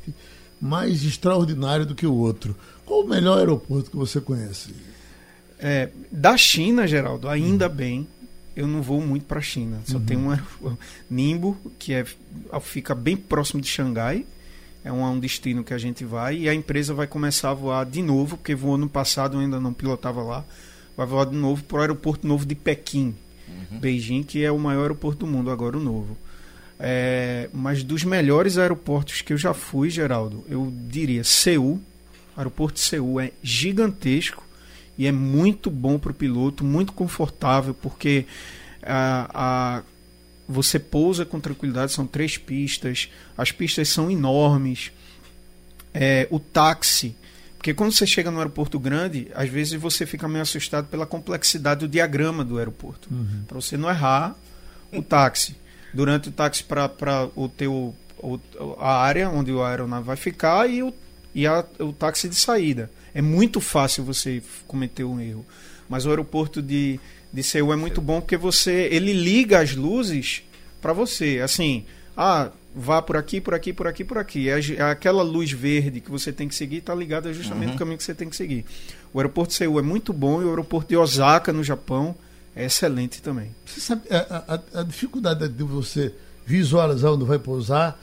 mais 0.61 1.03
extraordinário 1.03 1.85
do 1.85 1.93
que 1.93 2.07
o 2.07 2.13
outro. 2.15 2.55
Qual 2.85 3.01
o 3.01 3.07
melhor 3.07 3.37
aeroporto 3.39 3.91
que 3.91 3.97
você 3.97 4.21
conhece? 4.21 4.73
É, 5.59 5.89
da 6.11 6.37
China, 6.37 6.87
Geraldo, 6.87 7.27
ainda 7.27 7.67
bem, 7.67 8.07
eu 8.55 8.65
não 8.67 8.81
vou 8.81 9.01
muito 9.01 9.25
para 9.25 9.39
a 9.39 9.41
China. 9.41 9.81
Só 9.85 9.99
tem 9.99 10.15
um 10.17 10.29
aeroporto- 10.31 10.79
Nimbo, 11.09 11.57
que 11.77 11.93
é, 11.93 12.05
fica 12.61 12.95
bem 12.95 13.17
próximo 13.17 13.61
de 13.61 13.67
Xangai. 13.67 14.25
É 14.85 14.91
um, 14.91 15.03
um 15.03 15.19
destino 15.19 15.63
que 15.63 15.73
a 15.73 15.77
gente 15.77 16.05
vai. 16.05 16.37
E 16.37 16.49
a 16.49 16.53
empresa 16.53 16.93
vai 16.93 17.07
começar 17.07 17.51
a 17.51 17.53
voar 17.53 17.85
de 17.85 18.01
novo, 18.01 18.37
porque 18.37 18.53
voou 18.55 18.77
no 18.77 18.87
passado, 18.87 19.35
eu 19.37 19.41
ainda 19.41 19.59
não 19.59 19.73
pilotava 19.73 20.21
lá. 20.21 20.45
Vai 20.95 21.05
voar 21.07 21.25
de 21.25 21.35
novo 21.35 21.63
para 21.63 21.77
o 21.77 21.81
aeroporto 21.81 22.27
novo 22.27 22.45
de 22.45 22.55
Pequim, 22.55 23.15
Beijing, 23.79 24.23
que 24.23 24.43
é 24.43 24.51
o 24.51 24.59
maior 24.59 24.83
aeroporto 24.83 25.25
do 25.25 25.27
mundo, 25.31 25.49
agora 25.49 25.77
o 25.77 25.79
novo. 25.81 26.17
É, 26.79 27.49
mas 27.53 27.83
dos 27.83 28.03
melhores 28.03 28.57
aeroportos 28.57 29.21
que 29.21 29.33
eu 29.33 29.37
já 29.37 29.53
fui, 29.53 29.89
Geraldo, 29.89 30.43
eu 30.49 30.71
diria 30.89 31.23
Seul. 31.23 31.81
O 32.35 32.39
aeroporto 32.39 32.75
de 32.75 32.81
Seul 32.81 33.19
é 33.19 33.31
gigantesco 33.41 34.43
e 34.97 35.07
é 35.07 35.11
muito 35.11 35.71
bom 35.71 35.97
para 35.97 36.11
o 36.11 36.15
piloto, 36.15 36.63
muito 36.63 36.91
confortável, 36.93 37.73
porque 37.73 38.25
a, 38.81 39.29
a- 39.79 39.83
você 40.47 40.77
pousa 40.77 41.25
com 41.25 41.39
tranquilidade, 41.39 41.93
são 41.93 42.05
três 42.05 42.37
pistas, 42.37 43.09
as 43.37 43.51
pistas 43.51 43.87
são 43.89 44.11
enormes. 44.11 44.91
É, 45.93 46.27
o 46.29 46.39
táxi, 46.39 47.15
porque 47.63 47.73
quando 47.73 47.93
você 47.93 48.05
chega 48.05 48.29
no 48.29 48.39
aeroporto 48.39 48.77
grande, 48.77 49.29
às 49.33 49.47
vezes 49.47 49.79
você 49.79 50.05
fica 50.05 50.27
meio 50.27 50.41
assustado 50.41 50.85
pela 50.87 51.05
complexidade 51.05 51.79
do 51.79 51.87
diagrama 51.87 52.43
do 52.43 52.57
aeroporto, 52.57 53.07
para 53.47 53.55
você 53.55 53.77
não 53.77 53.89
errar 53.89 54.35
o 54.91 55.01
táxi. 55.01 55.55
Durante 55.93 56.27
o 56.27 56.31
táxi 56.33 56.61
para 56.65 56.91
o 57.37 57.47
teu 57.47 57.95
o- 58.21 58.37
a 58.79 58.97
área 59.01 59.29
onde 59.29 59.51
a 59.53 59.65
aeronave 59.69 60.05
vai 60.05 60.17
ficar 60.17 60.69
e 60.69 60.83
o 60.83 60.93
e 61.33 61.47
a- 61.47 61.63
o 61.79 61.93
táxi 61.93 62.27
de 62.27 62.35
saída. 62.35 62.91
É 63.13 63.21
muito 63.21 63.61
fácil 63.61 64.03
você 64.03 64.43
cometer 64.67 65.05
um 65.05 65.17
erro. 65.21 65.45
Mas 65.87 66.05
o 66.05 66.09
aeroporto 66.09 66.61
de, 66.61 66.99
de 67.31 67.43
Seul 67.43 67.71
é 67.71 67.77
muito 67.77 68.01
bom 68.01 68.19
porque 68.19 68.35
você 68.35 68.89
ele 68.91 69.13
liga 69.13 69.59
as 69.61 69.73
luzes 69.73 70.43
para 70.81 70.91
você. 70.91 71.39
Assim, 71.41 71.85
ah, 72.17 72.49
vá 72.75 73.01
por 73.01 73.15
aqui, 73.17 73.39
por 73.39 73.53
aqui, 73.53 73.71
por 73.73 73.87
aqui, 73.87 74.03
por 74.03 74.17
aqui. 74.17 74.49
É 74.49 74.59
a- 74.81 74.91
aquela 74.91 75.21
luz 75.23 75.51
verde 75.51 75.99
que 75.99 76.09
você 76.11 76.31
tem 76.31 76.47
que 76.47 76.55
seguir 76.55 76.77
está 76.77 76.93
ligada 76.95 77.33
justamente 77.33 77.73
no 77.73 77.77
caminho 77.77 77.97
que 77.97 78.03
você 78.03 78.13
tem 78.13 78.29
que 78.29 78.35
seguir. 78.35 78.65
O 79.13 79.19
aeroporto 79.19 79.51
de 79.51 79.57
Seul 79.57 79.79
é 79.79 79.81
muito 79.83 80.11
bom 80.13 80.41
e 80.41 80.45
o 80.45 80.49
aeroporto 80.49 80.89
de 80.89 80.97
Osaka, 80.97 81.53
no 81.53 81.63
Japão, 81.63 82.15
é 82.55 82.65
excelente 82.65 83.21
também. 83.21 83.51
Você 83.65 83.79
sabe 83.79 84.01
a, 84.09 84.55
a- 84.75 84.79
a 84.81 84.83
dificuldade 84.83 85.47
de 85.47 85.63
você 85.63 86.13
visualizar 86.45 87.11
onde 87.13 87.23
vai 87.25 87.39
pousar 87.39 87.99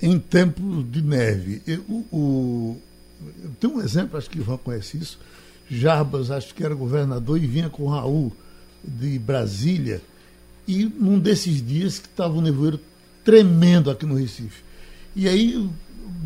em 0.00 0.18
tempos 0.18 0.84
de 0.90 1.00
neve. 1.02 1.62
Eu, 1.66 1.80
o, 1.88 2.06
o- 2.12 2.80
eu 3.44 3.50
tenho 3.60 3.74
um 3.76 3.80
exemplo, 3.80 4.18
acho 4.18 4.28
que 4.28 4.38
o 4.38 4.42
Ivan 4.42 4.56
conhece 4.58 4.98
isso. 4.98 5.18
Jarbas, 5.70 6.30
acho 6.30 6.54
que 6.54 6.62
era 6.64 6.74
governador 6.74 7.38
e 7.42 7.46
vinha 7.46 7.70
com 7.70 7.84
o 7.84 7.88
Raul 7.88 8.32
de 8.84 9.18
Brasília. 9.18 10.02
E 10.68 10.84
num 10.84 11.18
desses 11.18 11.64
dias 11.66 11.98
que 11.98 12.06
estava 12.08 12.34
um 12.34 12.40
nevoeiro 12.40 12.78
tremendo 13.24 13.90
aqui 13.90 14.06
no 14.06 14.14
Recife. 14.14 14.62
E 15.14 15.28
aí 15.28 15.68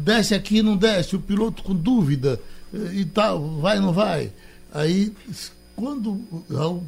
desce 0.05 0.35
aqui, 0.35 0.63
não 0.63 0.77
desce, 0.77 1.17
o 1.17 1.21
piloto 1.21 1.63
com 1.63 1.75
dúvida 1.75 2.41
eh, 2.73 2.95
e 2.95 3.05
tal, 3.05 3.59
vai, 3.61 3.79
não 3.81 3.93
vai. 3.93 4.33
Aí 4.73 5.13
quando 5.75 6.11
o 6.11 6.45
Raul 6.51 6.85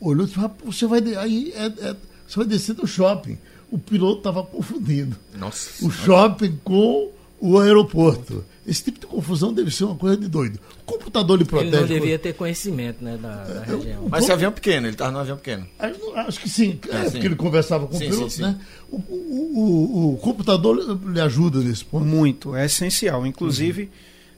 olhou 0.00 0.24
e 0.24 0.28
disse, 0.28 0.38
"Rapaz, 0.38 0.76
você 0.76 0.86
vai, 0.86 1.00
aí 1.16 1.52
é- 1.54 1.88
é- 1.88 1.96
você 2.26 2.36
vai 2.36 2.46
descer 2.46 2.74
do 2.74 2.86
shopping. 2.86 3.36
O 3.70 3.78
piloto 3.78 4.18
estava 4.18 4.42
confundindo 4.42 5.16
Nossa. 5.38 5.84
o 5.84 5.90
shopping 5.90 6.58
com 6.64 7.10
o 7.40 7.58
aeroporto. 7.58 8.44
Esse 8.66 8.84
tipo 8.84 9.00
de 9.00 9.06
confusão 9.06 9.52
deve 9.52 9.70
ser 9.70 9.84
uma 9.84 9.96
coisa 9.96 10.16
de 10.16 10.28
doido. 10.28 10.60
O 10.82 10.84
computador 10.92 11.36
lhe 11.36 11.42
Ele 11.42 11.48
protege. 11.50 11.76
não 11.76 11.86
devia 11.86 12.18
ter 12.18 12.34
conhecimento 12.34 13.02
né, 13.02 13.16
da, 13.16 13.42
da 13.44 13.66
Eu- 13.66 13.78
região. 13.78 14.08
Mas 14.08 14.22
esse 14.24 14.32
avião 14.32 14.52
pequeno, 14.52 14.86
ele 14.86 14.96
tava 14.96 15.10
no 15.10 15.18
avião 15.18 15.36
pequeno. 15.36 15.66
Acho, 15.78 16.12
acho 16.14 16.40
que 16.40 16.48
sim, 16.48 16.78
é, 16.90 16.96
É, 16.96 17.04
sim. 17.04 17.10
porque 17.12 17.26
ele 17.26 17.36
conversava 17.36 17.86
com 17.86 17.96
Sim, 17.96 18.06
o 18.06 18.10
piloto, 18.10 18.30
sim, 18.30 18.36
sim. 18.36 18.42
né? 18.42 18.60
O, 18.90 18.96
o- 18.96 19.52
o- 19.56 20.14
o 20.14 20.16
computador 20.18 20.76
lhe- 21.10 21.20
ajuda 21.20 21.60
nesse 21.60 21.84
ponto. 21.84 22.04
Muito, 22.04 22.54
é 22.54 22.66
essencial. 22.66 23.26
Inclusive, 23.26 23.90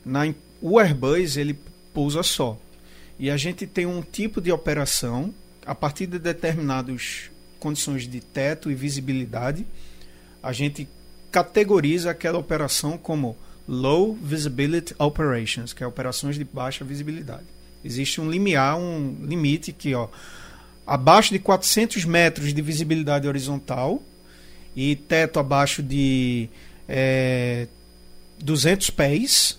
na, 0.06 0.26
em- 0.26 0.34
o 0.60 0.78
Airbus 0.78 1.36
ele 1.36 1.58
pousa 1.92 2.22
só. 2.22 2.56
E 3.18 3.28
a 3.30 3.36
gente 3.36 3.66
tem 3.66 3.84
um 3.86 4.00
tipo 4.02 4.40
de 4.40 4.50
operação 4.52 5.34
a 5.66 5.74
partir 5.74 6.06
de 6.06 6.18
determinadas 6.18 7.30
condições 7.58 8.08
de 8.08 8.20
teto 8.20 8.70
e 8.70 8.74
visibilidade, 8.74 9.66
a 10.42 10.52
gente 10.52 10.88
categoriza 11.32 12.10
aquela 12.10 12.38
operação 12.38 12.98
como 12.98 13.36
Low 13.66 14.14
Visibility 14.14 14.94
Operations, 14.98 15.72
que 15.72 15.82
é 15.82 15.86
operações 15.86 16.36
de 16.36 16.44
baixa 16.44 16.84
visibilidade. 16.84 17.46
Existe 17.82 18.20
um 18.20 18.30
limiar, 18.30 18.76
um 18.78 19.16
limite 19.22 19.72
que, 19.72 19.94
ó, 19.94 20.08
abaixo 20.86 21.32
de 21.32 21.38
400 21.38 22.04
metros 22.04 22.52
de 22.52 22.60
visibilidade 22.60 23.26
horizontal 23.26 24.02
e 24.76 24.94
teto 24.94 25.40
abaixo 25.40 25.82
de 25.82 26.50
é, 26.86 27.66
200 28.40 28.90
pés, 28.90 29.58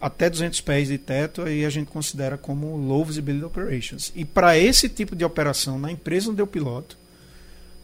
até 0.00 0.30
200 0.30 0.60
pés 0.60 0.86
de 0.86 0.98
teto, 0.98 1.42
aí 1.42 1.64
a 1.64 1.70
gente 1.70 1.88
considera 1.90 2.38
como 2.38 2.76
Low 2.76 3.04
Visibility 3.04 3.44
Operations. 3.44 4.12
E 4.14 4.24
para 4.24 4.56
esse 4.56 4.88
tipo 4.88 5.16
de 5.16 5.24
operação, 5.24 5.80
na 5.80 5.90
empresa 5.90 6.30
onde 6.30 6.40
eu 6.40 6.46
piloto, 6.46 6.96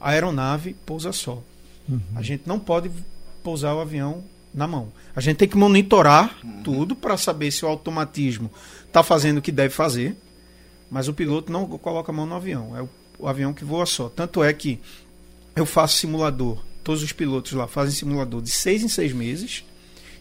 a 0.00 0.10
aeronave 0.10 0.76
pousa 0.86 1.12
só. 1.12 1.42
A 2.14 2.22
gente 2.22 2.44
não 2.46 2.58
pode 2.58 2.90
pousar 3.44 3.74
o 3.74 3.80
avião 3.80 4.24
na 4.52 4.66
mão. 4.66 4.90
A 5.14 5.20
gente 5.20 5.36
tem 5.36 5.48
que 5.48 5.56
monitorar 5.56 6.36
tudo 6.64 6.96
para 6.96 7.16
saber 7.16 7.50
se 7.52 7.64
o 7.64 7.68
automatismo 7.68 8.50
está 8.86 9.02
fazendo 9.02 9.38
o 9.38 9.42
que 9.42 9.52
deve 9.52 9.74
fazer, 9.74 10.16
mas 10.90 11.06
o 11.06 11.14
piloto 11.14 11.52
não 11.52 11.66
coloca 11.66 12.10
a 12.10 12.14
mão 12.14 12.26
no 12.26 12.34
avião. 12.34 12.76
É 12.76 12.82
o, 12.82 12.88
o 13.18 13.28
avião 13.28 13.52
que 13.52 13.64
voa 13.64 13.84
só. 13.84 14.08
Tanto 14.08 14.42
é 14.42 14.52
que 14.52 14.80
eu 15.54 15.66
faço 15.66 15.98
simulador. 15.98 16.58
Todos 16.82 17.02
os 17.02 17.12
pilotos 17.12 17.52
lá 17.52 17.66
fazem 17.66 17.94
simulador 17.94 18.40
de 18.40 18.50
seis 18.50 18.82
em 18.82 18.88
seis 18.88 19.12
meses. 19.12 19.64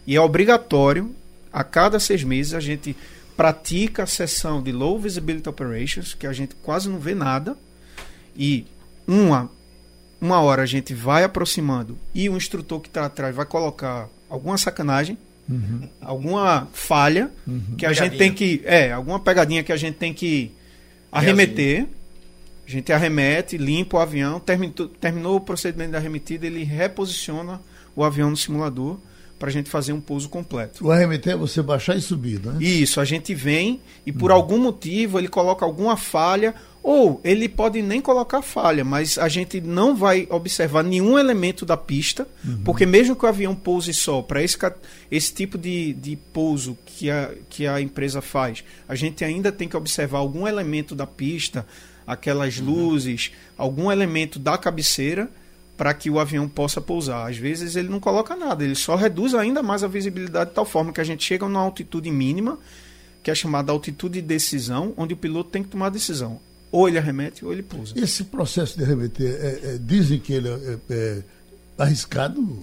E 0.06 0.14
é 0.14 0.20
obrigatório, 0.20 1.14
a 1.52 1.64
cada 1.64 1.98
seis 1.98 2.22
meses, 2.22 2.52
a 2.52 2.60
gente 2.60 2.96
pratica 3.36 4.02
a 4.02 4.06
sessão 4.06 4.62
de 4.62 4.70
Low 4.70 4.98
Visibility 4.98 5.48
Operations, 5.48 6.14
que 6.14 6.26
a 6.26 6.32
gente 6.32 6.54
quase 6.56 6.88
não 6.88 6.98
vê 6.98 7.14
nada. 7.14 7.56
E 8.36 8.66
uma, 9.06 9.50
uma 10.24 10.40
hora 10.40 10.62
a 10.62 10.66
gente 10.66 10.94
vai 10.94 11.22
aproximando 11.22 11.98
e 12.14 12.30
o 12.30 12.36
instrutor 12.36 12.80
que 12.80 12.88
está 12.88 13.04
atrás 13.04 13.34
vai 13.34 13.44
colocar 13.44 14.08
alguma 14.28 14.56
sacanagem, 14.56 15.18
Uhum. 15.46 15.86
alguma 16.00 16.66
falha 16.72 17.30
que 17.76 17.84
a 17.84 17.92
gente 17.92 18.16
tem 18.16 18.32
que. 18.32 18.62
É, 18.64 18.90
alguma 18.92 19.20
pegadinha 19.20 19.62
que 19.62 19.70
a 19.70 19.76
gente 19.76 19.96
tem 19.96 20.14
que 20.14 20.50
arremeter. 21.12 21.86
A 22.66 22.70
gente 22.70 22.90
arremete, 22.90 23.58
limpa 23.58 23.98
o 23.98 24.00
avião, 24.00 24.40
terminou, 24.40 24.88
terminou 24.98 25.36
o 25.36 25.40
procedimento 25.40 25.90
de 25.90 25.96
arremetida, 25.98 26.46
ele 26.46 26.64
reposiciona 26.64 27.60
o 27.94 28.02
avião 28.02 28.30
no 28.30 28.36
simulador 28.38 28.96
para 29.38 29.50
a 29.50 29.52
gente 29.52 29.68
fazer 29.68 29.92
um 29.92 30.00
pouso 30.00 30.30
completo. 30.30 30.82
O 30.82 30.90
arremeter 30.90 31.34
é 31.34 31.36
você 31.36 31.60
baixar 31.60 31.94
e 31.94 32.00
subir, 32.00 32.40
né? 32.40 32.56
Isso, 32.58 32.98
a 32.98 33.04
gente 33.04 33.34
vem 33.34 33.82
e 34.06 34.12
por 34.12 34.30
algum 34.30 34.56
motivo 34.56 35.18
ele 35.18 35.28
coloca 35.28 35.62
alguma 35.62 35.94
falha, 35.98 36.54
ou 36.84 37.18
ele 37.24 37.48
pode 37.48 37.80
nem 37.80 37.98
colocar 37.98 38.42
falha, 38.42 38.84
mas 38.84 39.16
a 39.16 39.26
gente 39.26 39.58
não 39.58 39.96
vai 39.96 40.28
observar 40.28 40.84
nenhum 40.84 41.18
elemento 41.18 41.64
da 41.64 41.78
pista, 41.78 42.28
porque 42.62 42.84
mesmo 42.84 43.16
que 43.16 43.24
o 43.24 43.28
avião 43.28 43.54
pouse 43.54 43.94
só, 43.94 44.20
para 44.20 44.42
esse, 44.42 44.58
esse 45.10 45.32
tipo 45.32 45.56
de, 45.56 45.94
de 45.94 46.14
pouso 46.14 46.76
que 46.84 47.10
a, 47.10 47.30
que 47.48 47.66
a 47.66 47.80
empresa 47.80 48.20
faz, 48.20 48.62
a 48.86 48.94
gente 48.94 49.24
ainda 49.24 49.50
tem 49.50 49.66
que 49.66 49.78
observar 49.78 50.18
algum 50.18 50.46
elemento 50.46 50.94
da 50.94 51.06
pista, 51.06 51.66
aquelas 52.06 52.58
luzes, 52.58 53.32
algum 53.56 53.90
elemento 53.90 54.38
da 54.38 54.58
cabeceira 54.58 55.30
para 55.78 55.94
que 55.94 56.10
o 56.10 56.20
avião 56.20 56.46
possa 56.46 56.82
pousar. 56.82 57.30
Às 57.30 57.38
vezes 57.38 57.76
ele 57.76 57.88
não 57.88 57.98
coloca 57.98 58.36
nada, 58.36 58.62
ele 58.62 58.74
só 58.74 58.94
reduz 58.94 59.34
ainda 59.34 59.62
mais 59.62 59.82
a 59.82 59.88
visibilidade 59.88 60.50
de 60.50 60.54
tal 60.54 60.66
forma 60.66 60.92
que 60.92 61.00
a 61.00 61.04
gente 61.04 61.24
chega 61.24 61.48
numa 61.48 61.60
altitude 61.60 62.10
mínima, 62.10 62.58
que 63.22 63.30
é 63.30 63.34
chamada 63.34 63.72
altitude 63.72 64.20
de 64.20 64.28
decisão, 64.28 64.92
onde 64.98 65.14
o 65.14 65.16
piloto 65.16 65.48
tem 65.48 65.62
que 65.62 65.70
tomar 65.70 65.86
a 65.86 65.90
decisão. 65.90 66.38
Ou 66.74 66.88
ele 66.88 66.98
arremete 66.98 67.44
ou 67.44 67.52
ele 67.52 67.62
pousa. 67.62 67.94
Esse 67.96 68.24
processo 68.24 68.76
de 68.76 68.82
arremeter, 68.82 69.30
é- 69.30 69.74
é- 69.74 69.78
dizem 69.80 70.18
que 70.18 70.32
ele 70.32 70.48
é, 70.48 70.76
é 70.90 71.22
arriscado, 71.78 72.58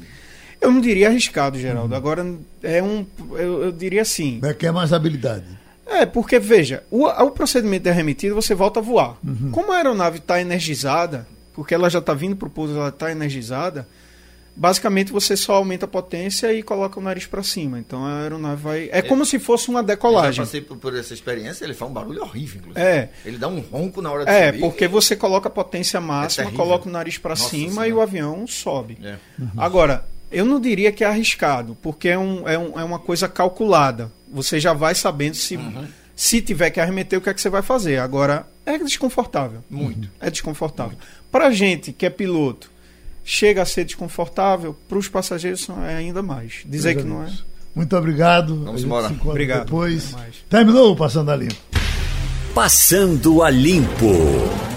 Eu 0.59 0.69
não 0.69 0.81
diria 0.81 1.07
arriscado, 1.07 1.57
Geraldo. 1.57 1.95
Agora 1.95 2.23
é 2.61 2.83
um. 2.83 3.05
Eu, 3.31 3.63
eu 3.63 3.71
diria 3.71 4.01
assim. 4.01 4.39
né? 4.41 4.53
quer 4.53 4.73
mais 4.73 4.91
habilidade. 4.91 5.45
É, 5.87 6.05
porque, 6.05 6.39
veja, 6.39 6.83
o, 6.91 7.05
o 7.07 7.31
procedimento 7.31 7.83
de 7.83 7.89
arremetida 7.89 8.35
você 8.35 8.53
volta 8.53 8.81
a 8.81 8.83
voar. 8.83 9.17
Como 9.51 9.71
a 9.71 9.77
aeronave 9.77 10.17
está 10.17 10.41
energizada, 10.41 11.25
porque 11.53 11.73
ela 11.73 11.89
já 11.89 11.99
está 11.99 12.13
vindo 12.13 12.35
para 12.35 12.47
o 12.49 12.51
pouso, 12.51 12.75
ela 12.75 12.89
está 12.89 13.09
energizada, 13.11 13.87
basicamente 14.61 15.11
você 15.11 15.35
só 15.35 15.55
aumenta 15.55 15.85
a 15.85 15.87
potência 15.87 16.53
e 16.53 16.61
coloca 16.61 16.99
o 16.99 17.03
nariz 17.03 17.25
para 17.25 17.41
cima. 17.41 17.79
Então 17.79 18.05
a 18.05 18.21
aeronave 18.21 18.61
vai. 18.61 18.89
É 18.91 19.01
como 19.01 19.25
se 19.25 19.39
fosse 19.39 19.69
uma 19.69 19.79
Eu 19.79 19.83
já 19.83 19.87
decolagem. 19.87 20.45
passei 20.45 20.61
por, 20.61 20.77
por 20.77 20.95
essa 20.95 21.15
experiência, 21.15 21.65
ele 21.65 21.73
faz 21.73 21.89
um 21.89 21.93
barulho 21.93 22.21
horrível, 22.21 22.59
inclusive. 22.59 22.85
É. 22.85 23.09
Ele 23.25 23.39
dá 23.39 23.47
um 23.47 23.59
ronco 23.59 24.03
na 24.03 24.11
hora 24.11 24.23
de 24.23 24.29
É, 24.31 24.47
subir. 24.47 24.59
porque 24.59 24.87
você 24.87 25.15
coloca 25.15 25.47
a 25.47 25.51
potência 25.51 25.99
máxima, 25.99 26.45
terrível. 26.45 26.63
coloca 26.65 26.87
o 26.87 26.91
nariz 26.91 27.17
para 27.17 27.35
cima 27.35 27.71
Senhora. 27.71 27.87
e 27.87 27.93
o 27.93 28.01
avião 28.01 28.45
sobe. 28.45 28.99
É. 29.03 29.15
Agora, 29.57 30.05
eu 30.31 30.45
não 30.45 30.61
diria 30.61 30.91
que 30.91 31.03
é 31.03 31.07
arriscado, 31.07 31.75
porque 31.81 32.07
é, 32.09 32.17
um, 32.19 32.47
é, 32.47 32.57
um- 32.57 32.79
é 32.79 32.83
uma 32.83 32.99
coisa 32.99 33.27
calculada. 33.27 34.11
Você 34.31 34.59
já 34.59 34.73
vai 34.73 34.93
sabendo 34.95 35.35
se, 35.35 35.57
Uhum. 35.57 35.87
se 36.15 36.39
tiver 36.39 36.69
que 36.69 36.79
arremeter, 36.79 37.17
o 37.19 37.21
que 37.21 37.29
é 37.29 37.33
que 37.33 37.41
você 37.41 37.49
vai 37.49 37.61
fazer. 37.63 37.97
Agora, 37.97 38.45
é 38.65 38.77
desconfortável. 38.77 39.63
Muito. 39.69 40.07
É 40.21 40.29
desconfortável. 40.29 40.97
Para 41.31 41.49
gente 41.51 41.91
que 41.91 42.05
é 42.05 42.09
piloto, 42.09 42.70
chega 43.23 43.61
a 43.61 43.65
ser 43.65 43.85
desconfortável, 43.85 44.75
para 44.87 44.97
os 44.97 45.07
passageiros 45.07 45.67
é 45.87 45.95
ainda 45.95 46.21
mais. 46.21 46.63
Dizer 46.65 46.95
que 46.95 47.03
não 47.03 47.23
é. 47.23 47.31
Muito 47.73 47.95
obrigado. 47.95 48.63
Vamos 48.65 48.83
embora. 48.83 49.11
Obrigado. 49.23 49.65
Depois. 49.65 50.15
Terminou 50.49 50.91
o 50.91 50.95
Passando 50.95 51.31
a 51.31 51.35
Limpo. 51.35 51.55
Passando 52.53 53.41
a 53.41 53.49
Limpo. 53.49 54.71